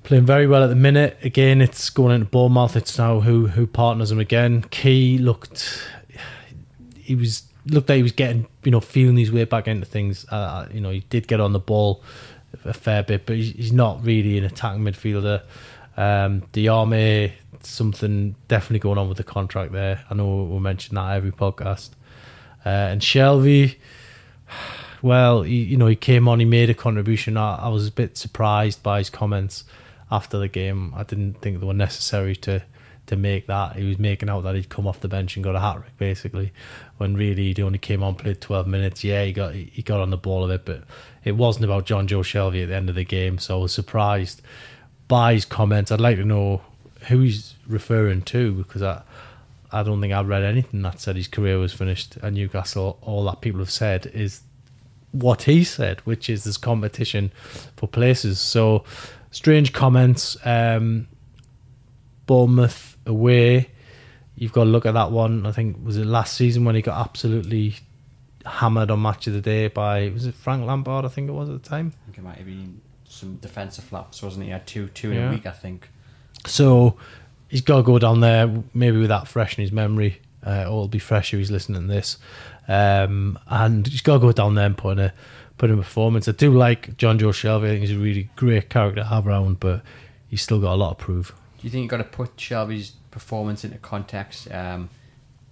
playing 0.03 0.27
very 0.27 0.47
well 0.47 0.63
at 0.63 0.69
the 0.69 0.75
minute. 0.75 1.19
Again, 1.23 1.61
it's 1.61 1.91
going 1.91 2.15
into 2.15 2.27
Bournemouth. 2.27 2.77
It's 2.77 2.97
now 2.99 3.21
who 3.21 3.49
who 3.49 3.67
partners 3.67 4.11
him 4.11 4.19
again. 4.19 4.65
Ki 4.71 5.19
looked 5.19 5.87
he 7.09 7.15
was 7.15 7.45
looked 7.67 7.89
like 7.89 7.97
he 7.97 8.03
was 8.03 8.13
getting 8.13 8.47
you 8.65 8.71
know 8.71 8.81
feeling 8.81 9.17
his 9.17 9.33
way 9.33 9.45
back 9.45 9.67
into 9.67 9.87
things. 9.87 10.27
Uh, 10.31 10.35
uh 10.35 10.69
you 10.73 10.81
know, 10.81 10.91
he 10.91 11.01
did 11.09 11.27
get 11.27 11.41
on 11.41 11.53
the 11.53 11.59
ball 11.59 12.03
a 12.65 12.73
fair 12.73 13.03
bit, 13.03 13.27
but 13.27 13.37
he's 13.37 13.73
not 13.73 14.05
really 14.05 14.39
an 14.39 14.45
attacking 14.45 14.83
midfielder. 14.83 15.43
Um, 15.97 16.43
Diame, 16.53 17.33
something 17.63 18.37
definitely 18.47 18.79
going 18.79 18.99
on 18.99 19.09
with 19.09 19.19
the 19.19 19.25
contract 19.25 19.73
there. 19.73 20.05
I 20.09 20.15
know 20.15 20.45
we 20.45 20.59
mention 20.59 20.95
that 20.95 21.17
every 21.17 21.33
podcast. 21.33 21.91
Uh, 22.65 22.69
and 22.69 23.01
Shelvey, 23.01 23.77
well, 25.03 25.43
he, 25.43 25.57
you 25.57 25.77
know, 25.77 25.87
he 25.87 25.97
came 25.97 26.29
on, 26.29 26.41
he 26.41 26.47
made 26.47 26.71
a 26.71 26.75
contribution. 26.75 27.37
I, 27.37 27.57
I 27.57 27.69
was 27.69 27.89
a 27.89 27.93
bit 27.93 28.17
surprised 28.17 28.83
by 28.83 28.99
his 28.99 29.11
comments 29.11 29.65
after 30.11 30.39
the 30.39 30.49
game. 30.49 30.93
I 30.97 31.03
didn't 31.03 31.35
think 31.41 31.61
they 31.61 31.67
were 31.67 31.75
necessary 31.75 32.37
to 32.37 32.63
to 33.07 33.17
make 33.17 33.47
that. 33.47 33.77
He 33.77 33.89
was 33.89 33.99
making 33.99 34.29
out 34.29 34.43
that 34.43 34.55
he'd 34.55 34.69
come 34.69 34.87
off 34.87 35.01
the 35.01 35.09
bench 35.09 35.35
and 35.37 35.45
got 35.45 35.57
a 35.57 35.61
hat 35.61 35.77
trick 35.77 35.97
basically, 35.97 36.53
when 36.99 37.17
really 37.17 37.53
he 37.53 37.63
only 37.63 37.79
came 37.79 38.03
on 38.03 38.15
played 38.15 38.41
twelve 38.41 38.67
minutes. 38.67 39.03
Yeah, 39.03 39.25
he 39.25 39.33
got 39.33 39.55
he 39.55 39.83
got 39.83 40.01
on 40.01 40.11
the 40.11 40.17
ball 40.17 40.45
a 40.45 40.49
bit, 40.49 40.65
but 40.65 40.85
it 41.25 41.33
wasn't 41.33 41.65
about 41.65 41.87
Jonjo 41.87 42.23
Shelvey 42.23 42.63
at 42.63 42.69
the 42.69 42.75
end 42.75 42.89
of 42.89 42.95
the 42.95 43.05
game. 43.05 43.39
So 43.39 43.59
I 43.59 43.63
was 43.63 43.73
surprised 43.73 44.43
by 45.09 45.35
his 45.35 45.45
comments. 45.45 45.91
I'd 45.91 46.01
like 46.01 46.17
to 46.17 46.25
know 46.25 46.63
who 47.09 47.21
he's 47.21 47.55
referring 47.67 48.23
to 48.23 48.53
because 48.53 48.83
I. 48.83 49.03
I 49.71 49.83
don't 49.83 50.01
think 50.01 50.15
I've 50.15 50.29
read 50.29 50.45
anything 50.45 50.81
that 50.81 50.99
said 50.99 51.17
his 51.17 51.29
career 51.29 51.59
was 51.59 51.75
finished 51.75 52.17
at 52.23 52.33
Newcastle. 52.33 52.99
All 53.03 53.23
that 53.25 53.43
people 53.43 53.61
have 53.61 53.71
said 53.71 54.07
is 54.15 54.41
what 55.13 55.43
he 55.43 55.63
said, 55.63 56.01
which 56.07 56.31
is 56.31 56.45
there's 56.45 56.57
competition 56.57 57.33
for 57.77 57.87
places. 57.87 58.41
So 58.41 58.85
strange 59.31 59.73
comments. 59.73 60.37
Um, 60.45 61.09
Bournemouth 62.27 62.97
away. 63.07 63.71
You've 64.37 64.53
got 64.53 64.65
to 64.65 64.71
look 64.71 64.87
at 64.87 64.95
that 64.95 65.11
one. 65.11 65.47
I 65.47 65.53
think 65.53 65.85
was 65.85 65.97
it 65.97 66.05
last 66.05 66.35
season 66.35 66.65
when 66.65 66.77
he 66.77 66.83
got 66.83 67.01
absolutely 67.01 67.77
hammered 68.47 68.91
on 68.91 69.03
match 69.03 69.27
of 69.27 69.33
the 69.33 69.41
day 69.41 69.69
by 69.69 70.11
was 70.11 70.27
it 70.27 70.35
Frank 70.35 70.65
Lampard? 70.65 71.05
I 71.05 71.09
think 71.09 71.29
it 71.29 71.33
was 71.33 71.49
at 71.49 71.61
the 71.63 71.69
time. 71.69 71.93
I 72.03 72.05
think 72.05 72.19
it 72.19 72.25
might 72.25 72.37
have 72.37 72.47
been 72.47 72.81
some 73.05 73.37
defensive 73.37 73.85
flaps, 73.85 74.23
wasn't 74.23 74.45
he? 74.45 74.49
He 74.49 74.53
had 74.53 74.67
two 74.67 74.89
two 74.89 75.11
in 75.11 75.17
yeah. 75.17 75.29
a 75.29 75.33
week, 75.33 75.47
I 75.47 75.51
think. 75.51 75.89
So 76.47 76.97
he's 77.49 77.63
got 77.63 77.79
to 77.79 77.83
go 77.83 77.99
down 77.99 78.21
there, 78.21 78.63
maybe 78.75 78.99
with 78.99 79.09
that 79.09 79.27
fresh 79.27 79.59
in 79.59 79.63
his 79.63 79.73
memory. 79.73 80.21
Uh, 80.47 80.61
or 80.61 80.63
it'll 80.63 80.89
be 80.89 81.01
fresh 81.01 81.35
if 81.35 81.39
he's 81.39 81.51
listening 81.51 81.83
to 81.83 81.89
this. 81.89 82.17
Um, 82.69 83.39
and 83.49 83.87
he's 83.87 84.03
got 84.03 84.15
to 84.15 84.21
go 84.21 84.33
down 84.33 84.55
there 84.55 84.67
and 84.67 84.77
put 84.77 84.99
in 84.99 85.07
a 85.07 85.15
put 85.59 85.71
in 85.71 85.77
performance. 85.77 86.29
I 86.29 86.33
do 86.33 86.57
like 86.57 86.97
Jonjo 86.97 87.31
Shelvey. 87.31 87.67
I 87.67 87.69
think 87.69 87.81
he's 87.81 87.93
a 87.93 87.99
really 87.99 88.31
great 88.37 88.71
character 88.71 89.03
to 89.03 89.07
have 89.07 89.27
around, 89.27 89.61
but 89.61 89.83
he's 90.29 90.41
still 90.41 90.61
got 90.61 90.75
a 90.75 90.77
lot 90.77 90.99
to 90.99 91.05
prove. 91.05 91.35
Do 91.59 91.67
you 91.67 91.71
think 91.71 91.83
you've 91.83 91.91
got 91.91 91.99
to 91.99 92.05
put 92.05 92.37
Shelvey's 92.37 92.93
performance 93.11 93.65
into 93.65 93.79
context? 93.79 94.51
Um, 94.51 94.89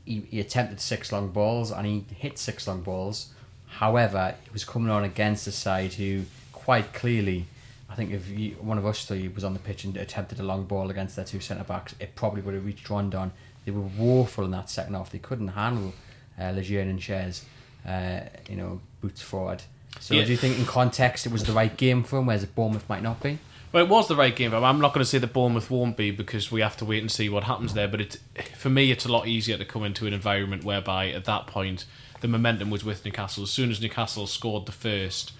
he, 0.05 0.21
he, 0.31 0.41
attempted 0.41 0.81
six 0.81 1.11
long 1.11 1.31
balls 1.31 1.73
and 1.73 1.85
he 1.85 2.05
hit 2.15 2.39
six 2.39 2.69
long 2.69 2.83
balls. 2.83 3.33
However, 3.67 4.37
he 4.45 4.51
was 4.53 4.65
coming 4.65 4.91
on 4.91 5.03
against 5.03 5.49
a 5.49 5.53
side 5.53 5.95
who 5.95 6.23
quite 6.53 6.93
clearly, 6.93 7.47
I 7.91 7.97
think 7.97 8.13
if 8.13 8.29
you, 8.29 8.53
one 8.61 8.79
of 8.79 8.87
us 8.87 9.05
three 9.05 9.27
was 9.27 9.43
on 9.43 9.53
the 9.53 9.59
pitch 9.59 9.85
and 9.85 9.97
attempted 9.97 10.39
a 10.39 10.45
long 10.45 10.65
ball 10.65 10.91
against 10.91 11.17
their 11.17 11.25
two 11.25 11.41
centre 11.41 11.65
backs, 11.65 11.97
it 11.99 12.15
probably 12.15 12.41
would 12.43 12.55
have 12.55 12.65
reached 12.65 12.89
Rondon. 12.89 13.33
They 13.65 13.73
were 13.73 13.81
woeful 13.81 14.45
in 14.45 14.53
that 14.53 14.71
second 14.71 14.95
half. 14.95 15.11
They 15.11 15.19
couldn't 15.19 15.49
handle 15.49 15.93
uh, 16.41 16.51
Lejeune 16.51 16.89
and 16.89 17.01
Schär's, 17.01 17.45
uh, 17.85 18.29
you 18.49 18.55
know, 18.55 18.81
boots 19.01 19.23
forward. 19.23 19.65
So 20.01 20.15
yeah. 20.15 20.25
do 20.25 20.31
you 20.31 20.37
think 20.37 20.59
in 20.59 20.67
context 20.67 21.27
it 21.27 21.33
was 21.33 21.45
the 21.45 21.53
right 21.53 21.77
game 21.77 22.03
for 22.03 22.19
him, 22.19 22.27
whereas 22.27 22.45
Bournemouth 22.45 22.89
might 22.89 23.03
not 23.03 23.23
be? 23.23 23.39
Well, 23.73 23.85
it 23.85 23.89
was 23.89 24.09
the 24.09 24.17
right 24.17 24.35
game. 24.35 24.51
For 24.51 24.59
him. 24.59 24.65
I'm 24.65 24.81
not 24.81 24.95
going 24.95 25.03
to 25.03 25.09
say 25.09 25.19
that 25.19 25.33
Bournemouth 25.33 25.71
won't 25.71 25.97
be 25.97 26.11
because 26.11 26.51
we 26.53 26.61
have 26.61 26.77
to 26.79 26.85
wait 26.85 27.01
and 27.01 27.11
see 27.11 27.29
what 27.29 27.45
happens 27.45 27.75
there. 27.75 27.89
But 27.89 28.01
it, 28.01 28.17
for 28.57 28.71
me, 28.71 28.91
it's 28.91 29.05
a 29.05 29.13
lot 29.13 29.27
easier 29.27 29.59
to 29.59 29.65
come 29.65 29.85
into 29.85 30.07
an 30.07 30.13
environment 30.13 30.65
whereby 30.65 31.11
at 31.11 31.25
that 31.25 31.47
point 31.47 31.85
the 32.21 32.29
momentum 32.29 32.71
was 32.71 32.85
with 32.85 33.05
Newcastle. 33.05 33.43
As 33.43 33.51
soon 33.51 33.71
as 33.71 33.81
Newcastle 33.81 34.27
scored 34.27 34.67
the 34.67 34.73
first, 34.73 35.33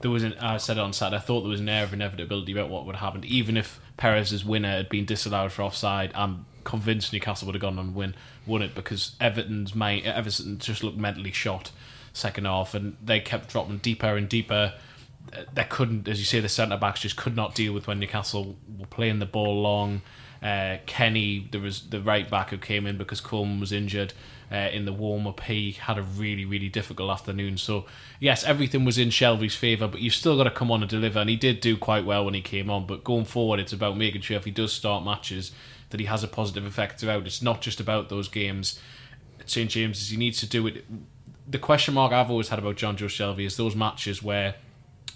there 0.00 0.10
was 0.10 0.22
an. 0.22 0.34
I 0.34 0.56
said 0.56 0.78
it 0.78 0.80
on 0.80 0.92
Saturday. 0.92 1.16
I 1.16 1.20
thought 1.20 1.42
there 1.42 1.50
was 1.50 1.60
an 1.60 1.68
air 1.68 1.84
of 1.84 1.92
inevitability 1.92 2.52
about 2.52 2.70
what 2.70 2.86
would 2.86 2.96
happen, 2.96 3.24
even 3.24 3.56
if 3.56 3.80
Perez's 3.96 4.44
winner 4.44 4.70
had 4.70 4.88
been 4.88 5.04
disallowed 5.04 5.52
for 5.52 5.62
offside, 5.62 6.10
I'm 6.14 6.46
convinced 6.64 7.12
Newcastle 7.12 7.46
would 7.46 7.54
have 7.54 7.62
gone 7.62 7.78
on 7.78 7.86
and 7.86 7.94
win 7.94 8.14
won 8.46 8.62
it 8.62 8.74
because 8.74 9.16
Everton's 9.20 9.74
main 9.74 10.04
Everton 10.04 10.58
just 10.58 10.82
looked 10.82 10.98
mentally 10.98 11.32
shot 11.32 11.70
second 12.12 12.44
half, 12.44 12.74
and 12.74 12.96
they 13.02 13.20
kept 13.20 13.50
dropping 13.50 13.78
deeper 13.78 14.16
and 14.16 14.28
deeper. 14.28 14.74
They 15.54 15.64
couldn't, 15.64 16.08
as 16.08 16.18
you 16.18 16.24
say, 16.24 16.40
the 16.40 16.48
centre 16.48 16.76
backs 16.76 17.00
just 17.00 17.16
could 17.16 17.36
not 17.36 17.54
deal 17.54 17.72
with 17.72 17.86
when 17.86 18.00
Newcastle 18.00 18.56
were 18.78 18.86
playing 18.86 19.18
the 19.18 19.26
ball 19.26 19.62
long. 19.62 20.02
Uh, 20.42 20.78
Kenny, 20.86 21.48
there 21.52 21.60
was 21.60 21.88
the 21.90 22.00
right 22.00 22.28
back 22.28 22.50
who 22.50 22.58
came 22.58 22.86
in 22.86 22.98
because 22.98 23.20
Coleman 23.20 23.60
was 23.60 23.70
injured 23.70 24.12
uh, 24.50 24.68
in 24.72 24.84
the 24.84 24.92
warm 24.92 25.26
up. 25.26 25.40
He 25.40 25.70
had 25.70 25.98
a 25.98 26.02
really, 26.02 26.44
really 26.44 26.68
difficult 26.68 27.10
afternoon. 27.10 27.56
So, 27.56 27.86
yes, 28.18 28.42
everything 28.42 28.84
was 28.84 28.98
in 28.98 29.10
Shelvey's 29.10 29.54
favour, 29.54 29.86
but 29.86 30.00
you've 30.00 30.14
still 30.14 30.36
got 30.36 30.44
to 30.44 30.50
come 30.50 30.70
on 30.70 30.82
and 30.82 30.90
deliver. 30.90 31.20
And 31.20 31.30
he 31.30 31.36
did 31.36 31.60
do 31.60 31.76
quite 31.76 32.04
well 32.04 32.24
when 32.24 32.34
he 32.34 32.42
came 32.42 32.68
on. 32.70 32.86
But 32.86 33.04
going 33.04 33.24
forward, 33.24 33.60
it's 33.60 33.72
about 33.72 33.96
making 33.96 34.22
sure 34.22 34.36
if 34.36 34.44
he 34.44 34.50
does 34.50 34.72
start 34.72 35.04
matches 35.04 35.52
that 35.90 36.00
he 36.00 36.06
has 36.06 36.24
a 36.24 36.28
positive 36.28 36.66
effect 36.66 37.00
throughout. 37.00 37.24
It's 37.26 37.40
not 37.40 37.60
just 37.60 37.78
about 37.78 38.08
those 38.08 38.28
games 38.28 38.80
at 39.38 39.48
St 39.48 39.70
James's. 39.70 40.08
He 40.10 40.16
needs 40.16 40.40
to 40.40 40.46
do 40.46 40.66
it. 40.66 40.84
The 41.46 41.58
question 41.58 41.94
mark 41.94 42.12
I've 42.12 42.30
always 42.30 42.48
had 42.48 42.58
about 42.58 42.76
Jonjo 42.76 43.06
Shelvey 43.06 43.46
is 43.46 43.56
those 43.56 43.74
matches 43.74 44.22
where 44.22 44.54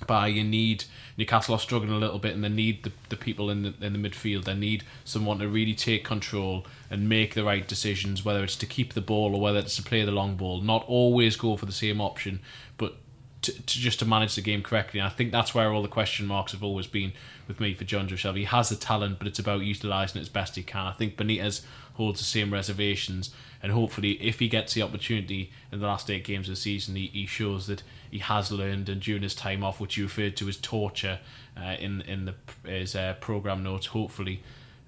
by 0.06 0.26
you 0.26 0.44
need 0.44 0.84
Newcastle 1.16 1.54
are 1.54 1.58
struggling 1.58 1.92
a 1.92 1.98
little 1.98 2.18
bit 2.18 2.34
and 2.34 2.44
they 2.44 2.50
need 2.50 2.82
the, 2.82 2.92
the 3.08 3.16
people 3.16 3.48
in 3.48 3.62
the 3.62 3.74
in 3.80 3.92
the 3.92 4.08
midfield. 4.08 4.44
They 4.44 4.54
need 4.54 4.84
someone 5.04 5.38
to 5.38 5.48
really 5.48 5.74
take 5.74 6.04
control 6.04 6.66
and 6.90 7.08
make 7.08 7.34
the 7.34 7.44
right 7.44 7.66
decisions 7.66 8.24
whether 8.24 8.44
it's 8.44 8.56
to 8.56 8.66
keep 8.66 8.92
the 8.92 9.00
ball 9.00 9.34
or 9.34 9.40
whether 9.40 9.58
it's 9.58 9.76
to 9.76 9.82
play 9.82 10.04
the 10.04 10.12
long 10.12 10.36
ball. 10.36 10.60
Not 10.60 10.84
always 10.86 11.36
go 11.36 11.56
for 11.56 11.66
the 11.66 11.72
same 11.72 12.00
option 12.00 12.40
but 12.76 12.96
to, 13.42 13.52
to 13.52 13.78
just 13.78 13.98
to 14.00 14.04
manage 14.04 14.34
the 14.34 14.42
game 14.42 14.62
correctly. 14.62 15.00
And 15.00 15.06
I 15.06 15.10
think 15.10 15.32
that's 15.32 15.54
where 15.54 15.72
all 15.72 15.82
the 15.82 15.88
question 15.88 16.26
marks 16.26 16.52
have 16.52 16.64
always 16.64 16.86
been 16.86 17.12
with 17.48 17.60
me 17.60 17.72
for 17.72 17.84
Jonjo 17.84 18.14
Shelvey 18.14 18.38
he 18.38 18.44
has 18.44 18.68
the 18.68 18.76
talent 18.76 19.18
but 19.18 19.28
it's 19.28 19.38
about 19.38 19.62
utilising 19.62 20.18
it 20.18 20.22
as 20.22 20.28
best 20.28 20.56
he 20.56 20.62
can. 20.62 20.86
I 20.86 20.92
think 20.92 21.16
Benitez 21.16 21.62
holds 21.96 22.20
the 22.20 22.24
same 22.24 22.52
reservations 22.52 23.30
and 23.62 23.72
hopefully 23.72 24.12
if 24.12 24.38
he 24.38 24.48
gets 24.48 24.74
the 24.74 24.82
opportunity 24.82 25.50
in 25.72 25.80
the 25.80 25.86
last 25.86 26.10
eight 26.10 26.24
games 26.24 26.48
of 26.48 26.54
the 26.54 26.60
season 26.60 26.94
he, 26.94 27.06
he 27.08 27.26
shows 27.26 27.66
that 27.66 27.82
he 28.10 28.18
has 28.18 28.52
learned 28.52 28.88
and 28.88 29.00
during 29.00 29.22
his 29.22 29.34
time 29.34 29.64
off 29.64 29.80
which 29.80 29.96
you 29.96 30.04
referred 30.04 30.36
to 30.36 30.48
as 30.48 30.56
torture 30.56 31.18
uh, 31.56 31.76
in 31.78 32.00
in 32.02 32.26
the 32.26 32.34
his 32.70 32.94
uh, 32.94 33.14
program 33.20 33.62
notes 33.62 33.86
hopefully 33.86 34.42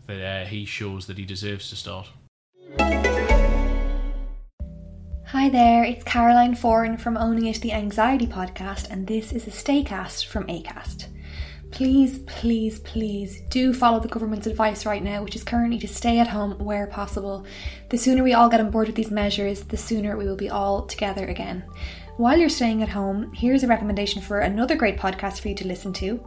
that 0.06 0.22
uh, 0.22 0.46
he 0.46 0.64
shows 0.64 1.06
that 1.06 1.18
he 1.18 1.24
deserves 1.24 1.68
to 1.70 1.76
start 1.76 2.08
Hi 5.32 5.50
there, 5.50 5.84
it's 5.84 6.04
Caroline 6.04 6.56
Foran 6.56 6.98
from 6.98 7.18
Owning 7.18 7.44
It 7.44 7.60
the 7.60 7.72
Anxiety 7.72 8.26
podcast, 8.26 8.90
and 8.90 9.06
this 9.06 9.30
is 9.30 9.46
a 9.46 9.50
Staycast 9.50 10.24
from 10.24 10.46
ACAST. 10.46 11.08
Please, 11.70 12.20
please, 12.20 12.78
please 12.80 13.42
do 13.50 13.74
follow 13.74 14.00
the 14.00 14.08
government's 14.08 14.46
advice 14.46 14.86
right 14.86 15.02
now, 15.02 15.22
which 15.22 15.36
is 15.36 15.44
currently 15.44 15.78
to 15.78 15.88
stay 15.88 16.18
at 16.18 16.28
home 16.28 16.58
where 16.58 16.86
possible. 16.86 17.44
The 17.90 17.98
sooner 17.98 18.22
we 18.22 18.32
all 18.32 18.48
get 18.48 18.60
on 18.60 18.70
board 18.70 18.88
with 18.88 18.96
these 18.96 19.10
measures, 19.10 19.60
the 19.64 19.76
sooner 19.76 20.16
we 20.16 20.24
will 20.24 20.36
be 20.36 20.50
all 20.50 20.86
together 20.86 21.26
again. 21.26 21.64
While 22.16 22.38
you're 22.38 22.48
staying 22.48 22.82
at 22.82 22.88
home, 22.88 23.32
here's 23.34 23.62
a 23.62 23.68
recommendation 23.68 24.22
for 24.22 24.40
another 24.40 24.76
great 24.76 24.98
podcast 24.98 25.40
for 25.40 25.48
you 25.48 25.54
to 25.56 25.68
listen 25.68 25.92
to. 25.94 26.26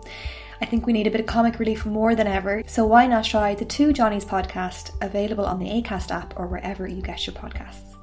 I 0.62 0.66
think 0.66 0.86
we 0.86 0.94
need 0.94 1.08
a 1.08 1.12
bit 1.12 1.22
of 1.22 1.26
comic 1.26 1.58
relief 1.58 1.86
more 1.88 2.14
than 2.14 2.28
ever, 2.28 2.62
so 2.68 2.86
why 2.86 3.08
not 3.08 3.26
try 3.26 3.56
the 3.56 3.66
Two 3.66 3.92
Johnnies 3.92 4.24
podcast, 4.24 4.92
available 5.04 5.46
on 5.46 5.58
the 5.58 5.66
ACAST 5.66 6.12
app 6.12 6.40
or 6.40 6.46
wherever 6.46 6.88
you 6.88 7.02
get 7.02 7.26
your 7.26 7.36
podcasts. 7.36 7.96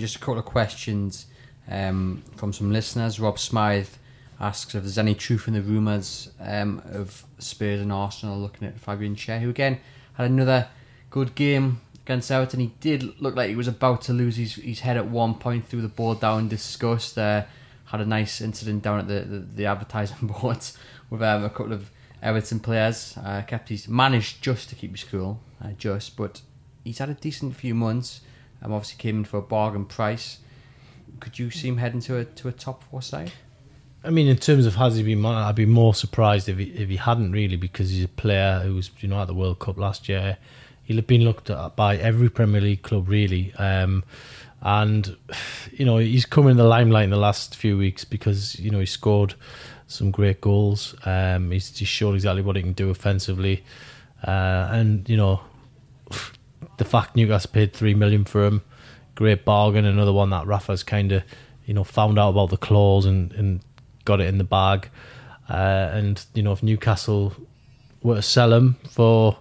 Just 0.00 0.16
a 0.16 0.18
couple 0.20 0.38
of 0.38 0.44
questions 0.44 1.26
um, 1.68 2.22
from 2.36 2.52
some 2.52 2.72
listeners. 2.72 3.20
Rob 3.20 3.38
Smythe 3.38 3.88
asks 4.40 4.74
if 4.74 4.82
there's 4.82 4.98
any 4.98 5.14
truth 5.14 5.48
in 5.48 5.54
the 5.54 5.62
rumours 5.62 6.30
um, 6.40 6.82
of 6.86 7.24
Spurs 7.38 7.80
and 7.80 7.92
Arsenal 7.92 8.38
looking 8.38 8.68
at 8.68 8.78
Fabian 8.78 9.16
Schär, 9.16 9.40
who 9.40 9.50
again 9.50 9.78
had 10.14 10.30
another 10.30 10.68
good 11.10 11.34
game 11.34 11.80
against 12.04 12.30
Everton. 12.30 12.60
He 12.60 12.72
did 12.80 13.20
look 13.20 13.34
like 13.34 13.48
he 13.48 13.56
was 13.56 13.68
about 13.68 14.02
to 14.02 14.12
lose 14.12 14.36
his, 14.36 14.54
his 14.56 14.80
head 14.80 14.96
at 14.96 15.08
one 15.08 15.34
point, 15.34 15.66
threw 15.66 15.80
the 15.80 15.88
ball 15.88 16.14
down 16.14 16.40
in 16.40 16.48
disgust. 16.48 17.18
Uh, 17.18 17.44
had 17.86 18.00
a 18.00 18.06
nice 18.06 18.40
incident 18.40 18.82
down 18.82 18.98
at 18.98 19.08
the, 19.08 19.20
the, 19.20 19.38
the 19.38 19.66
advertising 19.66 20.16
boards 20.40 20.76
with 21.08 21.22
um, 21.22 21.44
a 21.44 21.50
couple 21.50 21.72
of 21.72 21.90
Everton 22.22 22.60
players. 22.60 23.16
Uh, 23.16 23.42
kept 23.42 23.68
his 23.68 23.88
managed 23.88 24.42
just 24.42 24.68
to 24.70 24.74
keep 24.74 24.92
his 24.92 25.04
cool, 25.04 25.40
uh, 25.62 25.70
just, 25.78 26.16
but 26.16 26.40
he's 26.84 26.98
had 26.98 27.08
a 27.08 27.14
decent 27.14 27.56
few 27.56 27.74
months. 27.74 28.20
Um, 28.62 28.72
obviously 28.72 28.98
came 28.98 29.18
in 29.18 29.24
for 29.24 29.38
a 29.38 29.42
bargain 29.42 29.84
price. 29.84 30.38
Could 31.20 31.38
you 31.38 31.50
see 31.50 31.68
him 31.68 31.78
heading 31.78 32.00
to 32.00 32.18
a 32.18 32.24
to 32.24 32.48
a 32.48 32.52
top 32.52 32.84
four 32.84 33.02
side? 33.02 33.32
I 34.04 34.10
mean, 34.10 34.28
in 34.28 34.36
terms 34.36 34.66
of 34.66 34.76
has 34.76 34.96
he 34.96 35.02
been, 35.02 35.24
I'd 35.26 35.56
be 35.56 35.66
more 35.66 35.92
surprised 35.92 36.48
if 36.48 36.58
he 36.58 36.64
if 36.66 36.88
he 36.88 36.96
hadn't 36.96 37.32
really, 37.32 37.56
because 37.56 37.90
he's 37.90 38.04
a 38.04 38.08
player 38.08 38.60
who 38.60 38.74
was 38.74 38.90
you 39.00 39.08
know 39.08 39.20
at 39.20 39.26
the 39.26 39.34
World 39.34 39.58
Cup 39.58 39.78
last 39.78 40.08
year. 40.08 40.38
He'll 40.84 40.98
have 40.98 41.08
been 41.08 41.22
looked 41.22 41.50
at 41.50 41.74
by 41.74 41.96
every 41.96 42.28
Premier 42.28 42.60
League 42.60 42.82
club 42.82 43.08
really, 43.08 43.52
um, 43.54 44.04
and 44.62 45.16
you 45.72 45.84
know 45.84 45.98
he's 45.98 46.24
come 46.24 46.46
in 46.46 46.56
the 46.56 46.64
limelight 46.64 47.04
in 47.04 47.10
the 47.10 47.16
last 47.16 47.56
few 47.56 47.76
weeks 47.76 48.04
because 48.04 48.58
you 48.60 48.70
know 48.70 48.78
he 48.78 48.86
scored 48.86 49.34
some 49.88 50.12
great 50.12 50.40
goals. 50.40 50.94
Um, 51.04 51.50
he's, 51.50 51.76
showed 51.76 52.14
exactly 52.14 52.42
what 52.42 52.54
he 52.54 52.62
can 52.62 52.72
do 52.72 52.90
offensively, 52.90 53.64
uh, 54.24 54.68
and 54.70 55.08
you 55.08 55.16
know 55.16 55.40
the 56.76 56.84
fact 56.84 57.16
Newcastle 57.16 57.50
paid 57.52 57.72
three 57.72 57.94
million 57.94 58.24
for 58.24 58.44
him, 58.44 58.62
great 59.16 59.44
bargain. 59.44 59.84
Another 59.84 60.12
one 60.12 60.30
that 60.30 60.46
Rafa's 60.46 60.84
kind 60.84 61.10
of 61.10 61.24
you 61.64 61.74
know 61.74 61.82
found 61.82 62.18
out 62.18 62.30
about 62.30 62.50
the 62.50 62.56
clause 62.56 63.04
and, 63.04 63.32
and 63.32 63.60
got 64.04 64.20
it 64.20 64.28
in 64.28 64.38
the 64.38 64.44
bag. 64.44 64.88
Uh, 65.50 65.90
and 65.92 66.24
you 66.34 66.42
know 66.42 66.52
if 66.52 66.62
Newcastle 66.62 67.34
were 68.02 68.14
to 68.14 68.22
sell 68.22 68.52
him 68.52 68.76
for 68.88 69.38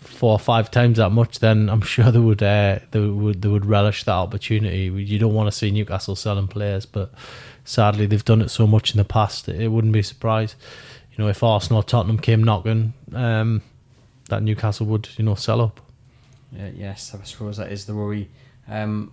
four 0.00 0.32
or 0.32 0.38
five 0.38 0.70
times 0.70 0.98
that 0.98 1.10
much, 1.10 1.38
then 1.38 1.68
I'm 1.68 1.80
sure 1.92 2.10
they 2.10 2.18
would 2.18 2.42
uh, 2.42 2.80
they 2.90 3.00
would 3.00 3.42
they 3.42 3.48
would 3.48 3.66
relish 3.66 4.04
that 4.04 4.12
opportunity. 4.12 4.84
You 4.84 5.18
don't 5.18 5.34
want 5.34 5.46
to 5.46 5.56
see 5.56 5.70
Newcastle 5.70 6.16
selling 6.16 6.48
players, 6.48 6.84
but 6.84 7.12
sadly 7.64 8.06
they've 8.06 8.24
done 8.24 8.42
it 8.42 8.48
so 8.48 8.66
much 8.66 8.92
in 8.92 8.98
the 8.98 9.04
past. 9.04 9.48
It 9.48 9.68
wouldn't 9.68 9.92
be 9.92 10.00
a 10.00 10.04
surprise, 10.04 10.56
you 11.12 11.22
know, 11.22 11.28
if 11.28 11.42
Arsenal 11.42 11.80
or 11.80 11.84
Tottenham 11.84 12.18
came 12.18 12.42
knocking, 12.42 12.94
um, 13.14 13.62
that 14.28 14.42
Newcastle 14.42 14.86
would 14.86 15.08
you 15.16 15.24
know 15.24 15.34
sell 15.34 15.60
up. 15.60 15.80
Yeah, 16.52 16.70
yes, 16.74 17.14
I 17.14 17.24
suppose 17.24 17.58
that 17.58 17.70
is 17.70 17.86
the 17.86 17.94
worry 17.94 18.28
um, 18.70 19.12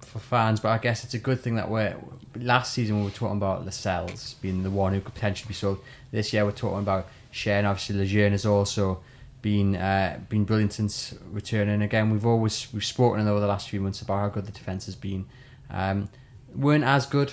for 0.00 0.18
fans. 0.20 0.60
But 0.60 0.70
I 0.70 0.78
guess 0.78 1.04
it's 1.04 1.14
a 1.14 1.18
good 1.18 1.40
thing 1.40 1.56
that 1.56 1.68
we're 1.68 1.96
last 2.36 2.72
season 2.72 2.98
we 2.98 3.04
were 3.04 3.10
talking 3.10 3.36
about 3.36 3.64
Lascelles 3.64 4.34
being 4.40 4.62
the 4.62 4.70
one 4.70 4.92
who 4.94 5.00
could 5.00 5.14
potentially 5.14 5.48
be 5.48 5.54
sold. 5.54 5.80
This 6.10 6.32
year 6.32 6.44
we're 6.44 6.52
talking 6.52 6.78
about 6.78 7.06
Schär. 7.32 7.68
obviously 7.68 7.96
Lejeune 7.96 8.32
has 8.32 8.46
also 8.46 9.02
been 9.42 9.76
uh, 9.76 10.18
been 10.28 10.44
brilliant 10.44 10.72
since 10.72 11.14
returning. 11.30 11.82
Again, 11.82 12.10
we've 12.10 12.24
always 12.24 12.72
we've 12.72 12.84
spoken 12.84 13.26
over 13.28 13.40
the 13.40 13.46
last 13.46 13.68
few 13.68 13.80
months 13.80 14.00
about 14.00 14.20
how 14.20 14.28
good 14.28 14.46
the 14.46 14.52
defence 14.52 14.86
has 14.86 14.96
been. 14.96 15.26
Um, 15.70 16.08
weren't 16.54 16.84
as 16.84 17.04
good 17.06 17.32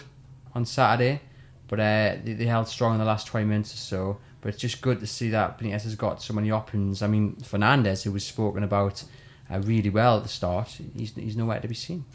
on 0.53 0.65
Saturday, 0.65 1.21
but 1.67 1.79
uh, 1.79 2.15
they, 2.23 2.33
they 2.33 2.45
held 2.45 2.67
strong 2.67 2.93
in 2.93 2.99
the 2.99 3.05
last 3.05 3.27
twenty 3.27 3.45
minutes 3.45 3.73
or 3.73 3.77
so. 3.77 4.17
But 4.41 4.49
it's 4.49 4.57
just 4.57 4.81
good 4.81 4.99
to 4.99 5.07
see 5.07 5.29
that 5.29 5.59
Benitez 5.59 5.83
has 5.83 5.95
got 5.95 6.21
so 6.21 6.33
many 6.33 6.49
options. 6.49 7.03
I 7.03 7.07
mean, 7.07 7.35
Fernandez, 7.37 8.03
who 8.03 8.11
was 8.11 8.25
spoken 8.25 8.63
about 8.63 9.03
uh, 9.51 9.59
really 9.59 9.89
well 9.89 10.17
at 10.17 10.23
the 10.23 10.29
start, 10.29 10.77
he's, 10.95 11.13
he's 11.15 11.35
nowhere 11.35 11.59
to 11.59 11.67
be 11.67 11.75
seen. 11.75 12.05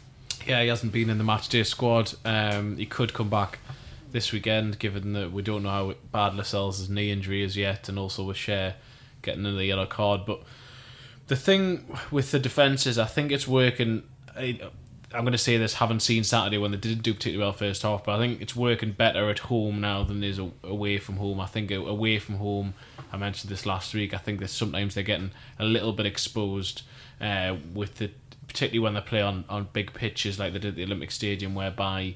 Yeah, 0.45 0.61
he 0.61 0.67
hasn't 0.69 0.93
been 0.93 1.09
in 1.09 1.17
the 1.17 1.23
match 1.23 1.49
day 1.49 1.63
squad. 1.63 2.13
Um, 2.23 2.77
he 2.77 2.85
could 2.85 3.13
come 3.13 3.29
back 3.29 3.59
this 4.11 4.31
weekend, 4.31 4.79
given 4.79 5.13
that 5.13 5.31
we 5.31 5.41
don't 5.41 5.63
know 5.63 5.69
how 5.69 5.93
bad 6.11 6.35
Lascelles' 6.35 6.89
knee 6.89 7.11
injury 7.11 7.43
is 7.43 7.57
yet, 7.57 7.89
and 7.89 7.99
also 7.99 8.23
with 8.23 8.37
Schär 8.37 8.73
getting 9.21 9.45
another 9.45 9.63
yellow 9.63 9.85
card. 9.85 10.21
But 10.25 10.41
the 11.27 11.35
thing 11.35 11.85
with 12.11 12.31
the 12.31 12.39
defence 12.39 12.87
is, 12.87 12.97
I 12.97 13.05
think 13.05 13.31
it's 13.31 13.47
working. 13.47 14.03
I, 14.35 14.59
I'm 15.13 15.21
going 15.21 15.31
to 15.31 15.37
say 15.37 15.57
this, 15.57 15.75
haven't 15.75 16.01
seen 16.01 16.23
Saturday 16.23 16.57
when 16.57 16.71
they 16.71 16.77
didn't 16.77 17.01
do 17.01 17.13
particularly 17.13 17.43
well 17.43 17.53
first 17.53 17.81
half, 17.83 18.03
but 18.03 18.15
I 18.15 18.19
think 18.19 18.41
it's 18.41 18.55
working 18.55 18.91
better 18.91 19.29
at 19.29 19.39
home 19.39 19.79
now 19.79 20.03
than 20.03 20.21
it 20.21 20.29
is 20.29 20.39
away 20.63 20.97
from 20.97 21.17
home. 21.17 21.39
I 21.39 21.45
think 21.45 21.71
away 21.71 22.19
from 22.19 22.35
home, 22.35 22.73
I 23.11 23.17
mentioned 23.17 23.49
this 23.49 23.65
last 23.65 23.93
week. 23.93 24.13
I 24.13 24.17
think 24.17 24.41
that 24.41 24.49
sometimes 24.49 24.95
they're 24.95 25.03
getting 25.03 25.31
a 25.59 25.65
little 25.65 25.93
bit 25.93 26.05
exposed 26.05 26.81
uh, 27.21 27.55
with 27.73 27.95
the 27.95 28.11
particularly 28.47 28.79
when 28.79 28.93
they 28.93 29.01
play 29.01 29.21
on, 29.21 29.43
on 29.49 29.67
big 29.73 29.93
pitches 29.93 30.39
like 30.39 30.53
they 30.53 30.59
did 30.59 30.69
at 30.69 30.75
the 30.75 30.83
Olympic 30.83 31.11
Stadium, 31.11 31.53
whereby 31.53 32.15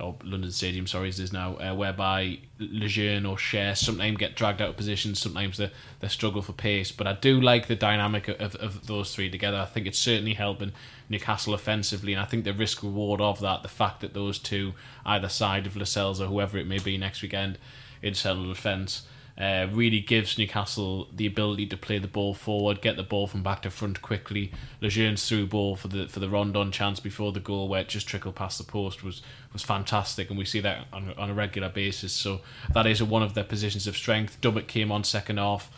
or 0.00 0.16
London 0.24 0.50
Stadium, 0.50 0.86
sorry, 0.86 1.08
as 1.08 1.20
is 1.20 1.32
now, 1.32 1.56
uh, 1.56 1.74
whereby 1.74 2.38
Lejeune 2.58 3.26
or 3.26 3.36
Schär 3.36 3.76
sometimes 3.76 4.16
get 4.16 4.34
dragged 4.34 4.62
out 4.62 4.70
of 4.70 4.76
position, 4.76 5.14
sometimes 5.14 5.58
they, 5.58 5.70
they 6.00 6.08
struggle 6.08 6.42
for 6.42 6.52
pace. 6.52 6.90
But 6.90 7.06
I 7.06 7.12
do 7.14 7.40
like 7.40 7.66
the 7.66 7.76
dynamic 7.76 8.28
of, 8.28 8.54
of 8.56 8.86
those 8.86 9.14
three 9.14 9.30
together. 9.30 9.58
I 9.58 9.66
think 9.66 9.86
it's 9.86 9.98
certainly 9.98 10.34
helping 10.34 10.72
Newcastle 11.08 11.54
offensively, 11.54 12.12
and 12.12 12.22
I 12.22 12.24
think 12.24 12.44
the 12.44 12.52
risk 12.52 12.82
reward 12.82 13.20
of 13.20 13.40
that, 13.40 13.62
the 13.62 13.68
fact 13.68 14.00
that 14.00 14.14
those 14.14 14.38
two, 14.38 14.74
either 15.04 15.28
side 15.28 15.66
of 15.66 15.76
Lascelles 15.76 16.20
or 16.20 16.26
whoever 16.26 16.58
it 16.58 16.66
may 16.66 16.78
be 16.78 16.96
next 16.96 17.22
weekend, 17.22 17.58
in 18.02 18.14
central 18.14 18.48
defence, 18.48 19.02
Uh, 19.40 19.66
really 19.72 20.00
gives 20.00 20.36
Newcastle 20.36 21.08
the 21.10 21.24
ability 21.24 21.64
to 21.64 21.76
play 21.76 21.98
the 21.98 22.06
ball 22.06 22.34
forward, 22.34 22.82
get 22.82 22.98
the 22.98 23.02
ball 23.02 23.26
from 23.26 23.42
back 23.42 23.62
to 23.62 23.70
front 23.70 24.02
quickly. 24.02 24.52
Lejeune's 24.82 25.26
through 25.26 25.46
ball 25.46 25.76
for 25.76 25.88
the 25.88 26.08
for 26.08 26.20
the 26.20 26.28
Rondon 26.28 26.70
chance 26.70 27.00
before 27.00 27.32
the 27.32 27.40
goal, 27.40 27.66
where 27.66 27.80
it 27.80 27.88
just 27.88 28.06
trickled 28.06 28.34
past 28.34 28.58
the 28.58 28.64
post, 28.64 29.02
was 29.02 29.22
was 29.54 29.62
fantastic, 29.62 30.28
and 30.28 30.38
we 30.38 30.44
see 30.44 30.60
that 30.60 30.86
on, 30.92 31.14
on 31.16 31.30
a 31.30 31.34
regular 31.34 31.70
basis. 31.70 32.12
So 32.12 32.42
that 32.74 32.86
is 32.86 33.02
one 33.02 33.22
of 33.22 33.32
their 33.32 33.44
positions 33.44 33.86
of 33.86 33.96
strength. 33.96 34.38
Dummett 34.42 34.66
came 34.66 34.92
on 34.92 35.04
second 35.04 35.38
half. 35.38 35.70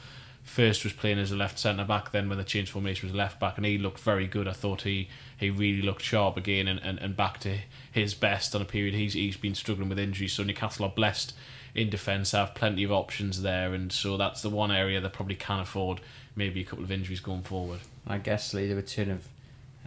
First 0.42 0.82
was 0.82 0.92
playing 0.92 1.20
as 1.20 1.30
a 1.30 1.36
left 1.36 1.56
centre 1.56 1.84
back, 1.84 2.10
then 2.10 2.28
when 2.28 2.38
the 2.38 2.44
change 2.44 2.68
formation 2.68 3.08
was 3.08 3.14
left 3.14 3.38
back, 3.38 3.58
and 3.58 3.64
he 3.64 3.78
looked 3.78 4.00
very 4.00 4.26
good. 4.26 4.48
I 4.48 4.52
thought 4.52 4.82
he, 4.82 5.08
he 5.36 5.50
really 5.50 5.82
looked 5.82 6.02
sharp 6.02 6.36
again 6.36 6.66
and, 6.66 6.80
and, 6.80 6.98
and 6.98 7.16
back 7.16 7.38
to 7.40 7.58
his 7.92 8.12
best 8.12 8.56
on 8.56 8.60
a 8.60 8.64
period 8.64 8.94
he's 8.94 9.12
he's 9.12 9.36
been 9.36 9.54
struggling 9.54 9.88
with 9.88 10.00
injuries. 10.00 10.32
So 10.32 10.42
Newcastle 10.42 10.86
are 10.86 10.90
blessed 10.90 11.32
in 11.74 11.90
defence, 11.90 12.32
have 12.32 12.54
plenty 12.54 12.84
of 12.84 12.92
options 12.92 13.42
there, 13.42 13.72
and 13.72 13.92
so 13.92 14.16
that's 14.16 14.42
the 14.42 14.50
one 14.50 14.70
area 14.70 15.00
that 15.00 15.12
probably 15.12 15.36
can 15.36 15.60
afford 15.60 16.00
maybe 16.36 16.60
a 16.60 16.64
couple 16.64 16.84
of 16.84 16.90
injuries 16.90 17.20
going 17.20 17.42
forward. 17.42 17.80
I 18.06 18.18
guess 18.18 18.52
Lee, 18.54 18.68
the 18.68 18.76
return 18.76 19.10
of 19.10 19.28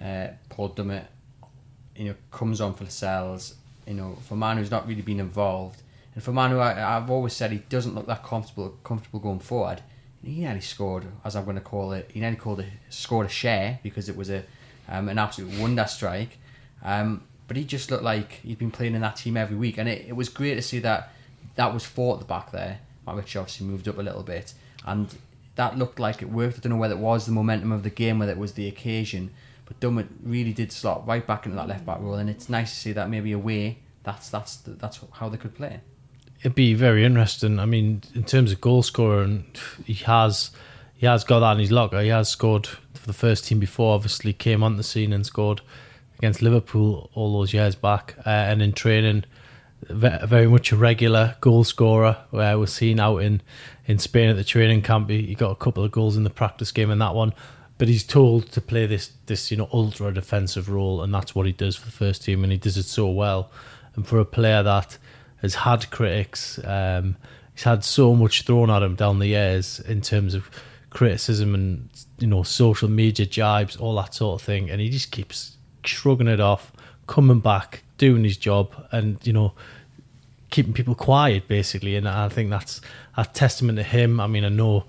uh, 0.03 0.33
Paul 0.49 0.69
Dummett, 0.69 1.05
you 1.95 2.05
know, 2.05 2.15
comes 2.31 2.61
on 2.61 2.73
for 2.73 2.83
Lascelles, 2.83 3.55
you 3.87 3.93
know, 3.93 4.17
for 4.27 4.33
a 4.33 4.37
man 4.37 4.57
who's 4.57 4.71
not 4.71 4.87
really 4.87 5.01
been 5.01 5.19
involved, 5.19 5.81
and 6.13 6.23
for 6.23 6.31
a 6.31 6.33
man 6.33 6.51
who 6.51 6.59
I, 6.59 6.97
I've 6.97 7.09
always 7.09 7.33
said 7.33 7.51
he 7.51 7.59
doesn't 7.69 7.93
look 7.93 8.07
that 8.07 8.23
comfortable 8.23 8.77
comfortable 8.83 9.19
going 9.19 9.39
forward 9.39 9.81
he 10.25 10.41
nearly 10.41 10.61
scored, 10.61 11.05
as 11.23 11.35
I'm 11.35 11.43
going 11.43 11.55
to 11.55 11.61
call 11.61 11.93
it, 11.93 12.09
he 12.11 12.19
nearly 12.19 12.35
called 12.35 12.59
it, 12.59 12.67
scored 12.89 13.27
a 13.27 13.29
Schär 13.29 13.81
because 13.83 14.09
it 14.09 14.17
was 14.17 14.29
a 14.29 14.43
um, 14.89 15.07
an 15.09 15.17
absolute 15.17 15.59
wonder 15.59 15.85
strike. 15.85 16.37
Um, 16.83 17.23
but 17.47 17.57
he 17.57 17.63
just 17.63 17.91
looked 17.91 18.03
like 18.03 18.33
he'd 18.33 18.57
been 18.57 18.71
playing 18.71 18.95
in 18.95 19.01
that 19.01 19.17
team 19.17 19.37
every 19.37 19.55
week, 19.55 19.77
and 19.77 19.87
it, 19.87 20.05
it 20.07 20.13
was 20.15 20.29
great 20.29 20.55
to 20.55 20.61
see 20.61 20.79
that 20.79 21.13
that 21.55 21.73
was 21.73 21.85
four 21.85 22.15
at 22.15 22.19
the 22.19 22.25
back 22.25 22.51
there. 22.51 22.79
Ritchie 23.07 23.37
obviously 23.37 23.67
moved 23.67 23.87
up 23.87 23.97
a 23.97 24.01
little 24.01 24.23
bit, 24.23 24.53
and 24.85 25.15
that 25.55 25.77
looked 25.77 25.99
like 25.99 26.21
it 26.21 26.29
worked. 26.29 26.57
I 26.57 26.61
don't 26.61 26.71
know 26.71 26.77
whether 26.77 26.95
it 26.95 26.99
was 26.99 27.25
the 27.25 27.31
momentum 27.31 27.71
of 27.71 27.83
the 27.83 27.89
game, 27.89 28.19
whether 28.19 28.31
it 28.31 28.37
was 28.37 28.53
the 28.53 28.67
occasion, 28.67 29.31
but 29.65 29.79
Dummett 29.79 30.07
really 30.23 30.53
did 30.53 30.71
slot 30.71 31.07
right 31.07 31.25
back 31.25 31.45
into 31.45 31.55
that 31.55 31.67
left 31.67 31.85
back 31.85 31.99
role, 31.99 32.15
and 32.15 32.29
it's 32.29 32.49
nice 32.49 32.71
to 32.71 32.79
see 32.79 32.91
that 32.93 33.09
maybe 33.09 33.31
away. 33.31 33.79
That's 34.03 34.29
that's 34.29 34.57
that's 34.57 34.99
how 35.13 35.29
they 35.29 35.37
could 35.37 35.55
play 35.55 35.81
it'd 36.45 36.55
be 36.55 36.73
very 36.73 37.03
interesting. 37.03 37.59
I 37.59 37.65
mean, 37.65 38.03
in 38.13 38.23
terms 38.23 38.51
of 38.51 38.61
goal 38.61 38.83
scorer, 38.83 39.27
he 39.83 39.95
has 39.95 40.51
he 40.95 41.05
has 41.05 41.23
got 41.23 41.39
that 41.39 41.53
in 41.53 41.59
his 41.59 41.71
locker. 41.71 42.01
He 42.01 42.09
has 42.09 42.29
scored 42.29 42.67
for 42.67 43.07
the 43.07 43.13
first 43.13 43.47
team 43.47 43.59
before. 43.59 43.95
Obviously, 43.95 44.31
came 44.31 44.63
on 44.63 44.77
the 44.77 44.83
scene 44.83 45.11
and 45.11 45.25
scored 45.25 45.61
against 46.19 46.41
Liverpool 46.41 47.09
all 47.13 47.33
those 47.33 47.53
years 47.53 47.75
back, 47.75 48.15
uh, 48.25 48.29
and 48.29 48.61
in 48.61 48.73
training, 48.73 49.25
very 49.89 50.47
much 50.47 50.71
a 50.71 50.75
regular 50.75 51.35
goal 51.41 51.63
scorer. 51.63 52.17
Where 52.31 52.57
we're 52.57 52.67
seen 52.67 52.99
out 52.99 53.17
in 53.17 53.41
in 53.85 53.99
Spain 53.99 54.29
at 54.29 54.35
the 54.35 54.43
training 54.43 54.81
camp, 54.81 55.09
he, 55.09 55.23
he 55.23 55.35
got 55.35 55.51
a 55.51 55.55
couple 55.55 55.83
of 55.83 55.91
goals 55.91 56.17
in 56.17 56.23
the 56.23 56.29
practice 56.29 56.71
game 56.71 56.91
in 56.91 56.99
that 56.99 57.15
one. 57.15 57.33
But 57.77 57.89
he's 57.89 58.03
told 58.03 58.51
to 58.53 58.61
play 58.61 58.85
this 58.85 59.11
this 59.25 59.51
you 59.51 59.57
know 59.57 59.69
ultra 59.71 60.13
defensive 60.13 60.69
role, 60.69 61.01
and 61.01 61.13
that's 61.13 61.35
what 61.35 61.45
he 61.45 61.51
does 61.51 61.75
for 61.75 61.85
the 61.85 61.91
first 61.91 62.23
team, 62.23 62.43
and 62.43 62.51
he 62.51 62.57
does 62.57 62.77
it 62.77 62.83
so 62.83 63.09
well. 63.09 63.51
And 63.95 64.05
for 64.05 64.19
a 64.19 64.25
player 64.25 64.63
that 64.63 64.97
has 65.45 65.55
had 65.55 65.89
critics. 65.91 66.59
Um, 66.63 67.17
he's 67.53 67.63
had 67.63 67.83
so 67.83 68.15
much 68.15 68.43
thrown 68.43 68.69
at 68.69 68.83
him 68.83 68.95
down 68.95 69.19
the 69.19 69.27
years 69.27 69.79
in 69.79 70.01
terms 70.01 70.33
of 70.33 70.49
criticism 70.89 71.53
and 71.53 71.89
you 72.19 72.27
know 72.27 72.43
social 72.43 72.89
media 72.89 73.25
jibes, 73.25 73.77
all 73.77 73.95
that 73.95 74.13
sort 74.13 74.41
of 74.41 74.45
thing, 74.45 74.69
and 74.69 74.81
he 74.81 74.89
just 74.89 75.11
keeps 75.11 75.57
shrugging 75.83 76.27
it 76.27 76.39
off, 76.39 76.71
coming 77.07 77.39
back, 77.39 77.83
doing 77.97 78.23
his 78.23 78.37
job, 78.37 78.73
and 78.91 79.25
you 79.25 79.33
know 79.33 79.53
keeping 80.49 80.73
people 80.73 80.95
quiet 80.95 81.47
basically. 81.47 81.95
And 81.95 82.07
I 82.07 82.29
think 82.29 82.49
that's 82.49 82.81
a 83.17 83.25
testament 83.25 83.77
to 83.77 83.83
him. 83.83 84.19
I 84.19 84.27
mean, 84.27 84.45
I 84.45 84.49
know, 84.49 84.85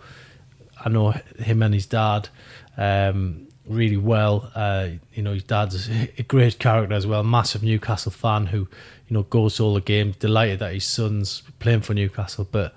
I 0.84 0.88
know 0.88 1.10
him 1.38 1.62
and 1.62 1.74
his 1.74 1.86
dad. 1.86 2.28
Um, 2.76 3.48
really 3.66 3.96
well. 3.96 4.50
Uh, 4.54 4.90
you 5.12 5.22
know, 5.22 5.32
his 5.32 5.42
dad's 5.42 5.88
a 5.88 6.22
great 6.22 6.58
character 6.58 6.94
as 6.94 7.06
well, 7.06 7.24
massive 7.24 7.62
Newcastle 7.62 8.12
fan 8.12 8.46
who 8.46 8.68
you 9.08 9.14
know, 9.14 9.22
goes 9.24 9.56
to 9.56 9.64
all 9.64 9.74
the 9.74 9.80
games, 9.80 10.16
delighted 10.16 10.58
that 10.58 10.74
his 10.74 10.84
son's 10.84 11.42
playing 11.58 11.82
for 11.82 11.94
Newcastle. 11.94 12.46
But 12.50 12.74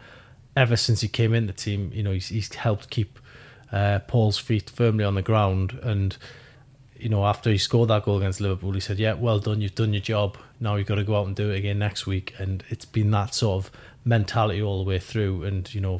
ever 0.56 0.76
since 0.76 1.02
he 1.02 1.08
came 1.08 1.34
in 1.34 1.48
the 1.48 1.54
team, 1.54 1.92
you 1.94 2.04
know, 2.04 2.12
he's, 2.12 2.30
he's 2.30 2.54
helped 2.54 2.90
keep 2.90 3.20
uh, 3.72 4.00
Paul's 4.08 4.38
feet 4.38 4.70
firmly 4.70 5.04
on 5.04 5.16
the 5.16 5.22
ground. 5.22 5.80
And, 5.82 6.18
you 7.00 7.10
know, 7.10 7.26
after 7.26 7.50
he 7.50 7.58
scored 7.58 7.90
that 7.90 8.04
goal 8.04 8.18
against 8.18 8.42
Liverpool, 8.42 8.74
he 8.74 8.80
said, 8.80 9.00
Yeah, 9.00 9.14
well 9.14 9.40
done, 9.40 9.62
you've 9.62 9.76
done 9.76 9.94
your 9.94 10.02
job. 10.02 10.38
Now 10.60 10.76
you've 10.76 10.88
got 10.88 10.96
to 10.96 11.04
go 11.04 11.16
out 11.16 11.28
and 11.28 11.36
do 11.36 11.50
it 11.52 11.58
again 11.58 11.80
next 11.80 12.06
week. 12.06 12.34
And 12.38 12.64
it's 12.70 12.86
been 12.86 13.12
that 13.12 13.34
sort 13.34 13.66
of 13.66 13.72
mentality 14.04 14.62
all 14.62 14.84
the 14.84 14.90
way 14.90 15.00
through. 15.00 15.44
And, 15.44 15.74
you 15.74 15.82
know, 15.82 16.00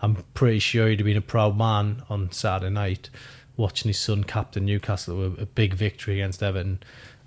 I'm 0.00 0.16
pretty 0.34 0.58
sure 0.58 0.88
he'd 0.88 1.00
have 1.00 1.06
been 1.06 1.16
a 1.16 1.22
proud 1.22 1.56
man 1.56 2.02
on 2.08 2.30
Saturday 2.30 2.72
night 2.72 3.10
watching 3.56 3.88
his 3.88 3.98
son 3.98 4.24
captain 4.24 4.64
Newcastle 4.66 5.16
with 5.16 5.40
a 5.40 5.46
big 5.46 5.74
victory 5.74 6.20
against 6.20 6.42
Everton 6.42 6.80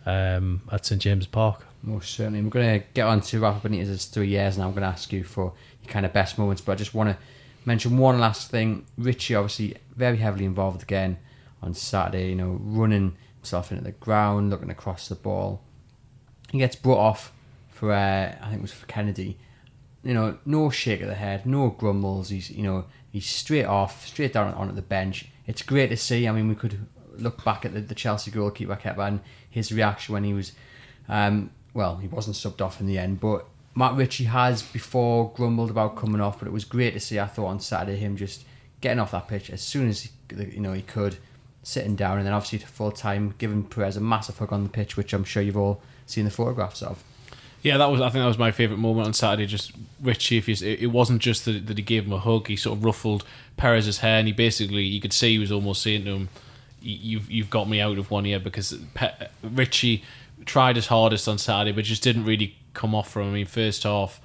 um, 0.05 0.61
at 0.71 0.85
St 0.85 1.01
James 1.01 1.27
Park. 1.27 1.65
Most 1.83 2.11
certainly. 2.13 2.41
We're 2.41 2.49
going 2.49 2.79
to 2.79 2.85
get 2.93 3.07
on 3.07 3.21
to 3.21 3.39
Rafa 3.39 3.67
Benitez's 3.67 4.05
three 4.05 4.27
years, 4.27 4.55
and 4.55 4.63
I'm 4.63 4.71
going 4.71 4.83
to 4.83 4.87
ask 4.87 5.11
you 5.11 5.23
for 5.23 5.53
your 5.83 5.91
kind 5.91 6.05
of 6.05 6.13
best 6.13 6.37
moments. 6.37 6.61
But 6.61 6.73
I 6.73 6.75
just 6.75 6.93
want 6.93 7.09
to 7.09 7.17
mention 7.65 7.97
one 7.97 8.19
last 8.19 8.51
thing. 8.51 8.85
Ritchie, 8.97 9.35
obviously, 9.35 9.77
very 9.95 10.17
heavily 10.17 10.45
involved 10.45 10.83
again 10.83 11.17
on 11.61 11.73
Saturday. 11.73 12.29
You 12.29 12.35
know, 12.35 12.59
running 12.61 13.15
himself 13.37 13.71
into 13.71 13.83
the 13.83 13.91
ground, 13.91 14.49
looking 14.49 14.69
across 14.69 15.07
the 15.07 15.15
ball. 15.15 15.61
He 16.51 16.57
gets 16.57 16.75
brought 16.75 16.99
off 16.99 17.31
for, 17.69 17.91
uh, 17.91 18.35
I 18.41 18.45
think 18.45 18.59
it 18.59 18.61
was 18.61 18.73
for 18.73 18.85
Kennedy. 18.87 19.37
You 20.03 20.13
know, 20.13 20.37
no 20.45 20.69
shake 20.69 21.01
of 21.01 21.07
the 21.07 21.15
head, 21.15 21.45
no 21.45 21.69
grumbles. 21.69 22.29
He's, 22.29 22.49
you 22.49 22.63
know, 22.63 22.85
he's 23.11 23.25
straight 23.25 23.65
off, 23.65 24.05
straight 24.07 24.33
down 24.33 24.53
onto 24.53 24.75
the 24.75 24.81
bench. 24.81 25.27
It's 25.47 25.61
great 25.61 25.87
to 25.87 25.97
see. 25.97 26.27
I 26.27 26.31
mean, 26.31 26.49
we 26.49 26.55
could 26.55 26.87
look 27.13 27.43
back 27.43 27.65
at 27.65 27.73
the, 27.73 27.81
the 27.81 27.95
Chelsea 27.95 28.31
goalkeeper 28.31 28.75
Kepa 28.75 29.07
and 29.07 29.19
his 29.49 29.71
reaction 29.71 30.13
when 30.13 30.23
he 30.23 30.33
was 30.33 30.53
um, 31.07 31.51
well, 31.73 31.97
he 31.97 32.07
wasn't 32.07 32.35
subbed 32.35 32.61
off 32.61 32.79
in 32.79 32.87
the 32.87 32.97
end, 32.97 33.19
but 33.19 33.45
Matt 33.75 33.95
Ritchie 33.95 34.25
has 34.25 34.61
before 34.61 35.31
grumbled 35.33 35.69
about 35.69 35.95
coming 35.95 36.21
off, 36.21 36.39
but 36.39 36.47
it 36.47 36.51
was 36.51 36.65
great 36.65 36.93
to 36.93 36.99
see. 36.99 37.19
I 37.19 37.27
thought 37.27 37.47
on 37.47 37.59
Saturday 37.59 37.97
him 37.97 38.17
just 38.17 38.45
getting 38.81 38.99
off 38.99 39.11
that 39.11 39.27
pitch 39.27 39.49
as 39.49 39.61
soon 39.61 39.87
as 39.87 40.03
he, 40.03 40.09
you 40.43 40.59
know 40.59 40.73
he 40.73 40.81
could, 40.81 41.17
sitting 41.63 41.95
down, 41.95 42.17
and 42.17 42.25
then 42.25 42.33
obviously 42.33 42.59
to 42.59 42.67
full 42.67 42.91
time, 42.91 43.35
giving 43.37 43.63
Perez 43.63 43.97
a 43.97 44.01
massive 44.01 44.37
hug 44.37 44.51
on 44.51 44.63
the 44.63 44.69
pitch, 44.69 44.97
which 44.97 45.13
I'm 45.13 45.23
sure 45.23 45.43
you've 45.43 45.57
all 45.57 45.81
seen 46.05 46.25
the 46.25 46.31
photographs 46.31 46.81
of. 46.81 47.03
Yeah, 47.61 47.77
that 47.77 47.91
was. 47.91 48.01
I 48.01 48.09
think 48.09 48.23
that 48.23 48.27
was 48.27 48.39
my 48.39 48.51
favourite 48.51 48.79
moment 48.79 49.07
on 49.07 49.13
Saturday. 49.13 49.45
Just 49.45 49.71
Ritchie, 50.01 50.37
if 50.37 50.47
he's, 50.47 50.63
it 50.63 50.87
wasn't 50.87 51.21
just 51.21 51.45
that, 51.45 51.67
that 51.67 51.77
he 51.77 51.83
gave 51.83 52.05
him 52.05 52.13
a 52.13 52.19
hug. 52.19 52.47
He 52.47 52.55
sort 52.55 52.77
of 52.77 52.83
ruffled 52.83 53.23
Perez's 53.55 53.99
hair, 53.99 54.17
and 54.17 54.27
he 54.27 54.33
basically, 54.33 54.83
you 54.83 54.99
could 54.99 55.13
see 55.13 55.33
he 55.33 55.39
was 55.39 55.51
almost 55.51 55.83
saying 55.83 56.05
to 56.05 56.11
him, 56.11 56.29
"You've 56.81 57.29
you've 57.29 57.51
got 57.51 57.69
me 57.69 57.79
out 57.79 57.99
of 57.99 58.09
one 58.09 58.25
ear," 58.25 58.39
because 58.39 58.73
Pe- 58.95 59.27
Ritchie 59.43 60.03
tried 60.45 60.75
his 60.75 60.87
hardest 60.87 61.27
on 61.27 61.37
Saturday, 61.37 61.71
but 61.71 61.83
just 61.83 62.01
didn't 62.01 62.25
really 62.25 62.55
come 62.73 62.95
off 62.95 63.11
from 63.11 63.23
him. 63.23 63.29
I 63.29 63.33
mean, 63.33 63.45
first 63.45 63.83
half, 63.83 64.19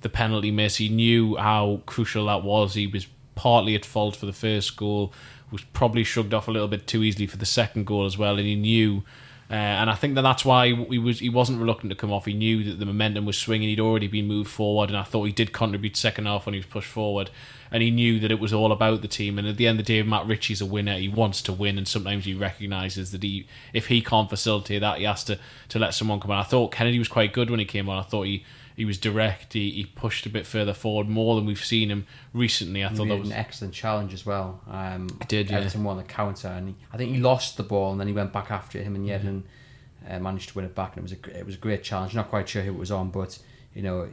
the 0.00 0.08
penalty 0.08 0.50
miss, 0.50 0.76
he 0.76 0.88
knew 0.88 1.36
how 1.36 1.82
crucial 1.84 2.24
that 2.26 2.42
was. 2.42 2.72
He 2.72 2.86
was 2.86 3.06
partly 3.34 3.74
at 3.74 3.84
fault 3.84 4.16
for 4.16 4.24
the 4.24 4.32
first 4.32 4.76
goal, 4.76 5.12
was 5.50 5.62
probably 5.72 6.04
shrugged 6.04 6.34
off 6.34 6.48
a 6.48 6.50
little 6.50 6.68
bit 6.68 6.86
too 6.86 7.02
easily 7.02 7.26
for 7.26 7.36
the 7.36 7.46
second 7.46 7.86
goal 7.86 8.06
as 8.06 8.18
well, 8.18 8.36
and 8.38 8.46
he 8.46 8.54
knew. 8.54 9.04
Uh, 9.50 9.54
and 9.54 9.88
I 9.88 9.94
think 9.94 10.14
that 10.16 10.22
that's 10.22 10.44
why 10.44 10.66
he 10.66 10.98
was 10.98 11.20
he 11.20 11.30
wasn't 11.30 11.58
reluctant 11.58 11.90
to 11.90 11.96
come 11.96 12.12
off. 12.12 12.26
He 12.26 12.34
knew 12.34 12.62
that 12.64 12.78
the 12.78 12.84
momentum 12.84 13.24
was 13.24 13.38
swinging. 13.38 13.70
He'd 13.70 13.80
already 13.80 14.06
been 14.06 14.26
moved 14.26 14.50
forward, 14.50 14.90
and 14.90 14.98
I 14.98 15.04
thought 15.04 15.24
he 15.24 15.32
did 15.32 15.54
contribute 15.54 15.96
second 15.96 16.26
half 16.26 16.44
when 16.44 16.52
he 16.52 16.58
was 16.58 16.66
pushed 16.66 16.90
forward 16.90 17.30
and 17.70 17.82
he 17.82 17.90
knew 17.90 18.18
that 18.20 18.30
it 18.30 18.40
was 18.40 18.52
all 18.52 18.72
about 18.72 19.02
the 19.02 19.08
team. 19.08 19.38
And 19.38 19.46
at 19.46 19.56
the 19.56 19.66
end 19.66 19.80
of 19.80 19.86
the 19.86 19.94
day, 19.94 20.02
Matt 20.02 20.26
Ritchie's 20.26 20.60
a 20.60 20.66
winner. 20.66 20.96
He 20.96 21.08
wants 21.08 21.42
to 21.42 21.52
win, 21.52 21.78
and 21.78 21.86
sometimes 21.86 22.24
he 22.24 22.34
recognises 22.34 23.12
that 23.12 23.22
he, 23.22 23.46
if 23.72 23.88
he 23.88 24.00
can't 24.00 24.30
facilitate 24.30 24.80
that, 24.80 24.98
he 24.98 25.04
has 25.04 25.24
to, 25.24 25.38
to 25.68 25.78
let 25.78 25.94
someone 25.94 26.20
come 26.20 26.30
on. 26.30 26.38
I 26.38 26.44
thought 26.44 26.72
Kennedy 26.72 26.98
was 26.98 27.08
quite 27.08 27.32
good 27.32 27.50
when 27.50 27.58
he 27.58 27.66
came 27.66 27.88
on. 27.88 27.98
I 27.98 28.02
thought 28.02 28.22
he, 28.22 28.44
he 28.78 28.84
was 28.84 28.96
direct. 28.96 29.54
He, 29.54 29.72
he 29.72 29.84
pushed 29.84 30.24
a 30.24 30.28
bit 30.28 30.46
further 30.46 30.72
forward, 30.72 31.08
more 31.08 31.34
than 31.34 31.46
we've 31.46 31.64
seen 31.64 31.90
him 31.90 32.06
recently. 32.32 32.84
I 32.84 32.90
thought 32.90 33.08
that 33.08 33.18
was 33.18 33.30
an 33.30 33.34
excellent 33.34 33.74
challenge 33.74 34.14
as 34.14 34.24
well. 34.24 34.60
Um, 34.70 35.08
he 35.08 35.24
did 35.26 35.50
Everton 35.50 35.80
yeah. 35.80 35.86
won 35.88 35.96
the 35.96 36.04
counter, 36.04 36.46
and 36.46 36.68
he, 36.68 36.74
I 36.92 36.96
think 36.96 37.12
he 37.12 37.18
lost 37.18 37.56
the 37.56 37.64
ball, 37.64 37.90
and 37.90 38.00
then 38.00 38.06
he 38.06 38.12
went 38.12 38.32
back 38.32 38.52
after 38.52 38.78
him, 38.78 38.94
and 38.94 39.04
Yedlin 39.04 39.42
mm-hmm. 39.42 40.14
uh, 40.14 40.20
managed 40.20 40.50
to 40.50 40.54
win 40.54 40.64
it 40.64 40.76
back, 40.76 40.96
and 40.96 40.98
it 40.98 41.02
was 41.02 41.12
a 41.12 41.40
it 41.40 41.44
was 41.44 41.56
a 41.56 41.58
great 41.58 41.82
challenge. 41.82 42.14
Not 42.14 42.28
quite 42.28 42.48
sure 42.48 42.62
who 42.62 42.70
it 42.70 42.78
was 42.78 42.92
on, 42.92 43.10
but 43.10 43.38
you 43.74 43.82
know. 43.82 44.08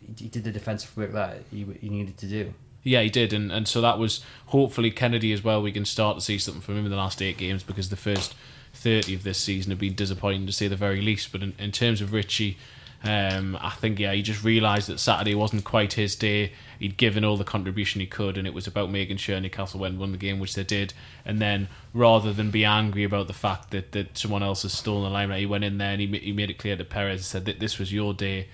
He, 0.00 0.24
he 0.24 0.28
did 0.28 0.44
the 0.44 0.52
defensive 0.52 0.94
work 0.96 1.12
that 1.12 1.42
he, 1.50 1.66
he 1.80 1.88
needed 1.88 2.16
to 2.18 2.26
do. 2.26 2.54
Yeah, 2.82 3.02
he 3.02 3.10
did, 3.10 3.32
and 3.32 3.50
and 3.50 3.66
so 3.66 3.80
that 3.80 3.98
was 3.98 4.22
hopefully 4.46 4.90
Kennedy 4.90 5.32
as 5.32 5.42
well. 5.42 5.62
We 5.62 5.72
can 5.72 5.86
start 5.86 6.16
to 6.18 6.20
see 6.22 6.38
something 6.38 6.62
from 6.62 6.76
him 6.78 6.84
in 6.84 6.90
the 6.90 6.96
last 6.96 7.22
eight 7.22 7.38
games 7.38 7.62
because 7.62 7.88
the 7.88 7.96
first 7.96 8.34
thirty 8.72 9.14
of 9.14 9.22
this 9.22 9.38
season 9.38 9.70
have 9.70 9.78
been 9.78 9.94
disappointing 9.94 10.46
to 10.46 10.52
say 10.52 10.68
the 10.68 10.76
very 10.76 11.00
least. 11.00 11.32
But 11.32 11.42
in, 11.42 11.54
in 11.58 11.72
terms 11.72 12.00
of 12.00 12.12
Ritchie, 12.12 12.58
um, 13.04 13.56
I 13.60 13.70
think 13.70 13.98
yeah, 13.98 14.12
he 14.12 14.22
just 14.22 14.42
realised 14.42 14.88
that 14.88 14.98
Saturday 14.98 15.34
wasn't 15.34 15.64
quite 15.64 15.92
his 15.92 16.16
day. 16.16 16.52
He'd 16.78 16.96
given 16.96 17.24
all 17.24 17.36
the 17.36 17.44
contribution 17.44 18.00
he 18.00 18.06
could, 18.06 18.36
and 18.36 18.46
it 18.46 18.54
was 18.54 18.66
about 18.66 18.90
making 18.90 19.18
sure 19.18 19.40
Newcastle 19.40 19.80
went 19.80 19.92
and 19.92 20.00
won 20.00 20.12
the 20.12 20.18
game, 20.18 20.40
which 20.40 20.54
they 20.54 20.64
did. 20.64 20.94
And 21.24 21.40
then 21.40 21.68
rather 21.94 22.32
than 22.32 22.50
be 22.50 22.64
angry 22.64 23.04
about 23.04 23.28
the 23.28 23.32
fact 23.32 23.70
that, 23.70 23.92
that 23.92 24.18
someone 24.18 24.42
else 24.42 24.62
has 24.62 24.72
stolen 24.72 25.04
the 25.04 25.10
limelight, 25.10 25.40
he 25.40 25.46
went 25.46 25.64
in 25.64 25.78
there 25.78 25.92
and 25.92 26.00
he 26.00 26.18
he 26.18 26.32
made 26.32 26.50
it 26.50 26.58
clear 26.58 26.76
to 26.76 26.84
Perez, 26.84 27.20
and 27.20 27.24
said 27.24 27.44
that 27.44 27.60
this 27.60 27.78
was 27.78 27.92
your 27.92 28.14
day, 28.14 28.48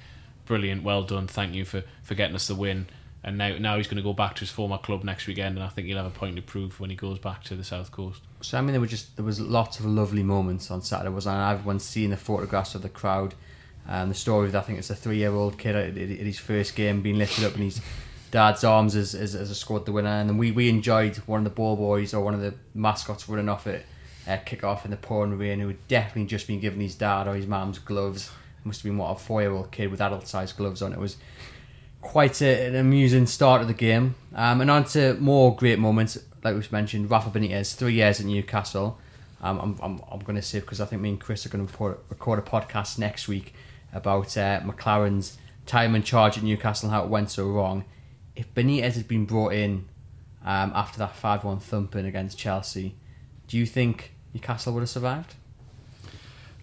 brilliant, 0.45 0.83
well 0.83 1.03
done, 1.03 1.27
thank 1.27 1.55
you 1.55 1.65
for 1.65 1.83
for 2.03 2.15
getting 2.15 2.37
us 2.37 2.49
the 2.49 2.55
win 2.55 2.87
and 3.25 3.39
now 3.39 3.57
now 3.59 3.77
he's 3.79 3.87
going 3.87 3.97
to 3.97 4.03
go 4.03 4.13
back 4.13 4.35
to 4.37 4.41
his 4.41 4.51
former 4.51 4.77
club 4.77 5.03
next 5.03 5.27
weekend, 5.27 5.57
and 5.57 5.65
I 5.65 5.69
think 5.69 5.89
he'll 5.89 5.97
have 5.97 6.07
a 6.07 6.11
point 6.11 6.37
to 6.37 6.43
prove 6.43 6.79
when 6.79 6.91
he 6.91 6.97
goes 6.97 7.19
back 7.19 7.43
to 7.45 7.57
the 7.57 7.65
south 7.65 7.91
coast. 7.91 8.21
So 8.43 8.59
I 8.59 8.61
mean, 8.61 8.73
there 8.73 8.81
were 8.81 8.87
just 8.87 9.17
there 9.17 9.25
was 9.25 9.41
lots 9.41 9.81
of 9.81 9.87
lovely 9.87 10.23
moments 10.23 10.71
on 10.71 10.83
Saturday. 10.83 11.09
Was 11.09 11.27
and 11.27 11.41
everyone 11.41 11.81
seeing 11.81 12.11
the 12.11 12.19
photographs 12.19 12.75
of 12.75 12.83
the 12.83 12.91
crowd, 12.91 13.35
and 13.89 14.11
the 14.11 14.15
story 14.15 14.49
of 14.49 14.55
I 14.55 14.61
think 14.61 14.79
it's 14.79 14.91
a 14.91 14.95
three-year-old 14.95 15.59
kid 15.59 15.77
at, 15.77 15.95
his 15.97 16.39
first 16.39 16.75
game 16.75 17.03
being 17.03 17.19
lifted 17.19 17.45
up 17.45 17.55
in 17.57 17.63
his 17.63 17.81
dad's 18.31 18.65
arms 18.65 18.97
as 18.97 19.15
as, 19.15 19.35
as 19.35 19.51
a 19.51 19.55
scored 19.55 19.87
the 19.87 19.93
winner, 19.93 20.09
and 20.09 20.29
then 20.29 20.39
we 20.39 20.51
we 20.51 20.69
enjoyed 20.69 21.17
one 21.27 21.41
of 21.41 21.45
the 21.45 21.51
ball 21.51 21.77
boys 21.77 22.15
or 22.15 22.25
one 22.25 22.35
of 22.35 22.41
the 22.41 22.55
mascots 22.75 23.29
running 23.29 23.49
off 23.49 23.67
it. 23.67 23.85
Uh, 24.27 24.39
kick 24.39 24.65
off 24.65 24.87
in 24.87 24.91
the 24.91 24.97
pouring 24.97 25.37
rain, 25.37 25.61
who 25.61 25.69
had 25.69 25.87
definitely 25.87 26.25
just 26.25 26.47
been 26.47 26.59
given 26.59 26.81
his 26.81 26.95
dad 26.95 27.29
or 27.29 27.35
his 27.35 27.47
mum's 27.47 27.79
gloves. 27.79 28.31
Must 28.65 28.81
have 28.81 28.91
been 28.91 28.97
what 28.97 29.11
a 29.11 29.17
four-year-old 29.17 29.71
kid 29.71 29.91
with 29.91 30.01
adult-sized 30.01 30.57
gloves 30.57 30.81
on. 30.81 30.95
It 30.95 30.99
was 30.99 31.19
quite 32.01 32.41
a, 32.41 32.69
an 32.69 32.75
amusing 32.75 33.27
start 33.27 33.61
of 33.61 33.69
the 33.69 33.75
game. 33.75 34.15
Um, 34.35 34.63
and 34.63 34.71
on 34.71 34.85
to 34.85 35.13
more 35.21 35.55
great 35.55 35.79
moments, 35.79 36.17
like 36.43 36.55
we've 36.55 36.73
mentioned, 36.73 37.11
Rafa 37.11 37.39
Benitez, 37.39 37.75
three 37.75 37.93
years 37.93 38.21
at 38.21 38.25
Newcastle. 38.25 38.99
Um, 39.43 39.59
I'm, 39.61 39.79
I'm, 39.83 40.01
I'm 40.11 40.21
going 40.21 40.37
to 40.37 40.43
say 40.43 40.61
because 40.61 40.81
I 40.81 40.87
think 40.87 41.03
me 41.03 41.11
and 41.11 41.21
Chris 41.21 41.45
are 41.45 41.51
going 41.51 41.67
to 41.67 41.97
record 42.09 42.39
a 42.39 42.43
podcast 42.43 42.99
next 42.99 43.29
week 43.29 43.53
about 43.95 44.37
uh, 44.37 44.61
McClaren's 44.61 45.39
time 45.67 45.95
in 45.95 46.03
charge 46.03 46.37
at 46.37 46.45
Newcastle 46.45 46.89
and 46.89 46.95
how 46.95 47.05
it 47.05 47.09
went 47.09 47.31
so 47.31 47.47
wrong. 47.47 47.85
If 48.37 48.53
Benitez 48.53 48.95
had 48.95 49.09
been 49.09 49.25
brought 49.25 49.53
in 49.53 49.87
um, 50.45 50.73
after 50.75 50.99
that 50.99 51.15
5 51.17 51.45
1 51.45 51.61
thumping 51.61 52.05
against 52.05 52.37
Chelsea, 52.37 52.97
do 53.49 53.57
you 53.57 53.65
think 53.65 54.15
Newcastle 54.35 54.75
would 54.75 54.81
have 54.81 54.91
survived? 54.91 55.35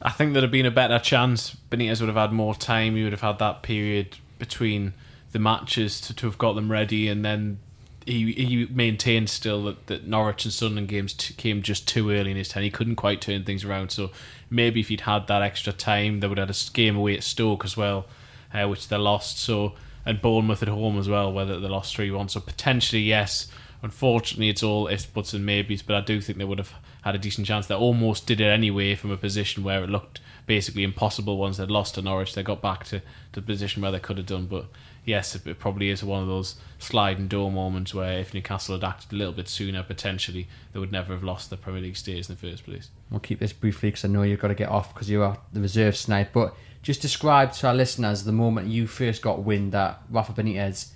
I 0.01 0.11
think 0.11 0.33
there'd 0.33 0.43
have 0.43 0.51
been 0.51 0.65
a 0.65 0.71
better 0.71 0.99
chance. 0.99 1.55
Benitez 1.69 1.99
would 2.01 2.07
have 2.07 2.17
had 2.17 2.33
more 2.33 2.55
time. 2.55 2.95
He 2.95 3.03
would 3.03 3.13
have 3.13 3.21
had 3.21 3.39
that 3.39 3.61
period 3.61 4.17
between 4.39 4.93
the 5.31 5.39
matches 5.39 6.01
to, 6.01 6.15
to 6.15 6.25
have 6.25 6.37
got 6.37 6.53
them 6.53 6.71
ready, 6.71 7.07
and 7.07 7.23
then 7.23 7.59
he 8.05 8.31
he 8.33 8.67
maintained 8.71 9.29
still 9.29 9.63
that, 9.65 9.87
that 9.87 10.07
Norwich 10.07 10.45
and 10.45 10.53
Sunderland 10.53 10.87
games 10.87 11.13
t- 11.13 11.33
came 11.35 11.61
just 11.61 11.87
too 11.87 12.11
early 12.11 12.31
in 12.31 12.37
his 12.37 12.49
time. 12.49 12.63
He 12.63 12.71
couldn't 12.71 12.95
quite 12.95 13.21
turn 13.21 13.43
things 13.43 13.63
around. 13.63 13.91
So 13.91 14.11
maybe 14.49 14.79
if 14.79 14.89
he'd 14.89 15.01
had 15.01 15.27
that 15.27 15.41
extra 15.41 15.73
time, 15.73 16.19
they 16.19 16.27
would 16.27 16.37
have 16.37 16.47
had 16.49 16.55
a 16.55 16.71
game 16.73 16.95
away 16.95 17.15
at 17.17 17.23
Stoke 17.23 17.65
as 17.65 17.77
well, 17.77 18.05
uh, 18.53 18.67
which 18.67 18.87
they 18.87 18.97
lost. 18.97 19.39
So 19.39 19.73
and 20.05 20.21
Bournemouth 20.21 20.63
at 20.63 20.67
home 20.67 20.97
as 20.97 21.07
well, 21.07 21.31
where 21.31 21.45
they 21.45 21.55
lost 21.55 21.95
three 21.95 22.11
one. 22.11 22.29
So 22.29 22.39
potentially 22.39 23.03
yes. 23.03 23.47
Unfortunately, 23.83 24.49
it's 24.49 24.61
all 24.61 24.87
ifs, 24.87 25.07
buts, 25.07 25.33
and 25.33 25.43
maybes. 25.43 25.81
But 25.81 25.95
I 25.95 26.01
do 26.01 26.21
think 26.21 26.37
they 26.37 26.45
would 26.45 26.59
have 26.59 26.73
had 27.01 27.15
a 27.15 27.17
decent 27.17 27.47
chance. 27.47 27.65
They 27.65 27.73
almost 27.73 28.27
did 28.27 28.39
it 28.39 28.45
anyway 28.45 28.93
from 28.93 29.09
a 29.09 29.17
position 29.17 29.63
where 29.63 29.83
it 29.83 29.89
looked 29.89 30.19
basically 30.45 30.83
impossible. 30.83 31.37
Once 31.37 31.57
they'd 31.57 31.71
lost 31.71 31.95
to 31.95 32.01
Norwich, 32.03 32.35
they 32.35 32.43
got 32.43 32.61
back 32.61 32.83
to, 32.85 32.99
to 32.99 33.05
the 33.33 33.41
position 33.41 33.81
where 33.81 33.91
they 33.91 33.99
could 33.99 34.17
have 34.17 34.27
done. 34.27 34.45
But 34.45 34.67
yes, 35.05 35.35
it 35.35 35.59
probably 35.59 35.89
is 35.89 36.03
one 36.03 36.21
of 36.21 36.27
those 36.27 36.55
sliding 36.79 37.27
door 37.27 37.51
moments 37.51 37.93
where 37.93 38.19
if 38.19 38.33
Newcastle 38.33 38.75
had 38.75 38.83
acted 38.83 39.13
a 39.13 39.15
little 39.15 39.33
bit 39.33 39.47
sooner, 39.47 39.83
potentially 39.83 40.47
they 40.73 40.79
would 40.79 40.91
never 40.91 41.13
have 41.13 41.23
lost 41.23 41.49
the 41.49 41.57
Premier 41.57 41.81
League 41.81 41.97
status 41.97 42.29
in 42.29 42.35
the 42.35 42.41
first 42.41 42.65
place. 42.65 42.89
We'll 43.09 43.19
keep 43.19 43.39
this 43.39 43.53
briefly 43.53 43.89
because 43.89 44.05
I 44.05 44.09
know 44.09 44.23
you've 44.23 44.39
got 44.39 44.49
to 44.49 44.55
get 44.55 44.69
off 44.69 44.93
because 44.93 45.09
you 45.09 45.23
are 45.23 45.37
the 45.53 45.61
reserve 45.61 45.95
snipe. 45.95 46.33
But 46.33 46.55
just 46.81 47.01
describe 47.01 47.53
to 47.53 47.67
our 47.67 47.73
listeners 47.73 48.23
the 48.23 48.31
moment 48.31 48.67
you 48.67 48.87
first 48.87 49.21
got 49.21 49.43
wind 49.43 49.71
that 49.71 50.01
Rafa 50.09 50.33
Benitez 50.33 50.91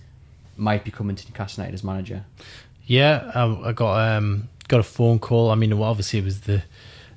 might 0.58 0.84
be 0.84 0.92
coming 0.92 1.16
to 1.16 1.26
Newcastle 1.28 1.62
United 1.62 1.76
as 1.76 1.84
manager. 1.84 2.26
Yeah, 2.86 3.32
I, 3.34 3.70
I 3.70 3.72
got 3.74 4.18
um, 4.18 4.50
got 4.68 4.80
a 4.80 4.84
phone 4.84 5.20
call. 5.20 5.50
I 5.50 5.56
mean, 5.56 5.74
obviously 5.74 6.20
it 6.20 6.26
was 6.26 6.42
the 6.42 6.64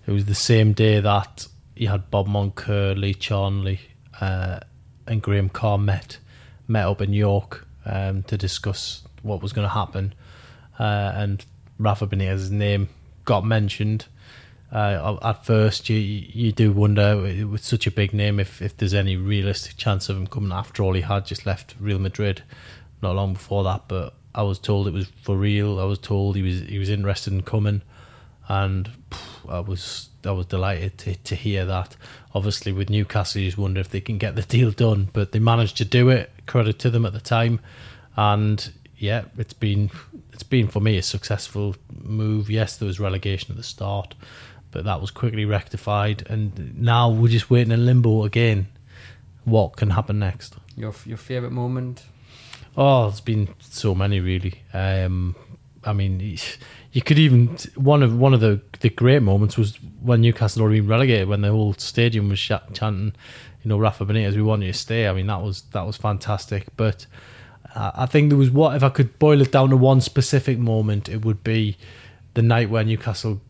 it 0.07 0.13
was 0.13 0.25
the 0.25 0.35
same 0.35 0.73
day 0.73 1.01
that 1.01 1.47
you 1.77 1.89
had 1.89 2.11
Bob 2.11 2.27
Moncur, 2.27 2.99
Lee 2.99 3.15
Charnley, 3.15 3.81
uh, 4.21 4.61
and 5.07 5.21
Graham 5.23 5.51
Carr 5.51 5.79
met 5.79 6.19
met 6.69 6.87
up 6.87 7.01
in 7.01 7.13
York 7.13 7.67
um, 7.85 8.23
to 8.25 8.37
discuss 8.37 9.03
what 9.23 9.43
was 9.43 9.53
going 9.53 9.67
to 9.67 9.75
happen, 9.75 10.15
uh, 10.79 11.13
and 11.15 11.45
Rafa 11.79 12.07
Benitez's 12.07 12.51
name 12.51 12.89
got 13.25 13.45
mentioned. 13.45 14.07
Uh, 14.71 15.17
at 15.23 15.47
first, 15.47 15.89
you 15.89 15.97
you 15.97 16.53
do 16.53 16.73
wonder 16.73 17.17
with 17.47 17.65
such 17.65 17.87
a 17.87 17.91
big 17.91 18.13
name 18.13 18.39
if, 18.39 18.61
if 18.61 18.77
there's 18.77 18.93
any 18.93 19.17
realistic 19.17 19.77
chance 19.77 20.09
of 20.11 20.17
him 20.17 20.27
coming. 20.27 20.53
After 20.53 20.83
all, 20.83 20.93
he 20.93 21.01
had 21.01 21.25
just 21.25 21.47
left 21.47 21.75
Real 21.81 21.99
Madrid 21.99 22.43
not 23.03 23.15
long 23.15 23.33
before 23.33 23.65
that, 23.65 23.83
but 23.89 24.15
I 24.35 24.43
was 24.43 24.59
told 24.59 24.87
it 24.87 24.93
was 24.93 25.09
for 25.09 25.37
real. 25.37 25.81
I 25.81 25.85
was 25.85 25.99
told 25.99 26.37
he 26.37 26.43
was 26.43 26.61
he 26.61 26.79
was 26.79 26.91
interested 26.91 27.33
in 27.33 27.43
coming, 27.43 27.83
and 28.47 28.91
phew, 29.11 29.38
I 29.49 29.61
was 29.61 30.11
I 30.25 30.31
was 30.33 30.47
delighted 30.47 30.99
to, 30.99 31.15
to 31.15 31.35
hear 31.35 31.65
that. 31.65 31.97
Obviously, 32.35 32.73
with 32.73 32.91
Newcastle, 32.91 33.41
you 33.41 33.49
just 33.49 33.59
wonder 33.59 33.81
if 33.81 33.89
they 33.89 34.01
can 34.01 34.19
get 34.19 34.37
the 34.37 34.43
deal 34.43 34.71
done, 34.71 35.09
but 35.13 35.33
they 35.33 35.39
managed 35.39 35.77
to 35.79 35.85
do 35.85 36.09
it. 36.09 36.31
Credit 36.47 36.79
to 36.81 36.91
them 36.91 37.07
at 37.07 37.13
the 37.13 37.21
time, 37.21 37.61
and 38.17 38.73
yeah, 38.97 39.25
it's 39.37 39.53
been 39.53 39.91
it's 40.33 40.43
been 40.43 40.69
for 40.69 40.81
me 40.81 40.99
a 40.99 41.03
successful 41.03 41.77
move. 41.93 42.51
Yes, 42.51 42.77
there 42.77 42.87
was 42.87 43.01
relegation 43.01 43.51
at 43.51 43.57
the 43.57 43.63
start, 43.63 44.15
but 44.71 44.85
that 44.85 45.01
was 45.01 45.11
quickly 45.11 45.45
rectified, 45.45 46.25
and 46.29 46.79
now 46.81 47.11
we're 47.11 47.29
just 47.29 47.51
waiting 47.51 47.73
in 47.73 47.87
limbo 47.87 48.25
again. 48.25 48.69
What 49.45 49.77
can 49.77 49.91
happen 49.91 50.19
next? 50.19 50.55
Your 50.77 50.95
your 51.05 51.17
favorite 51.17 51.53
moment? 51.53 52.05
Oh, 52.77 53.09
there's 53.09 53.21
been 53.21 53.49
so 53.61 53.95
many 53.95 54.21
really. 54.21 54.63
Um, 54.73 55.35
I 55.85 55.93
mean, 55.93 56.21
you 56.99 57.03
could 57.03 57.21
even 57.21 57.57
one 57.77 58.03
of 58.03 58.19
one 58.19 58.35
of 58.35 58.41
the 58.41 58.61
the 58.81 58.91
great 58.91 59.23
moments 59.23 59.57
was 59.57 59.77
when 60.03 60.21
Newcastle 60.21 60.63
already 60.63 60.81
been 60.81 60.89
relegated 60.89 61.29
when 61.29 61.43
the 61.43 61.51
whole 61.53 61.73
stadium 61.75 62.29
was 62.29 62.41
chanting, 62.41 63.13
you 63.63 63.69
know, 63.69 63.79
Rafa 63.79 64.05
Benitez, 64.05 64.35
we 64.35 64.43
want 64.43 64.63
you 64.63 64.73
to 64.73 64.77
stay. 64.77 65.07
I 65.07 65.13
mean, 65.13 65.29
that 65.29 65.41
was 65.41 65.63
that 65.71 65.87
was 65.87 65.97
fantastic. 65.97 66.67
But 66.77 67.07
I 67.77 68.07
think 68.07 68.31
there 68.31 68.37
was 68.37 68.51
what 68.51 68.75
if 68.75 68.83
I 68.83 68.89
could 68.89 69.17
boil 69.21 69.41
it 69.41 69.53
down 69.53 69.71
to 69.71 69.77
one 69.77 70.01
specific 70.01 70.59
moment, 70.59 71.09
it 71.09 71.25
would 71.25 71.45
be 71.45 71.77
the 72.35 72.43
night 72.43 72.69
when 72.69 72.89
Newcastle 72.89 73.41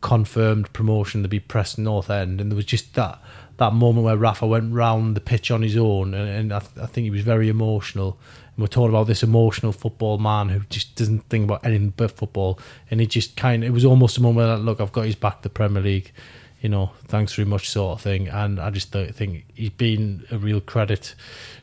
confirmed 0.00 0.72
promotion 0.72 1.24
to 1.24 1.28
be 1.28 1.40
Preston 1.40 1.82
North 1.82 2.10
End, 2.10 2.40
and 2.40 2.48
there 2.48 2.56
was 2.56 2.64
just 2.64 2.94
that 2.94 3.20
that 3.56 3.72
moment 3.72 4.04
where 4.04 4.16
Rafa 4.16 4.46
went 4.46 4.72
round 4.72 5.16
the 5.16 5.20
pitch 5.20 5.50
on 5.50 5.62
his 5.62 5.76
own, 5.76 6.14
and, 6.14 6.28
and 6.28 6.52
I, 6.52 6.60
th- 6.60 6.78
I 6.80 6.86
think 6.86 7.06
he 7.06 7.10
was 7.10 7.22
very 7.22 7.48
emotional 7.48 8.20
and 8.56 8.62
we're 8.62 8.68
talking 8.68 8.90
about 8.90 9.08
this 9.08 9.24
emotional 9.24 9.72
football 9.72 10.18
man 10.18 10.48
who 10.48 10.60
just 10.70 10.94
doesn't 10.94 11.28
think 11.28 11.44
about 11.44 11.66
anything 11.66 11.92
but 11.96 12.12
football. 12.12 12.60
And 12.88 13.00
he 13.00 13.06
just 13.06 13.36
kind 13.36 13.64
of, 13.64 13.68
it 13.68 13.72
was 13.72 13.84
almost 13.84 14.16
a 14.16 14.22
moment 14.22 14.46
that, 14.46 14.64
look, 14.64 14.80
I've 14.80 14.92
got 14.92 15.06
his 15.06 15.16
back, 15.16 15.42
the 15.42 15.50
Premier 15.50 15.82
League, 15.82 16.12
you 16.60 16.68
know, 16.68 16.92
thanks 17.08 17.34
very 17.34 17.48
much, 17.48 17.68
sort 17.68 17.98
of 17.98 18.00
thing. 18.00 18.28
And 18.28 18.60
I 18.60 18.70
just 18.70 18.92
think 18.92 19.44
he's 19.54 19.70
been 19.70 20.24
a 20.30 20.38
real 20.38 20.60
credit 20.60 21.16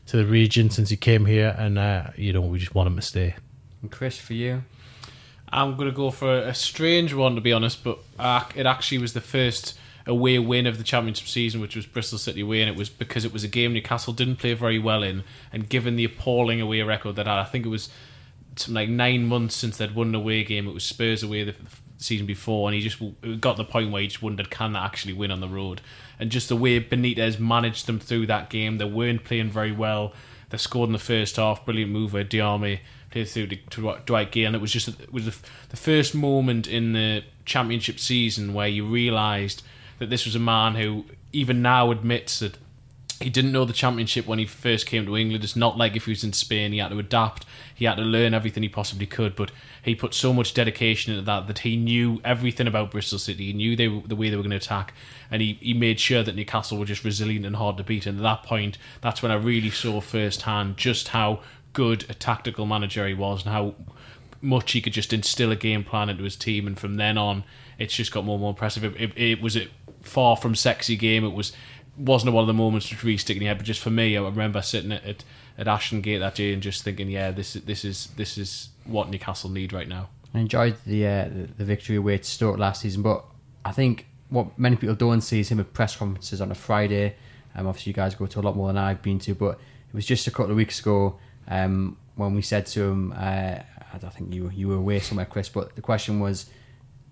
to 0.06 0.18
the 0.18 0.26
region 0.26 0.68
since 0.68 0.90
he 0.90 0.96
came 0.96 1.24
here. 1.24 1.56
And, 1.58 1.78
uh, 1.78 2.08
you 2.14 2.34
know, 2.34 2.42
we 2.42 2.58
just 2.58 2.74
want 2.74 2.88
him 2.88 2.96
to 2.96 3.02
stay. 3.02 3.36
And 3.80 3.90
Chris, 3.90 4.18
for 4.18 4.34
you? 4.34 4.62
I'm 5.48 5.76
going 5.76 5.88
to 5.88 5.96
go 5.96 6.10
for 6.10 6.38
a 6.38 6.54
strange 6.54 7.14
one, 7.14 7.34
to 7.34 7.40
be 7.40 7.52
honest, 7.52 7.82
but 7.82 7.98
uh, 8.18 8.44
it 8.54 8.66
actually 8.66 8.98
was 8.98 9.14
the 9.14 9.20
first 9.20 9.78
away 10.06 10.38
win 10.38 10.66
of 10.66 10.78
the 10.78 10.84
championship 10.84 11.28
season, 11.28 11.60
which 11.60 11.76
was 11.76 11.86
Bristol 11.86 12.18
City 12.18 12.40
away, 12.40 12.60
and 12.60 12.70
it 12.70 12.76
was 12.76 12.88
because 12.88 13.24
it 13.24 13.32
was 13.32 13.44
a 13.44 13.48
game 13.48 13.72
Newcastle 13.72 14.12
didn't 14.12 14.36
play 14.36 14.54
very 14.54 14.78
well 14.78 15.02
in, 15.02 15.24
and 15.52 15.68
given 15.68 15.96
the 15.96 16.04
appalling 16.04 16.60
away 16.60 16.82
record 16.82 17.16
that 17.16 17.26
had, 17.26 17.38
I 17.38 17.44
think 17.44 17.66
it 17.66 17.70
was 17.70 17.88
like 18.68 18.88
nine 18.88 19.26
months 19.26 19.56
since 19.56 19.76
they'd 19.78 19.94
won 19.94 20.08
an 20.08 20.14
away 20.14 20.44
game. 20.44 20.68
It 20.68 20.74
was 20.74 20.84
Spurs 20.84 21.22
away 21.22 21.44
the 21.44 21.54
season 21.98 22.26
before, 22.26 22.68
and 22.68 22.74
he 22.74 22.86
just 22.86 23.00
got 23.40 23.56
the 23.56 23.64
point 23.64 23.90
where 23.90 24.02
he 24.02 24.08
just 24.08 24.22
wondered, 24.22 24.50
can 24.50 24.72
they 24.72 24.78
actually 24.78 25.14
win 25.14 25.30
on 25.30 25.40
the 25.40 25.48
road? 25.48 25.80
And 26.18 26.30
just 26.30 26.48
the 26.48 26.56
way 26.56 26.80
Benitez 26.80 27.38
managed 27.38 27.86
them 27.86 27.98
through 27.98 28.26
that 28.26 28.50
game, 28.50 28.78
they 28.78 28.84
weren't 28.84 29.24
playing 29.24 29.50
very 29.50 29.72
well. 29.72 30.12
They 30.50 30.58
scored 30.58 30.88
in 30.88 30.92
the 30.92 30.98
first 30.98 31.36
half, 31.36 31.64
brilliant 31.64 31.92
move 31.92 32.12
by 32.12 32.24
Diame 32.24 32.80
played 33.10 33.28
through 33.28 33.46
to 33.46 33.98
Dwight 34.04 34.32
Gayle, 34.32 34.46
and 34.48 34.56
it 34.56 34.60
was 34.60 34.72
just 34.72 34.88
it 34.88 35.12
was 35.12 35.26
the 35.26 35.76
first 35.76 36.14
moment 36.14 36.66
in 36.66 36.92
the 36.92 37.22
championship 37.44 38.00
season 38.00 38.54
where 38.54 38.68
you 38.68 38.86
realised 38.86 39.62
that 40.02 40.10
this 40.10 40.24
was 40.24 40.34
a 40.34 40.40
man 40.40 40.74
who 40.74 41.04
even 41.32 41.62
now 41.62 41.92
admits 41.92 42.40
that 42.40 42.58
he 43.20 43.30
didn't 43.30 43.52
know 43.52 43.64
the 43.64 43.72
championship 43.72 44.26
when 44.26 44.40
he 44.40 44.44
first 44.44 44.84
came 44.84 45.06
to 45.06 45.16
England. 45.16 45.44
It's 45.44 45.54
not 45.54 45.78
like 45.78 45.94
if 45.94 46.06
he 46.06 46.10
was 46.10 46.24
in 46.24 46.32
Spain, 46.32 46.72
he 46.72 46.78
had 46.78 46.90
to 46.90 46.98
adapt, 46.98 47.46
he 47.72 47.84
had 47.84 47.94
to 47.98 48.02
learn 48.02 48.34
everything 48.34 48.64
he 48.64 48.68
possibly 48.68 49.06
could. 49.06 49.36
But 49.36 49.52
he 49.80 49.94
put 49.94 50.12
so 50.12 50.32
much 50.32 50.54
dedication 50.54 51.12
into 51.12 51.24
that 51.26 51.46
that 51.46 51.60
he 51.60 51.76
knew 51.76 52.20
everything 52.24 52.66
about 52.66 52.90
Bristol 52.90 53.20
City. 53.20 53.46
He 53.46 53.52
knew 53.52 53.76
they, 53.76 53.86
the 53.86 54.16
way 54.16 54.28
they 54.28 54.36
were 54.36 54.42
going 54.42 54.50
to 54.50 54.56
attack, 54.56 54.92
and 55.30 55.40
he, 55.40 55.54
he 55.60 55.72
made 55.72 56.00
sure 56.00 56.24
that 56.24 56.34
Newcastle 56.34 56.78
were 56.78 56.84
just 56.84 57.04
resilient 57.04 57.46
and 57.46 57.54
hard 57.54 57.76
to 57.76 57.84
beat. 57.84 58.06
And 58.06 58.18
at 58.18 58.22
that 58.22 58.42
point, 58.42 58.76
that's 59.00 59.22
when 59.22 59.30
I 59.30 59.36
really 59.36 59.70
saw 59.70 60.00
firsthand 60.00 60.76
just 60.76 61.08
how 61.08 61.42
good 61.74 62.04
a 62.10 62.14
tactical 62.14 62.66
manager 62.66 63.06
he 63.06 63.14
was 63.14 63.44
and 63.44 63.52
how 63.52 63.76
much 64.42 64.72
he 64.72 64.80
could 64.80 64.92
just 64.92 65.12
instill 65.12 65.52
a 65.52 65.56
game 65.56 65.84
plan 65.84 66.10
into 66.10 66.24
his 66.24 66.34
team. 66.34 66.66
And 66.66 66.76
from 66.76 66.96
then 66.96 67.16
on, 67.16 67.44
it's 67.78 67.94
just 67.94 68.12
got 68.12 68.24
more 68.24 68.34
and 68.34 68.42
more 68.42 68.50
impressive. 68.50 68.84
It, 68.84 69.00
it, 69.00 69.16
it 69.16 69.40
was 69.40 69.56
far 70.02 70.36
from 70.36 70.54
sexy 70.54 70.96
game. 70.96 71.24
It 71.24 71.32
was 71.32 71.52
wasn't 71.96 72.32
one 72.32 72.42
of 72.42 72.46
the 72.48 72.54
moments 72.54 72.90
which 72.90 73.02
really 73.04 73.18
stick 73.18 73.36
in 73.36 73.42
your 73.42 73.50
head. 73.50 73.58
But 73.58 73.66
just 73.66 73.80
for 73.80 73.90
me, 73.90 74.16
I 74.16 74.22
remember 74.22 74.62
sitting 74.62 74.92
at, 74.92 75.04
at, 75.04 75.24
at 75.58 75.68
Ashton 75.68 76.00
Gate 76.00 76.18
that 76.18 76.34
day 76.34 76.52
and 76.52 76.62
just 76.62 76.82
thinking, 76.82 77.10
yeah, 77.10 77.30
this 77.30 77.56
is 77.56 77.62
this 77.62 77.84
is 77.84 78.08
this 78.16 78.38
is 78.38 78.70
what 78.84 79.10
Newcastle 79.10 79.50
need 79.50 79.72
right 79.72 79.88
now. 79.88 80.08
I 80.34 80.40
enjoyed 80.40 80.76
the 80.86 81.06
uh, 81.06 81.28
the 81.56 81.64
victory 81.64 81.96
away 81.96 82.18
to 82.18 82.24
Stoke 82.24 82.58
last 82.58 82.82
season, 82.82 83.02
but 83.02 83.24
I 83.64 83.72
think 83.72 84.06
what 84.28 84.58
many 84.58 84.76
people 84.76 84.94
don't 84.94 85.20
see 85.20 85.40
is 85.40 85.50
him 85.50 85.60
at 85.60 85.72
press 85.74 85.96
conferences 85.96 86.40
on 86.40 86.50
a 86.50 86.54
Friday. 86.54 87.16
Um, 87.54 87.66
obviously, 87.66 87.90
you 87.90 87.94
guys 87.94 88.14
go 88.14 88.26
to 88.26 88.40
a 88.40 88.42
lot 88.42 88.56
more 88.56 88.68
than 88.68 88.78
I've 88.78 89.02
been 89.02 89.18
to, 89.20 89.34
but 89.34 89.58
it 89.88 89.94
was 89.94 90.06
just 90.06 90.26
a 90.26 90.30
couple 90.30 90.50
of 90.50 90.56
weeks 90.56 90.80
ago 90.80 91.18
um, 91.48 91.98
when 92.14 92.34
we 92.34 92.40
said 92.40 92.64
to 92.66 92.82
him, 92.82 93.12
uh, 93.12 93.58
I 93.94 93.98
don't 94.00 94.12
think 94.12 94.32
you 94.32 94.50
you 94.54 94.68
were 94.68 94.76
away 94.76 95.00
somewhere, 95.00 95.26
Chris, 95.26 95.50
but 95.50 95.76
the 95.76 95.82
question 95.82 96.18
was 96.18 96.46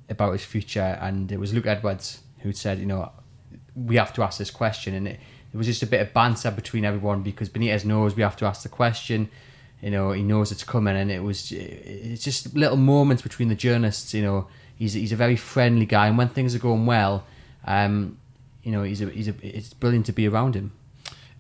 about 0.09 0.32
his 0.32 0.45
future, 0.45 0.99
and 1.01 1.30
it 1.30 1.38
was 1.38 1.53
Luke 1.53 1.66
Edwards 1.66 2.20
who 2.41 2.53
said, 2.53 2.78
you 2.78 2.86
know, 2.86 3.12
we 3.74 3.97
have 3.97 4.12
to 4.14 4.22
ask 4.22 4.38
this 4.38 4.51
question, 4.51 4.95
and 4.95 5.09
it, 5.09 5.20
it 5.53 5.57
was 5.57 5.66
just 5.66 5.82
a 5.82 5.86
bit 5.86 6.01
of 6.01 6.12
banter 6.12 6.51
between 6.51 6.84
everyone 6.84 7.22
because 7.22 7.49
Benitez 7.49 7.84
knows 7.84 8.14
we 8.14 8.22
have 8.22 8.36
to 8.36 8.47
ask 8.47 8.62
the 8.62 8.68
question. 8.68 9.28
You 9.80 9.91
know, 9.91 10.12
he 10.12 10.22
knows 10.22 10.53
it's 10.53 10.64
coming, 10.64 10.97
and 10.97 11.11
it 11.11 11.22
was 11.22 11.53
it's 11.53 12.22
just 12.22 12.55
little 12.55 12.76
moments 12.76 13.22
between 13.22 13.49
the 13.49 13.55
journalists. 13.55 14.12
You 14.12 14.22
know, 14.22 14.49
he's 14.76 14.93
he's 14.93 15.12
a 15.12 15.16
very 15.16 15.36
friendly 15.36 15.86
guy, 15.86 16.09
and 16.09 16.18
when 16.18 16.28
things 16.28 16.55
are 16.55 16.59
going 16.59 16.86
well, 16.86 17.24
um, 17.64 18.18
you 18.62 18.72
know, 18.72 18.82
he's 18.82 19.01
a, 19.01 19.07
he's 19.07 19.28
a, 19.28 19.34
it's 19.43 19.72
brilliant 19.72 20.07
to 20.07 20.12
be 20.12 20.28
around 20.28 20.55
him. 20.55 20.72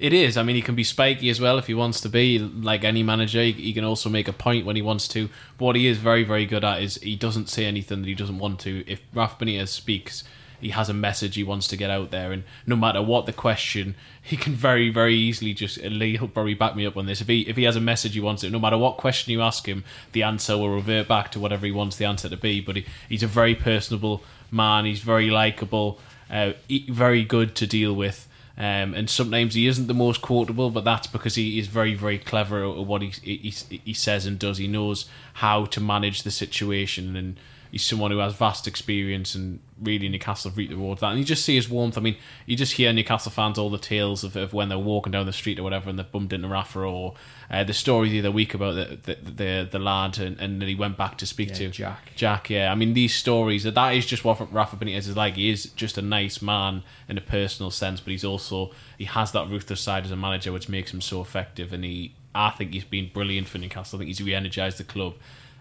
It 0.00 0.14
is. 0.14 0.38
I 0.38 0.42
mean, 0.42 0.56
he 0.56 0.62
can 0.62 0.74
be 0.74 0.82
spiky 0.82 1.28
as 1.28 1.42
well 1.42 1.58
if 1.58 1.66
he 1.66 1.74
wants 1.74 2.00
to 2.00 2.08
be. 2.08 2.38
Like 2.38 2.84
any 2.84 3.02
manager, 3.02 3.42
he, 3.42 3.72
can 3.74 3.84
also 3.84 4.08
make 4.08 4.28
a 4.28 4.32
point 4.32 4.64
when 4.64 4.74
he 4.74 4.80
wants 4.80 5.06
to. 5.08 5.28
But 5.58 5.64
what 5.66 5.76
he 5.76 5.86
is 5.86 5.98
very, 5.98 6.24
very 6.24 6.46
good 6.46 6.64
at 6.64 6.80
is 6.80 6.96
he 6.96 7.16
doesn't 7.16 7.50
say 7.50 7.66
anything 7.66 8.00
that 8.00 8.08
he 8.08 8.14
doesn't 8.14 8.38
want 8.38 8.60
to. 8.60 8.82
If 8.90 9.02
Raf 9.12 9.38
Benitez 9.38 9.68
speaks, 9.68 10.24
he 10.60 10.70
has 10.70 10.88
a 10.88 10.94
message 10.94 11.34
he 11.34 11.44
wants 11.44 11.66
to 11.68 11.76
get 11.76 11.90
out 11.90 12.10
there, 12.10 12.32
and 12.32 12.44
no 12.66 12.76
matter 12.76 13.02
what 13.02 13.26
the 13.26 13.32
question, 13.32 13.94
he 14.22 14.36
can 14.36 14.54
very, 14.54 14.90
very 14.90 15.14
easily 15.14 15.54
just. 15.54 15.82
Lee 15.82 16.18
will 16.18 16.28
probably 16.28 16.54
back 16.54 16.76
me 16.76 16.86
up 16.86 16.96
on 16.96 17.06
this. 17.06 17.20
If 17.20 17.28
he 17.28 17.42
if 17.42 17.56
he 17.56 17.64
has 17.64 17.76
a 17.76 17.80
message 17.80 18.14
he 18.14 18.20
wants 18.20 18.44
it, 18.44 18.50
no 18.50 18.58
matter 18.58 18.78
what 18.78 18.96
question 18.96 19.32
you 19.32 19.42
ask 19.42 19.66
him, 19.66 19.84
the 20.12 20.22
answer 20.22 20.56
will 20.56 20.74
revert 20.74 21.08
back 21.08 21.30
to 21.32 21.40
whatever 21.40 21.66
he 21.66 21.72
wants 21.72 21.96
the 21.96 22.04
answer 22.04 22.28
to 22.28 22.36
be. 22.36 22.60
But 22.60 22.76
he, 22.76 22.86
he's 23.08 23.22
a 23.22 23.26
very 23.26 23.54
personable 23.54 24.22
man. 24.50 24.84
He's 24.84 25.00
very 25.00 25.30
likable. 25.30 25.98
Uh, 26.30 26.52
very 26.88 27.24
good 27.24 27.56
to 27.56 27.66
deal 27.66 27.92
with. 27.92 28.28
Um, 28.56 28.94
and 28.94 29.08
sometimes 29.08 29.54
he 29.54 29.66
isn't 29.66 29.86
the 29.86 29.94
most 29.94 30.20
quotable, 30.20 30.70
but 30.70 30.84
that's 30.84 31.06
because 31.06 31.34
he 31.34 31.58
is 31.58 31.66
very, 31.66 31.94
very 31.94 32.18
clever 32.18 32.62
at 32.64 32.84
what 32.84 33.00
he, 33.00 33.08
he 33.22 33.54
he 33.84 33.94
says 33.94 34.26
and 34.26 34.38
does. 34.38 34.58
He 34.58 34.68
knows 34.68 35.06
how 35.34 35.64
to 35.64 35.80
manage 35.80 36.24
the 36.24 36.30
situation, 36.30 37.16
and 37.16 37.40
he's 37.70 37.82
someone 37.84 38.10
who 38.10 38.18
has 38.18 38.34
vast 38.34 38.66
experience 38.66 39.34
and 39.34 39.60
really 39.80 40.08
Newcastle 40.08 40.50
have 40.50 40.58
reaped 40.58 40.70
the 40.70 40.76
rewards 40.76 41.00
that. 41.00 41.08
And 41.10 41.18
you 41.18 41.24
just 41.24 41.44
see 41.44 41.54
his 41.54 41.68
warmth. 41.68 41.96
I 41.96 42.00
mean, 42.00 42.16
you 42.46 42.56
just 42.56 42.74
hear 42.74 42.92
Newcastle 42.92 43.32
fans 43.32 43.58
all 43.58 43.70
the 43.70 43.78
tales 43.78 44.24
of, 44.24 44.36
of 44.36 44.52
when 44.52 44.68
they're 44.68 44.78
walking 44.78 45.10
down 45.12 45.26
the 45.26 45.32
street 45.32 45.58
or 45.58 45.62
whatever 45.62 45.88
and 45.88 45.98
they've 45.98 46.12
bumped 46.12 46.32
into 46.32 46.48
Rafa 46.48 46.80
or 46.80 47.14
uh, 47.50 47.64
the 47.64 47.72
story 47.72 48.10
the 48.10 48.18
other 48.20 48.30
week 48.30 48.52
about 48.54 48.74
the 48.74 48.98
the, 49.02 49.30
the, 49.30 49.68
the 49.72 49.78
lad 49.78 50.18
and, 50.18 50.38
and 50.40 50.60
that 50.60 50.68
he 50.68 50.74
went 50.74 50.96
back 50.98 51.16
to 51.18 51.26
speak 51.26 51.48
Yeah, 51.50 51.54
to 51.54 51.68
Jack. 51.70 52.12
Jack, 52.14 52.50
yeah. 52.50 52.70
I 52.70 52.74
mean, 52.74 52.92
these 52.94 53.14
stories, 53.14 53.62
that, 53.64 53.74
that 53.74 53.94
is 53.94 54.04
just 54.04 54.24
what 54.24 54.52
Rafa 54.52 54.76
Benitez 54.76 55.08
is 55.08 55.16
like. 55.16 55.36
He 55.36 55.50
is 55.50 55.66
just 55.66 55.96
a 55.96 56.02
nice 56.02 56.42
man 56.42 56.82
in 57.08 57.16
a 57.16 57.22
personal 57.22 57.70
sense, 57.70 58.00
but 58.00 58.10
he's 58.10 58.24
also, 58.24 58.72
he 58.98 59.04
has 59.04 59.32
that 59.32 59.48
ruthless 59.48 59.80
side 59.80 60.04
as 60.04 60.10
a 60.10 60.16
manager, 60.16 60.52
which 60.52 60.68
makes 60.68 60.92
him 60.92 61.00
so 61.00 61.20
effective. 61.20 61.72
And 61.72 61.84
he, 61.84 62.14
I 62.34 62.50
think 62.50 62.74
he's 62.74 62.84
been 62.84 63.10
brilliant 63.12 63.48
for 63.48 63.58
Newcastle. 63.58 63.96
I 63.96 64.00
think 64.00 64.08
he's 64.08 64.22
re 64.22 64.34
energized 64.34 64.78
the 64.78 64.84
club. 64.84 65.14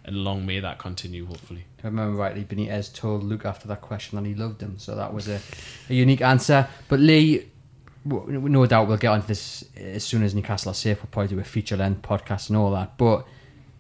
And 0.09 0.23
long 0.23 0.43
may 0.43 0.59
that 0.59 0.79
continue, 0.79 1.27
hopefully. 1.27 1.65
If 1.77 1.85
I 1.85 1.89
remember 1.89 2.17
rightly, 2.17 2.43
Benitez 2.43 2.91
told 2.91 3.23
Luke 3.23 3.45
after 3.45 3.67
that 3.67 3.81
question 3.81 4.15
that 4.17 4.27
he 4.27 4.33
loved 4.33 4.59
him, 4.59 4.79
so 4.79 4.95
that 4.95 5.13
was 5.13 5.27
a, 5.27 5.39
a 5.87 5.93
unique 5.93 6.21
answer. 6.21 6.67
But 6.87 6.99
Lee, 6.99 7.45
no 8.03 8.65
doubt 8.65 8.87
we'll 8.87 8.97
get 8.97 9.09
onto 9.09 9.27
this 9.27 9.65
as 9.77 10.03
soon 10.03 10.23
as 10.23 10.33
Newcastle 10.33 10.71
are 10.71 10.73
safe. 10.73 10.97
We'll 10.97 11.11
probably 11.11 11.35
do 11.35 11.39
a 11.39 11.43
feature 11.43 11.77
length 11.77 12.01
podcast 12.01 12.49
and 12.49 12.57
all 12.57 12.71
that. 12.71 12.97
But 12.97 13.23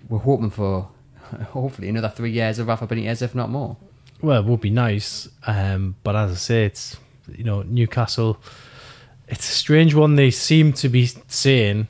we're 0.07 0.19
hoping 0.19 0.51
for 0.51 0.89
hopefully 1.47 1.89
another 1.89 2.09
three 2.09 2.29
years 2.29 2.59
of 2.59 2.67
Rafa 2.67 2.85
Benitez, 2.85 3.23
if 3.23 3.33
not 3.33 3.49
more. 3.49 3.77
Well, 4.21 4.43
it 4.43 4.45
would 4.45 4.61
be 4.61 4.69
nice, 4.69 5.27
um, 5.47 5.95
but 6.03 6.15
as 6.15 6.31
I 6.31 6.35
say, 6.35 6.65
it's 6.65 6.95
you 7.27 7.43
know 7.43 7.63
Newcastle. 7.63 8.39
It's 9.27 9.49
a 9.49 9.53
strange 9.53 9.95
one. 9.95 10.13
They 10.13 10.29
seem 10.29 10.73
to 10.73 10.89
be 10.89 11.09
saying, 11.27 11.87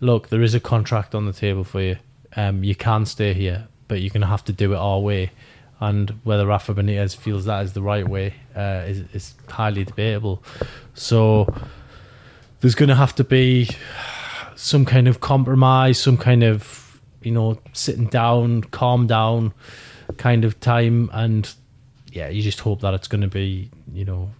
"Look, 0.00 0.28
there 0.28 0.42
is 0.42 0.54
a 0.54 0.60
contract 0.60 1.14
on 1.14 1.24
the 1.24 1.32
table 1.32 1.64
for 1.64 1.80
you. 1.80 1.96
Um, 2.36 2.62
you 2.62 2.74
can 2.74 3.06
stay 3.06 3.32
here, 3.32 3.68
but 3.88 4.00
you're 4.00 4.10
going 4.10 4.20
to 4.20 4.26
have 4.28 4.44
to 4.44 4.52
do 4.52 4.72
it 4.72 4.76
our 4.76 5.00
way." 5.00 5.32
And 5.80 6.10
whether 6.24 6.46
Rafa 6.46 6.74
Benitez 6.74 7.16
feels 7.16 7.44
that 7.44 7.64
is 7.64 7.72
the 7.72 7.82
right 7.82 8.08
way 8.08 8.34
uh, 8.56 8.82
is, 8.86 9.04
is 9.12 9.34
highly 9.48 9.84
debatable. 9.84 10.42
So 10.94 11.46
there's 12.60 12.74
going 12.74 12.88
to 12.88 12.96
have 12.96 13.14
to 13.16 13.24
be 13.24 13.70
some 14.56 14.84
kind 14.84 15.06
of 15.06 15.20
compromise, 15.20 15.98
some 15.98 16.16
kind 16.16 16.42
of 16.42 17.00
you 17.22 17.30
know 17.32 17.58
sitting 17.72 18.06
down, 18.06 18.62
calm 18.62 19.06
down 19.06 19.52
kind 20.16 20.44
of 20.44 20.58
time, 20.60 21.10
and 21.12 21.52
yeah, 22.12 22.28
you 22.28 22.42
just 22.42 22.60
hope 22.60 22.80
that 22.80 22.94
it's 22.94 23.08
going 23.08 23.20
to 23.22 23.28
be 23.28 23.70
you 23.92 24.04
know 24.04 24.30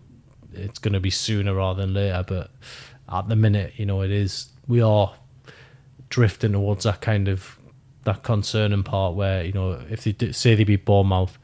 it's 0.52 0.78
going 0.78 0.94
to 0.94 1.00
be 1.00 1.10
sooner 1.10 1.54
rather 1.54 1.82
than 1.82 1.94
later. 1.94 2.24
But 2.26 2.50
at 3.10 3.28
the 3.28 3.36
minute, 3.36 3.74
you 3.76 3.86
know, 3.86 4.02
it 4.02 4.10
is 4.10 4.48
we 4.66 4.80
are 4.82 5.14
drifting 6.08 6.52
towards 6.52 6.84
that 6.84 7.00
kind 7.00 7.28
of 7.28 7.57
that 8.08 8.22
concerning 8.22 8.82
part 8.82 9.14
where 9.14 9.44
you 9.44 9.52
know 9.52 9.80
if 9.90 10.04
they 10.04 10.12
do, 10.12 10.32
say 10.32 10.54
they 10.54 10.64
beat 10.64 10.84
Bournemouth, 10.84 11.38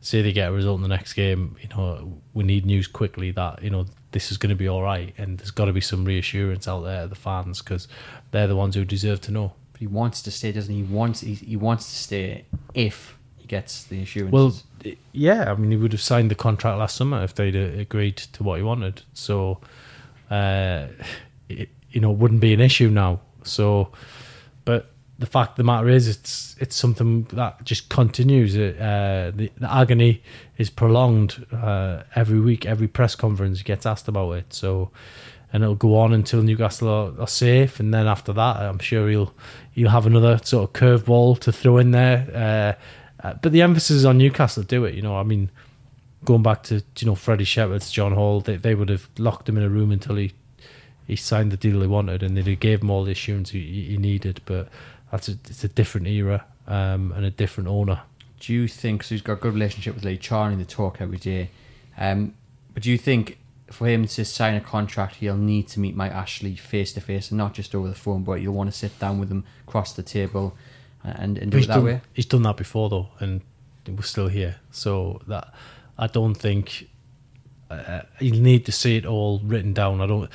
say 0.00 0.20
they 0.20 0.32
get 0.32 0.48
a 0.48 0.52
result 0.52 0.78
in 0.78 0.82
the 0.82 0.88
next 0.88 1.14
game, 1.14 1.56
you 1.60 1.68
know, 1.68 2.20
we 2.34 2.44
need 2.44 2.66
news 2.66 2.86
quickly 2.86 3.30
that 3.32 3.62
you 3.62 3.70
know 3.70 3.86
this 4.12 4.30
is 4.30 4.36
going 4.38 4.50
to 4.50 4.56
be 4.56 4.68
all 4.68 4.82
right, 4.82 5.14
and 5.16 5.38
there's 5.38 5.50
got 5.50 5.66
to 5.66 5.72
be 5.72 5.80
some 5.80 6.04
reassurance 6.04 6.66
out 6.66 6.80
there 6.80 7.02
to 7.02 7.08
the 7.08 7.14
fans 7.14 7.62
because 7.62 7.88
they're 8.30 8.46
the 8.46 8.56
ones 8.56 8.74
who 8.74 8.84
deserve 8.84 9.20
to 9.22 9.32
know. 9.32 9.52
But 9.72 9.80
he 9.80 9.86
wants 9.86 10.22
to 10.22 10.30
stay, 10.30 10.52
doesn't 10.52 10.72
he? 10.72 10.82
He 10.82 10.92
wants 10.92 11.20
he, 11.20 11.34
he 11.34 11.56
wants 11.56 11.88
to 11.90 11.96
stay 11.96 12.44
if 12.74 13.16
he 13.36 13.46
gets 13.46 13.84
the 13.84 14.02
assurance. 14.02 14.32
Well, 14.32 14.54
yeah, 15.12 15.50
I 15.50 15.54
mean, 15.54 15.70
he 15.70 15.76
would 15.76 15.92
have 15.92 16.02
signed 16.02 16.30
the 16.30 16.34
contract 16.34 16.78
last 16.78 16.96
summer 16.96 17.22
if 17.22 17.34
they'd 17.34 17.56
uh, 17.56 17.80
agreed 17.80 18.16
to 18.16 18.42
what 18.42 18.56
he 18.56 18.62
wanted. 18.62 19.02
So, 19.14 19.60
uh, 20.30 20.88
it, 21.48 21.68
you 21.90 22.00
know, 22.00 22.10
it 22.10 22.18
wouldn't 22.18 22.40
be 22.40 22.52
an 22.52 22.60
issue 22.60 22.90
now. 22.90 23.20
So, 23.44 23.92
but 24.64 24.90
the 25.18 25.26
fact 25.26 25.52
of 25.52 25.56
the 25.56 25.64
matter 25.64 25.88
is, 25.88 26.06
it's 26.06 26.54
it's 26.60 26.76
something 26.76 27.24
that 27.32 27.64
just 27.64 27.88
continues. 27.88 28.56
Uh, 28.56 29.32
the, 29.34 29.50
the 29.58 29.72
agony 29.72 30.22
is 30.58 30.70
prolonged 30.70 31.44
uh, 31.52 32.04
every 32.14 32.40
week. 32.40 32.64
Every 32.64 32.86
press 32.86 33.16
conference 33.16 33.62
gets 33.62 33.84
asked 33.84 34.06
about 34.06 34.32
it. 34.32 34.54
So, 34.54 34.90
and 35.52 35.64
it'll 35.64 35.74
go 35.74 35.98
on 35.98 36.12
until 36.12 36.42
Newcastle 36.42 36.88
are, 36.88 37.20
are 37.20 37.28
safe, 37.28 37.80
and 37.80 37.92
then 37.92 38.06
after 38.06 38.32
that, 38.32 38.56
I'm 38.58 38.78
sure 38.78 39.08
he'll 39.08 39.34
he'll 39.72 39.90
have 39.90 40.06
another 40.06 40.38
sort 40.44 40.68
of 40.68 40.72
curveball 40.72 41.40
to 41.40 41.52
throw 41.52 41.78
in 41.78 41.90
there. 41.90 42.76
Uh, 43.22 43.26
uh, 43.26 43.34
but 43.42 43.50
the 43.50 43.62
emphasis 43.62 43.96
is 43.96 44.04
on 44.04 44.18
Newcastle 44.18 44.62
to 44.62 44.68
do 44.68 44.84
it. 44.84 44.94
You 44.94 45.02
know, 45.02 45.16
I 45.16 45.24
mean, 45.24 45.50
going 46.24 46.44
back 46.44 46.62
to 46.64 46.82
you 46.96 47.06
know 47.06 47.16
Freddie 47.16 47.42
Shepherd's, 47.42 47.90
John 47.90 48.12
Hall, 48.12 48.40
they 48.40 48.54
they 48.54 48.76
would 48.76 48.88
have 48.88 49.08
locked 49.18 49.48
him 49.48 49.56
in 49.56 49.64
a 49.64 49.68
room 49.68 49.90
until 49.90 50.14
he 50.14 50.32
he 51.08 51.16
signed 51.16 51.50
the 51.50 51.56
deal 51.56 51.80
he 51.80 51.88
wanted, 51.88 52.22
and 52.22 52.36
they 52.36 52.54
gave 52.54 52.82
him 52.82 52.90
all 52.90 53.02
the 53.02 53.12
assurance 53.12 53.50
he, 53.50 53.86
he 53.88 53.96
needed. 53.96 54.42
But 54.44 54.68
that's 55.10 55.28
a, 55.28 55.32
it's 55.48 55.64
a 55.64 55.68
different 55.68 56.06
era 56.06 56.44
um, 56.66 57.12
and 57.12 57.24
a 57.24 57.30
different 57.30 57.68
owner. 57.68 58.02
do 58.40 58.52
you 58.52 58.68
think? 58.68 59.02
So 59.02 59.14
he's 59.14 59.22
got 59.22 59.34
a 59.34 59.36
good 59.36 59.54
relationship 59.54 59.94
with 59.94 60.04
Lee 60.04 60.16
Charnley. 60.16 60.56
the 60.56 60.64
talk 60.64 61.00
every 61.00 61.18
day. 61.18 61.50
Um, 61.96 62.34
but 62.74 62.82
do 62.82 62.90
you 62.90 62.98
think 62.98 63.38
for 63.70 63.86
him 63.86 64.06
to 64.06 64.24
sign 64.24 64.54
a 64.54 64.60
contract, 64.60 65.16
he'll 65.16 65.36
need 65.36 65.68
to 65.68 65.80
meet 65.80 65.94
Mike 65.94 66.12
Ashley 66.12 66.56
face 66.56 66.92
to 66.94 67.00
face 67.00 67.30
and 67.30 67.38
not 67.38 67.54
just 67.54 67.74
over 67.74 67.88
the 67.88 67.94
phone, 67.94 68.22
but 68.22 68.40
you'll 68.40 68.54
want 68.54 68.70
to 68.70 68.76
sit 68.76 68.98
down 68.98 69.18
with 69.18 69.30
him 69.30 69.44
across 69.66 69.92
the 69.94 70.02
table 70.02 70.56
and, 71.02 71.38
and 71.38 71.50
do 71.50 71.56
he's 71.58 71.66
it 71.66 71.68
that 71.68 71.74
done, 71.74 71.84
way? 71.84 72.00
He's 72.12 72.26
done 72.26 72.42
that 72.42 72.56
before 72.56 72.88
though, 72.88 73.08
and 73.20 73.40
we're 73.86 74.02
still 74.02 74.28
here. 74.28 74.56
So 74.70 75.20
that 75.26 75.52
I 75.98 76.06
don't 76.06 76.34
think 76.34 76.88
uh, 77.70 78.02
you 78.20 78.32
need 78.32 78.66
to 78.66 78.72
see 78.72 78.96
it 78.96 79.06
all 79.06 79.40
written 79.40 79.72
down. 79.72 80.00
I 80.00 80.06
don't. 80.06 80.30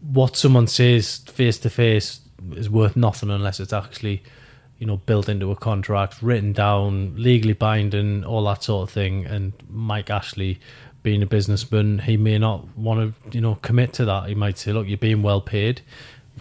What 0.00 0.36
someone 0.36 0.66
says 0.66 1.18
face 1.18 1.58
to 1.58 1.70
face 1.70 2.20
is 2.52 2.70
worth 2.70 2.96
nothing 2.96 3.30
unless 3.30 3.60
it's 3.60 3.72
actually, 3.72 4.22
you 4.78 4.86
know, 4.86 4.98
built 4.98 5.28
into 5.28 5.50
a 5.50 5.56
contract, 5.56 6.22
written 6.22 6.52
down, 6.52 7.14
legally 7.16 7.54
binding, 7.54 8.24
all 8.24 8.44
that 8.44 8.62
sort 8.64 8.88
of 8.88 8.92
thing. 8.92 9.24
And 9.26 9.52
Mike 9.68 10.10
Ashley, 10.10 10.60
being 11.02 11.22
a 11.22 11.26
businessman, 11.26 12.00
he 12.00 12.16
may 12.16 12.38
not 12.38 12.76
want 12.76 13.14
to, 13.14 13.30
you 13.30 13.40
know, 13.40 13.56
commit 13.56 13.92
to 13.94 14.04
that. 14.04 14.28
He 14.28 14.34
might 14.34 14.58
say, 14.58 14.72
"Look, 14.72 14.88
you're 14.88 14.98
being 14.98 15.22
well 15.22 15.40
paid." 15.40 15.82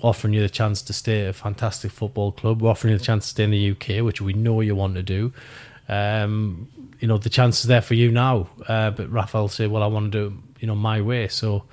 offering 0.02 0.34
you 0.34 0.41
the 0.41 0.50
chance 0.50 0.82
to 0.82 0.93
stay 0.93 1.24
at 1.24 1.30
a 1.30 1.34
fantastic 1.34 1.91
football 1.91 2.32
club, 2.32 2.62
we're 2.62 2.70
offering 2.70 2.91
you 2.91 2.98
the 2.98 3.04
chance 3.04 3.26
to 3.26 3.30
stay 3.30 3.43
in 3.46 3.52
the 3.52 3.72
UK, 3.72 4.04
which 4.04 4.22
we 4.22 4.34
know 4.34 4.62
you 4.62 4.76
want 4.76 4.96
to 4.96 5.04
do. 5.04 5.32
Um, 5.88 6.68
you 7.00 7.08
know, 7.08 7.18
the 7.18 7.30
chance 7.30 7.62
is 7.62 7.68
there 7.68 7.82
for 7.82 7.93
you 7.93 8.12
now. 8.12 8.50
Uh, 8.68 8.91
but 8.91 9.12
Raphael 9.12 9.48
say, 9.48 9.68
well, 9.68 9.84
I 9.84 9.88
want 9.88 10.12
to 10.12 10.20
do 10.20 10.26
it, 10.28 10.62
you 10.62 10.68
know, 10.68 10.76
my 10.76 11.02
way. 11.02 11.28
So 11.28 11.64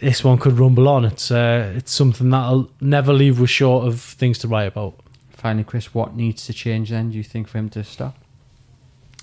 this 0.00 0.24
one 0.24 0.38
could 0.38 0.58
rumble 0.58 0.88
on. 0.88 1.04
It's 1.04 1.30
uh, 1.30 1.72
it's 1.76 1.92
something 1.92 2.30
that'll 2.30 2.70
never 2.80 3.12
leave 3.12 3.40
us 3.40 3.50
short 3.50 3.86
of 3.86 4.00
things 4.00 4.38
to 4.38 4.48
write 4.48 4.66
about. 4.66 5.00
Finally, 5.30 5.64
Chris, 5.64 5.94
what 5.94 6.14
needs 6.14 6.46
to 6.46 6.52
change 6.52 6.90
then? 6.90 7.10
Do 7.10 7.16
you 7.16 7.24
think 7.24 7.48
for 7.48 7.58
him 7.58 7.68
to 7.70 7.84
stop? 7.84 8.16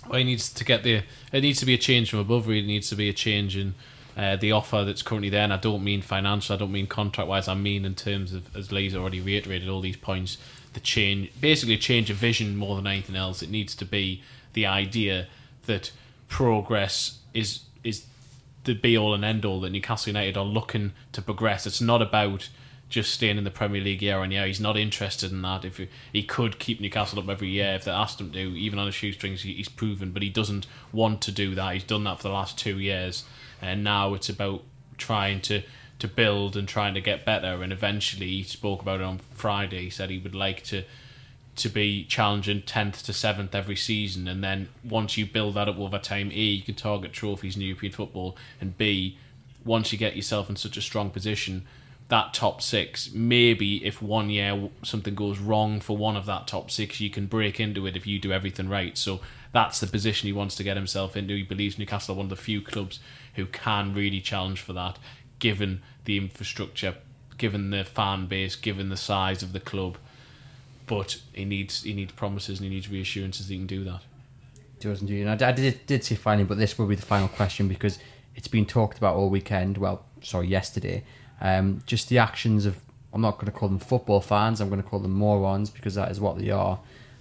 Well, 0.07 0.19
he 0.19 0.23
needs 0.23 0.51
to 0.53 0.63
get 0.63 0.83
the. 0.83 1.03
It 1.31 1.41
needs 1.41 1.59
to 1.59 1.65
be 1.65 1.73
a 1.73 1.77
change 1.77 2.09
from 2.09 2.19
above. 2.19 2.47
Really, 2.47 2.63
it 2.63 2.67
needs 2.67 2.89
to 2.89 2.95
be 2.95 3.09
a 3.09 3.13
change 3.13 3.57
in 3.57 3.73
uh, 4.15 4.35
the 4.35 4.51
offer 4.51 4.83
that's 4.83 5.01
currently 5.01 5.29
there. 5.29 5.43
And 5.43 5.53
I 5.53 5.57
don't 5.57 5.83
mean 5.83 6.01
financial. 6.01 6.55
I 6.55 6.59
don't 6.59 6.71
mean 6.71 6.87
contract 6.87 7.27
wise. 7.27 7.47
I 7.47 7.55
mean 7.55 7.85
in 7.85 7.95
terms 7.95 8.33
of, 8.33 8.55
as 8.55 8.71
Lee's 8.71 8.95
already 8.95 9.21
reiterated, 9.21 9.69
all 9.69 9.81
these 9.81 9.97
points. 9.97 10.37
The 10.73 10.79
change, 10.79 11.31
basically, 11.39 11.75
a 11.75 11.77
change 11.77 12.09
of 12.09 12.17
vision 12.17 12.55
more 12.55 12.75
than 12.75 12.87
anything 12.87 13.15
else. 13.15 13.43
It 13.43 13.49
needs 13.51 13.75
to 13.75 13.85
be 13.85 14.23
the 14.53 14.65
idea 14.65 15.27
that 15.65 15.91
progress 16.27 17.19
is 17.33 17.61
is 17.83 18.05
the 18.63 18.73
be 18.73 18.97
all 18.97 19.13
and 19.13 19.25
end 19.25 19.45
all. 19.45 19.61
That 19.61 19.71
Newcastle 19.71 20.09
United 20.09 20.37
are 20.37 20.45
looking 20.45 20.93
to 21.11 21.21
progress. 21.21 21.65
It's 21.65 21.81
not 21.81 22.01
about 22.01 22.49
just 22.89 23.11
staying 23.11 23.37
in 23.37 23.43
the 23.43 23.51
Premier 23.51 23.81
League 23.81 24.01
year 24.01 24.19
on 24.19 24.31
year. 24.31 24.45
He's 24.45 24.59
not 24.59 24.77
interested 24.77 25.31
in 25.31 25.41
that. 25.41 25.65
If 25.65 25.81
he, 26.11 26.23
could 26.23 26.59
keep 26.59 26.79
Newcastle 26.79 27.19
up 27.19 27.27
every 27.27 27.49
year, 27.49 27.73
if 27.73 27.85
they 27.85 27.91
asked 27.91 28.21
him 28.21 28.31
to, 28.31 28.39
even 28.39 28.77
on 28.77 28.85
the 28.85 28.91
shoestrings, 28.91 29.41
he, 29.41 29.53
he's 29.53 29.69
proven. 29.69 30.11
But 30.11 30.21
he 30.21 30.29
doesn't 30.29 30.67
want 30.91 31.21
to 31.21 31.31
do 31.31 31.55
that. 31.55 31.73
He's 31.73 31.83
done 31.83 32.03
that 32.03 32.17
for 32.17 32.27
the 32.27 32.33
last 32.33 32.57
two 32.57 32.79
years, 32.79 33.23
and 33.61 33.83
now 33.83 34.13
it's 34.13 34.29
about 34.29 34.63
trying 34.97 35.41
to 35.41 35.63
to 35.99 36.07
build 36.07 36.57
and 36.57 36.67
trying 36.67 36.93
to 36.93 37.01
get 37.01 37.25
better. 37.25 37.63
And 37.63 37.71
eventually, 37.71 38.27
he 38.27 38.43
spoke 38.43 38.81
about 38.81 38.99
it 38.99 39.05
on 39.05 39.19
Friday. 39.33 39.83
He 39.83 39.89
said 39.89 40.09
he 40.09 40.19
would 40.19 40.35
like 40.35 40.63
to 40.65 40.83
to 41.55 41.69
be 41.69 42.03
challenging 42.05 42.61
10th 42.61 43.03
to 43.03 43.11
7th 43.11 43.53
every 43.53 43.75
season 43.75 44.27
and 44.27 44.43
then 44.43 44.69
once 44.83 45.17
you 45.17 45.25
build 45.25 45.53
that 45.53 45.69
up 45.69 45.77
over 45.77 45.99
time 45.99 46.31
A 46.31 46.35
you 46.35 46.63
can 46.63 46.75
target 46.75 47.13
trophies 47.13 47.55
in 47.55 47.61
European 47.61 47.93
football 47.93 48.35
and 48.59 48.77
B 48.77 49.17
once 49.63 49.91
you 49.91 49.97
get 49.97 50.15
yourself 50.15 50.49
in 50.49 50.55
such 50.55 50.77
a 50.77 50.81
strong 50.81 51.09
position 51.09 51.65
that 52.09 52.33
top 52.33 52.61
six. 52.61 53.11
Maybe 53.13 53.83
if 53.85 54.01
one 54.01 54.29
year 54.29 54.69
something 54.83 55.15
goes 55.15 55.39
wrong 55.39 55.79
for 55.79 55.97
one 55.97 56.15
of 56.15 56.25
that 56.25 56.47
top 56.47 56.69
six, 56.69 56.99
you 56.99 57.09
can 57.09 57.25
break 57.27 57.59
into 57.59 57.87
it 57.87 57.95
if 57.95 58.05
you 58.05 58.19
do 58.19 58.31
everything 58.31 58.69
right. 58.69 58.97
So 58.97 59.21
that's 59.51 59.79
the 59.79 59.87
position 59.87 60.27
he 60.27 60.33
wants 60.33 60.55
to 60.55 60.63
get 60.63 60.77
himself 60.77 61.15
into. 61.15 61.35
He 61.35 61.43
believes 61.43 61.79
Newcastle 61.79 62.15
are 62.15 62.17
one 62.17 62.25
of 62.27 62.29
the 62.29 62.35
few 62.35 62.61
clubs 62.61 62.99
who 63.35 63.45
can 63.45 63.93
really 63.93 64.21
challenge 64.21 64.61
for 64.61 64.73
that, 64.73 64.99
given 65.39 65.81
the 66.05 66.17
infrastructure, 66.17 66.95
given 67.37 67.69
the 67.69 67.83
fan 67.83 68.27
base, 68.27 68.55
given 68.55 68.89
the 68.89 68.97
size 68.97 69.41
of 69.41 69.53
the 69.53 69.59
club. 69.59 69.97
But 70.97 71.17
he 71.33 71.45
needs 71.45 71.83
he 71.83 71.93
needs 71.93 72.11
promises 72.11 72.59
and 72.59 72.69
he 72.69 72.75
needs 72.75 72.89
reassurances 72.89 73.47
that 73.47 73.53
he 73.53 73.59
can 73.59 73.67
do 73.67 73.83
that. 73.85 74.01
Doesn't 74.79 75.07
do. 75.07 75.27
I 75.27 75.51
did 75.51 75.85
did 75.85 76.03
say 76.03 76.15
finally, 76.15 76.45
but 76.45 76.57
this 76.57 76.77
will 76.77 76.87
be 76.87 76.95
the 76.95 77.05
final 77.05 77.27
question 77.29 77.67
because 77.67 77.99
it's 78.35 78.47
been 78.47 78.65
talked 78.65 78.97
about 78.97 79.15
all 79.15 79.29
weekend. 79.29 79.77
Well, 79.77 80.05
sorry, 80.21 80.47
yesterday 80.47 81.03
um, 81.43 81.83
just 81.85 82.09
the 82.09 82.17
actions 82.17 82.65
of, 82.65 82.79
I'm 83.13 83.21
not 83.21 83.35
going 83.35 83.45
to 83.45 83.51
call 83.51 83.69
them 83.69 83.77
football 83.77 84.21
fans, 84.21 84.61
I'm 84.61 84.69
going 84.69 84.81
to 84.81 84.87
call 84.87 84.99
them 84.99 85.13
morons 85.13 85.69
because 85.69 85.95
that 85.95 86.09
is 86.09 86.19
what 86.19 86.39
they 86.39 86.49
are. 86.49 86.79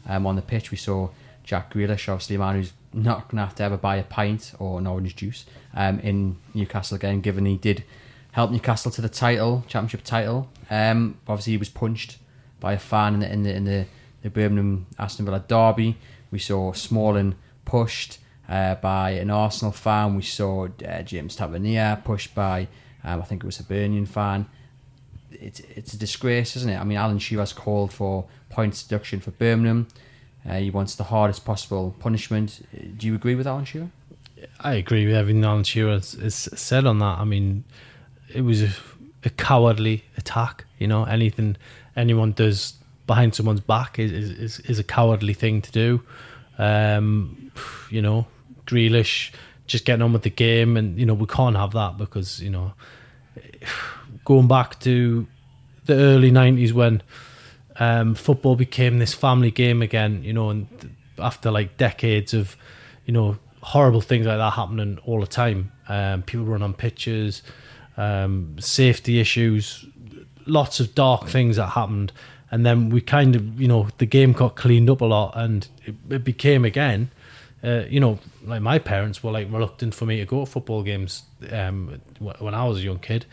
Um, 0.08 0.26
on 0.26 0.36
the 0.36 0.42
pitch, 0.42 0.70
we 0.70 0.76
saw 0.76 1.10
Jack 1.44 1.74
Grealish, 1.74 2.08
obviously 2.08 2.36
a 2.36 2.38
man 2.38 2.54
who's 2.54 2.72
not 2.92 3.28
going 3.28 3.38
to 3.38 3.44
have 3.44 3.54
to 3.56 3.64
ever 3.64 3.76
buy 3.76 3.96
a 3.96 4.02
pint 4.04 4.52
or 4.58 4.78
an 4.78 4.86
orange 4.86 5.16
juice 5.16 5.44
um, 5.74 5.98
in 6.00 6.38
Newcastle 6.54 6.94
again, 6.94 7.20
given 7.20 7.44
he 7.46 7.56
did 7.56 7.84
help 8.30 8.50
Newcastle 8.50 8.90
to 8.92 9.00
the 9.00 9.08
title, 9.08 9.64
championship 9.66 10.04
title. 10.04 10.48
Um, 10.70 11.18
obviously, 11.26 11.52
he 11.52 11.58
was 11.58 11.68
punched 11.68 12.18
by 12.62 12.74
a 12.74 12.78
fan 12.78 13.14
in 13.14 13.20
the 13.20 13.32
in 13.32 13.42
the, 13.42 13.54
in 13.54 13.64
the, 13.64 13.86
the 14.22 14.30
Birmingham 14.30 14.86
Aston 14.98 15.26
Villa 15.26 15.44
derby. 15.46 15.98
We 16.30 16.38
saw 16.38 16.72
Smalling 16.72 17.34
pushed 17.66 18.18
uh, 18.48 18.76
by 18.76 19.10
an 19.10 19.30
Arsenal 19.30 19.72
fan. 19.72 20.14
We 20.14 20.22
saw 20.22 20.68
uh, 20.86 21.02
James 21.02 21.36
Tavernier 21.36 22.00
pushed 22.02 22.34
by 22.34 22.68
um, 23.04 23.20
I 23.20 23.24
think 23.24 23.42
it 23.42 23.46
was 23.46 23.58
a 23.58 23.64
Hibernian 23.64 24.06
fan. 24.06 24.46
It's 25.32 25.60
it's 25.60 25.92
a 25.92 25.98
disgrace, 25.98 26.56
isn't 26.56 26.70
it? 26.70 26.78
I 26.78 26.84
mean, 26.84 26.96
Alan 26.96 27.18
Shearer's 27.18 27.52
called 27.52 27.92
for 27.92 28.26
points 28.48 28.82
deduction 28.82 29.20
for 29.20 29.32
Birmingham. 29.32 29.88
Uh, 30.48 30.58
he 30.58 30.70
wants 30.70 30.94
the 30.94 31.04
hardest 31.04 31.44
possible 31.44 31.94
punishment. 31.98 32.62
Do 32.96 33.06
you 33.06 33.14
agree 33.14 33.34
with 33.34 33.46
Alan 33.46 33.64
Shearer? 33.64 33.90
I 34.60 34.74
agree 34.74 35.06
with 35.06 35.14
everything 35.14 35.44
Alan 35.44 35.64
Shearer 35.64 35.92
has, 35.92 36.12
has 36.12 36.34
said 36.34 36.86
on 36.86 36.98
that. 36.98 37.18
I 37.18 37.24
mean, 37.24 37.64
it 38.32 38.42
was 38.42 38.62
a, 38.62 38.70
a, 39.24 39.30
cowardly 39.30 40.04
attack. 40.16 40.64
You 40.78 40.88
know, 40.88 41.04
anything 41.04 41.56
anyone 41.96 42.32
does 42.32 42.74
behind 43.06 43.34
someone's 43.34 43.60
back 43.60 43.98
is 43.98 44.12
is, 44.12 44.60
is 44.60 44.78
a 44.78 44.84
cowardly 44.84 45.34
thing 45.34 45.60
to 45.62 45.72
do. 45.72 46.02
Um, 46.58 47.50
you 47.90 48.02
know, 48.02 48.26
Grealish 48.66 49.32
just 49.66 49.84
getting 49.84 50.02
on 50.02 50.12
with 50.12 50.22
the 50.22 50.30
game, 50.30 50.76
and 50.76 50.98
you 50.98 51.06
know 51.06 51.14
we 51.14 51.26
can't 51.26 51.56
have 51.56 51.72
that 51.72 51.96
because 51.98 52.40
you 52.40 52.50
know 52.50 52.72
going 54.24 54.48
back 54.48 54.78
to 54.80 55.26
the 55.86 55.94
early 55.94 56.30
'90s 56.30 56.72
when 56.72 57.02
um, 57.76 58.14
football 58.14 58.56
became 58.56 58.98
this 58.98 59.14
family 59.14 59.50
game 59.50 59.82
again, 59.82 60.22
you 60.22 60.32
know, 60.32 60.50
and 60.50 60.68
after 61.18 61.50
like 61.50 61.76
decades 61.76 62.34
of 62.34 62.56
you 63.06 63.12
know 63.12 63.38
horrible 63.62 64.00
things 64.00 64.26
like 64.26 64.38
that 64.38 64.52
happening 64.52 64.98
all 65.04 65.20
the 65.20 65.26
time, 65.26 65.72
um, 65.88 66.22
people 66.22 66.44
run 66.44 66.62
on 66.62 66.74
pitches, 66.74 67.42
um, 67.96 68.56
safety 68.58 69.20
issues, 69.20 69.86
lots 70.46 70.80
of 70.80 70.94
dark 70.94 71.28
things 71.28 71.56
that 71.56 71.70
happened. 71.70 72.12
And 72.50 72.66
then 72.66 72.90
we 72.90 73.00
kind 73.00 73.34
of, 73.34 73.60
you 73.60 73.66
know, 73.66 73.88
the 73.96 74.06
game 74.06 74.32
got 74.32 74.56
cleaned 74.56 74.90
up 74.90 75.00
a 75.00 75.06
lot, 75.06 75.32
and 75.34 75.66
it, 75.84 75.94
it 76.10 76.24
became 76.24 76.64
again 76.64 77.10
uh, 77.64 77.84
you 77.88 78.00
know, 78.00 78.18
like 78.44 78.60
my 78.60 78.78
parents 78.78 79.22
were 79.22 79.30
like 79.30 79.50
reluctant 79.50 79.94
for 79.94 80.04
me 80.04 80.18
to 80.18 80.26
go 80.26 80.44
to 80.44 80.50
football 80.50 80.82
games 80.82 81.22
um, 81.50 82.00
when 82.18 82.54
I 82.54 82.66
was 82.66 82.78
a 82.78 82.82
young 82.82 82.98
kid 82.98 83.24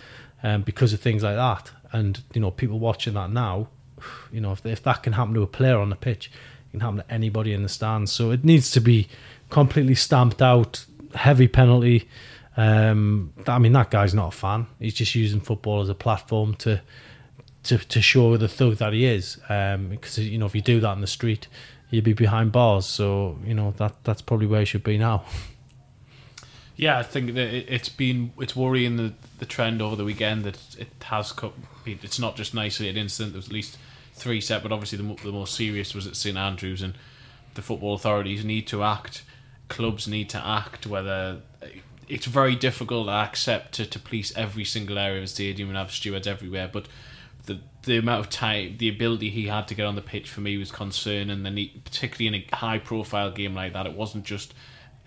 um, 0.43 0.62
because 0.62 0.93
of 0.93 0.99
things 0.99 1.24
like 1.24 1.36
that. 1.36 1.72
And 1.91 2.22
you 2.34 2.41
know, 2.41 2.51
people 2.51 2.80
watching 2.80 3.16
that 3.16 3.32
now, 3.32 3.70
you 4.32 4.39
know, 4.39 4.51
if, 4.51 4.66
if 4.66 4.84
that 4.84 5.03
can 5.03 5.14
happen 5.14 5.34
to 5.34 5.41
a 5.41 5.47
player 5.47 5.80
on 5.80 5.89
the 5.89 5.95
pitch, 5.95 6.28
it 6.68 6.72
can 6.72 6.80
happen 6.82 6.97
to 6.97 7.12
anybody 7.12 7.53
in 7.53 7.64
the 7.64 7.70
stands. 7.70 8.12
So 8.12 8.30
it 8.32 8.43
needs 8.43 8.70
to 8.72 8.80
be 8.80 9.07
completely 9.49 9.95
stamped 9.95 10.41
out. 10.41 10.86
Heavy 11.16 11.47
penalty. 11.47 12.07
Um, 12.58 13.34
I 13.47 13.60
mean, 13.60 13.74
that 13.74 13.89
guy's 13.89 14.14
not 14.14 14.34
a 14.34 14.38
fan. 14.38 14.68
He's 14.80 14.93
just 14.93 15.16
using 15.16 15.39
football 15.39 15.82
as 15.82 15.89
a 15.89 15.95
platform 15.95 16.56
to 16.56 16.82
to 17.64 17.78
to 17.78 18.02
show 18.02 18.38
the 18.38 18.47
thug 18.47 18.78
that 18.78 18.93
he 18.93 19.06
is. 19.06 19.39
Um, 19.50 19.89
because 19.89 20.18
you 20.20 20.38
know, 20.38 20.45
if 20.45 20.56
you 20.56 20.62
do 20.62 20.80
that 20.80 20.93
in 20.93 21.02
the 21.02 21.08
street, 21.08 21.47
you'd 21.89 22.04
be 22.04 22.14
behind 22.14 22.52
bars. 22.52 22.86
So 22.86 23.38
you 23.45 23.54
know 23.54 23.74
that 23.78 23.95
that's 24.04 24.22
probably 24.22 24.47
where 24.47 24.62
he 24.62 24.66
should 24.66 24.84
be 24.84 24.97
now. 24.97 25.24
Yeah, 26.76 26.97
I 26.97 27.04
think 27.04 27.34
that 27.36 27.74
it's 27.74 27.89
been 27.89 28.32
it's 28.39 28.56
worrying 28.56 28.95
the 28.97 29.14
the 29.39 29.45
trend 29.45 29.82
over 29.82 29.95
the 29.95 30.06
weekend 30.06 30.45
that 30.45 30.58
it 30.78 30.89
has 31.04 31.32
come. 31.32 31.54
It's 31.86 32.20
not 32.20 32.36
just 32.36 32.54
nicely 32.54 32.88
an 32.88 32.91
isolated 32.91 33.02
incident. 33.02 33.34
There 33.34 33.39
was 33.39 33.47
at 33.47 33.54
least 33.54 33.78
three 34.14 34.41
set, 34.41 34.64
but 34.64 34.72
obviously 34.72 34.97
the 34.97 35.16
the 35.24 35.32
more 35.32 35.47
serious 35.47 35.93
was 35.93 36.08
at 36.08 36.16
St 36.16 36.38
Andrews, 36.38 36.82
and 36.82 36.93
the 37.56 37.62
football 37.62 37.95
authorities 37.95 38.45
need 38.45 38.66
to 38.68 38.84
act. 38.84 39.24
Clubs 39.68 40.08
need 40.08 40.30
to 40.30 40.45
act. 40.45 40.88
Whether 40.88 41.41
it's 42.10 42.26
very 42.26 42.55
difficult 42.55 43.07
to 43.07 43.14
accept 43.14 43.74
to, 43.76 43.86
to 43.86 43.99
police 43.99 44.36
every 44.36 44.66
single 44.66 44.97
area 44.97 45.18
of 45.18 45.24
the 45.24 45.28
stadium 45.28 45.70
and 45.70 45.78
have 45.78 45.91
stewards 45.91 46.28
everywhere, 46.28 46.70
but 46.72 46.88
the 47.45 47.60
the 47.84 47.97
amount 47.97 48.20
of 48.20 48.30
time, 48.30 48.76
the 48.78 48.89
ability 48.89 49.30
he 49.30 49.47
had 49.47 49.68
to 49.68 49.76
get 49.76 49.86
on 49.86 49.95
the 49.95 50.01
pitch 50.01 50.30
for 50.30 50.41
me 50.41 50.57
was 50.57 50.72
concerning. 50.72 51.45
And 51.45 51.57
he, 51.57 51.68
particularly 51.84 52.28
in 52.28 52.43
a 52.51 52.55
high 52.55 52.78
profile 52.78 53.32
game 53.32 53.55
like 53.55 53.74
that, 53.74 53.86
it 53.86 53.93
wasn't 53.93 54.26
just 54.26 54.53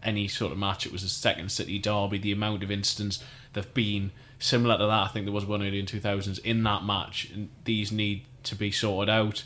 any 0.03 0.27
sort 0.27 0.53
of 0.53 0.59
match. 0.59 0.87
It 0.87 0.93
was 0.93 1.03
a 1.03 1.09
second 1.09 1.53
city 1.53 1.79
derby. 1.79 2.19
The 2.19 2.33
amount 2.33 2.63
of 2.63 2.71
incidents 2.71 3.23
there've 3.53 3.75
been 3.75 4.13
similar 4.39 4.79
to 4.79 4.87
that. 4.87 5.05
I 5.05 5.09
think 5.09 5.27
there 5.27 5.33
was 5.33 5.45
one 5.45 5.63
early 5.63 5.79
in 5.79 5.87
two 5.87 6.01
thousands 6.01 6.39
in 6.39 6.63
that 6.63 6.85
match, 6.85 7.31
and 7.33 7.51
these 7.65 7.93
need 7.93 8.25
to 8.45 8.55
be 8.55 8.71
sorted 8.71 9.11
out. 9.11 9.45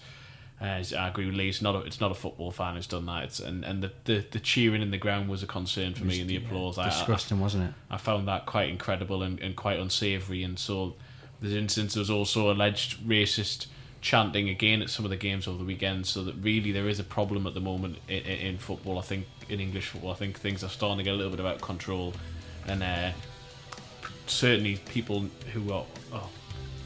Uh, 0.60 0.82
I 0.96 1.08
agree 1.08 1.26
with 1.26 1.34
Lee. 1.34 1.50
It's 1.50 1.60
not 1.60 1.74
a, 1.74 1.80
it's 1.80 2.00
not 2.00 2.10
a 2.10 2.14
football 2.14 2.50
fan 2.50 2.76
who's 2.76 2.86
done 2.86 3.04
that. 3.06 3.24
It's, 3.24 3.40
and 3.40 3.62
and 3.64 3.82
the, 3.82 3.92
the, 4.04 4.24
the 4.30 4.40
cheering 4.40 4.80
in 4.80 4.90
the 4.90 4.98
ground 4.98 5.28
was 5.28 5.42
a 5.42 5.46
concern 5.46 5.94
for 5.94 6.04
me, 6.04 6.20
and 6.20 6.30
the 6.30 6.36
applause. 6.36 6.78
Yeah, 6.78 6.86
disgusting, 6.86 7.38
I, 7.38 7.40
wasn't 7.42 7.64
it? 7.64 7.74
I 7.90 7.98
found 7.98 8.26
that 8.28 8.46
quite 8.46 8.70
incredible 8.70 9.22
and, 9.22 9.38
and 9.40 9.54
quite 9.54 9.78
unsavoury, 9.78 10.42
and 10.42 10.58
so 10.58 10.94
there's 11.40 11.54
instance 11.54 11.94
there 11.94 12.00
was 12.00 12.10
also 12.10 12.50
alleged 12.50 13.06
racist 13.06 13.66
chanting 14.00 14.48
again 14.48 14.80
at 14.80 14.88
some 14.88 15.04
of 15.04 15.10
the 15.10 15.16
games 15.16 15.46
over 15.46 15.58
the 15.58 15.64
weekend. 15.64 16.06
So 16.06 16.22
that 16.24 16.36
really 16.36 16.72
there 16.72 16.88
is 16.88 16.98
a 16.98 17.04
problem 17.04 17.46
at 17.46 17.52
the 17.52 17.60
moment 17.60 17.98
in, 18.08 18.22
in 18.22 18.58
football. 18.58 18.98
I 18.98 19.02
think 19.02 19.26
in 19.50 19.60
English 19.60 19.88
football, 19.88 20.12
I 20.12 20.14
think 20.14 20.38
things 20.38 20.64
are 20.64 20.70
starting 20.70 20.98
to 20.98 21.04
get 21.04 21.12
a 21.12 21.16
little 21.16 21.36
bit 21.36 21.44
out 21.44 21.56
of 21.56 21.60
control, 21.60 22.14
and 22.66 22.82
uh, 22.82 23.10
certainly 24.26 24.76
people 24.88 25.26
who 25.52 25.70
are 25.70 25.84
oh, 26.14 26.30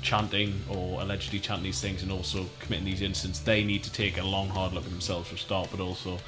chanting 0.02 0.60
or 0.68 1.00
allegedly 1.00 1.40
chanting 1.40 1.64
these 1.64 1.80
things 1.80 2.02
and 2.02 2.10
also 2.10 2.46
committing 2.60 2.86
these 2.86 3.02
incidents, 3.02 3.40
they 3.40 3.64
need 3.64 3.82
to 3.82 3.92
take 3.92 4.18
a 4.18 4.24
long, 4.24 4.48
hard 4.48 4.72
look 4.72 4.84
at 4.84 4.90
themselves 4.90 5.28
for 5.28 5.36
start, 5.36 5.68
but 5.70 5.80
also 5.80 6.18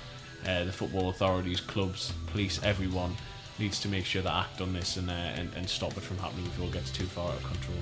uh, 0.46 0.64
the 0.64 0.72
football 0.72 1.10
authorities, 1.10 1.60
clubs, 1.60 2.12
police, 2.26 2.62
everyone 2.62 3.14
needs 3.58 3.80
to 3.80 3.88
make 3.88 4.04
sure 4.04 4.22
they 4.22 4.28
act 4.28 4.60
on 4.60 4.72
this 4.72 4.96
and, 4.96 5.08
uh, 5.10 5.12
and, 5.12 5.52
and 5.54 5.68
stop 5.68 5.96
it 5.96 6.02
from 6.02 6.18
happening 6.18 6.44
before 6.44 6.66
it 6.66 6.72
gets 6.72 6.90
too 6.90 7.04
far 7.04 7.28
out 7.28 7.36
of 7.36 7.44
control. 7.44 7.78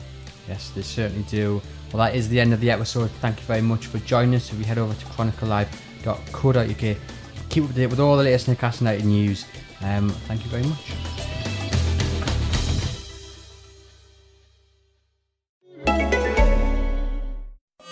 Yes, 0.49 0.71
they 0.71 0.83
certainly 0.83 1.25
do. 1.25 1.63
Well, 1.93 2.05
that 2.05 2.15
is 2.15 2.29
the 2.29 2.41
end 2.41 2.53
of 2.53 2.61
the 2.61 2.71
episode. 2.71 3.11
Thank 3.21 3.39
you 3.39 3.45
very 3.45 3.63
much 3.63 3.87
for 3.87 3.99
joining 3.99 4.35
us. 4.35 4.53
If 4.53 4.59
you 4.59 4.65
head 4.65 4.79
over 4.79 4.95
to 4.95 5.07
chroniclelive.co.uk, 5.07 6.97
keep 7.49 7.65
up 7.65 7.71
to 7.71 7.77
date 7.77 7.87
with 7.87 8.01
all 8.01 8.17
the 8.17 8.25
latest 8.25 8.49
Newcastle 8.49 8.87
United 8.87 9.07
news. 9.07 9.45
Um, 9.83 10.11
thank 10.11 10.45
you 10.45 10.51
very 10.51 10.65
much. 10.65 11.40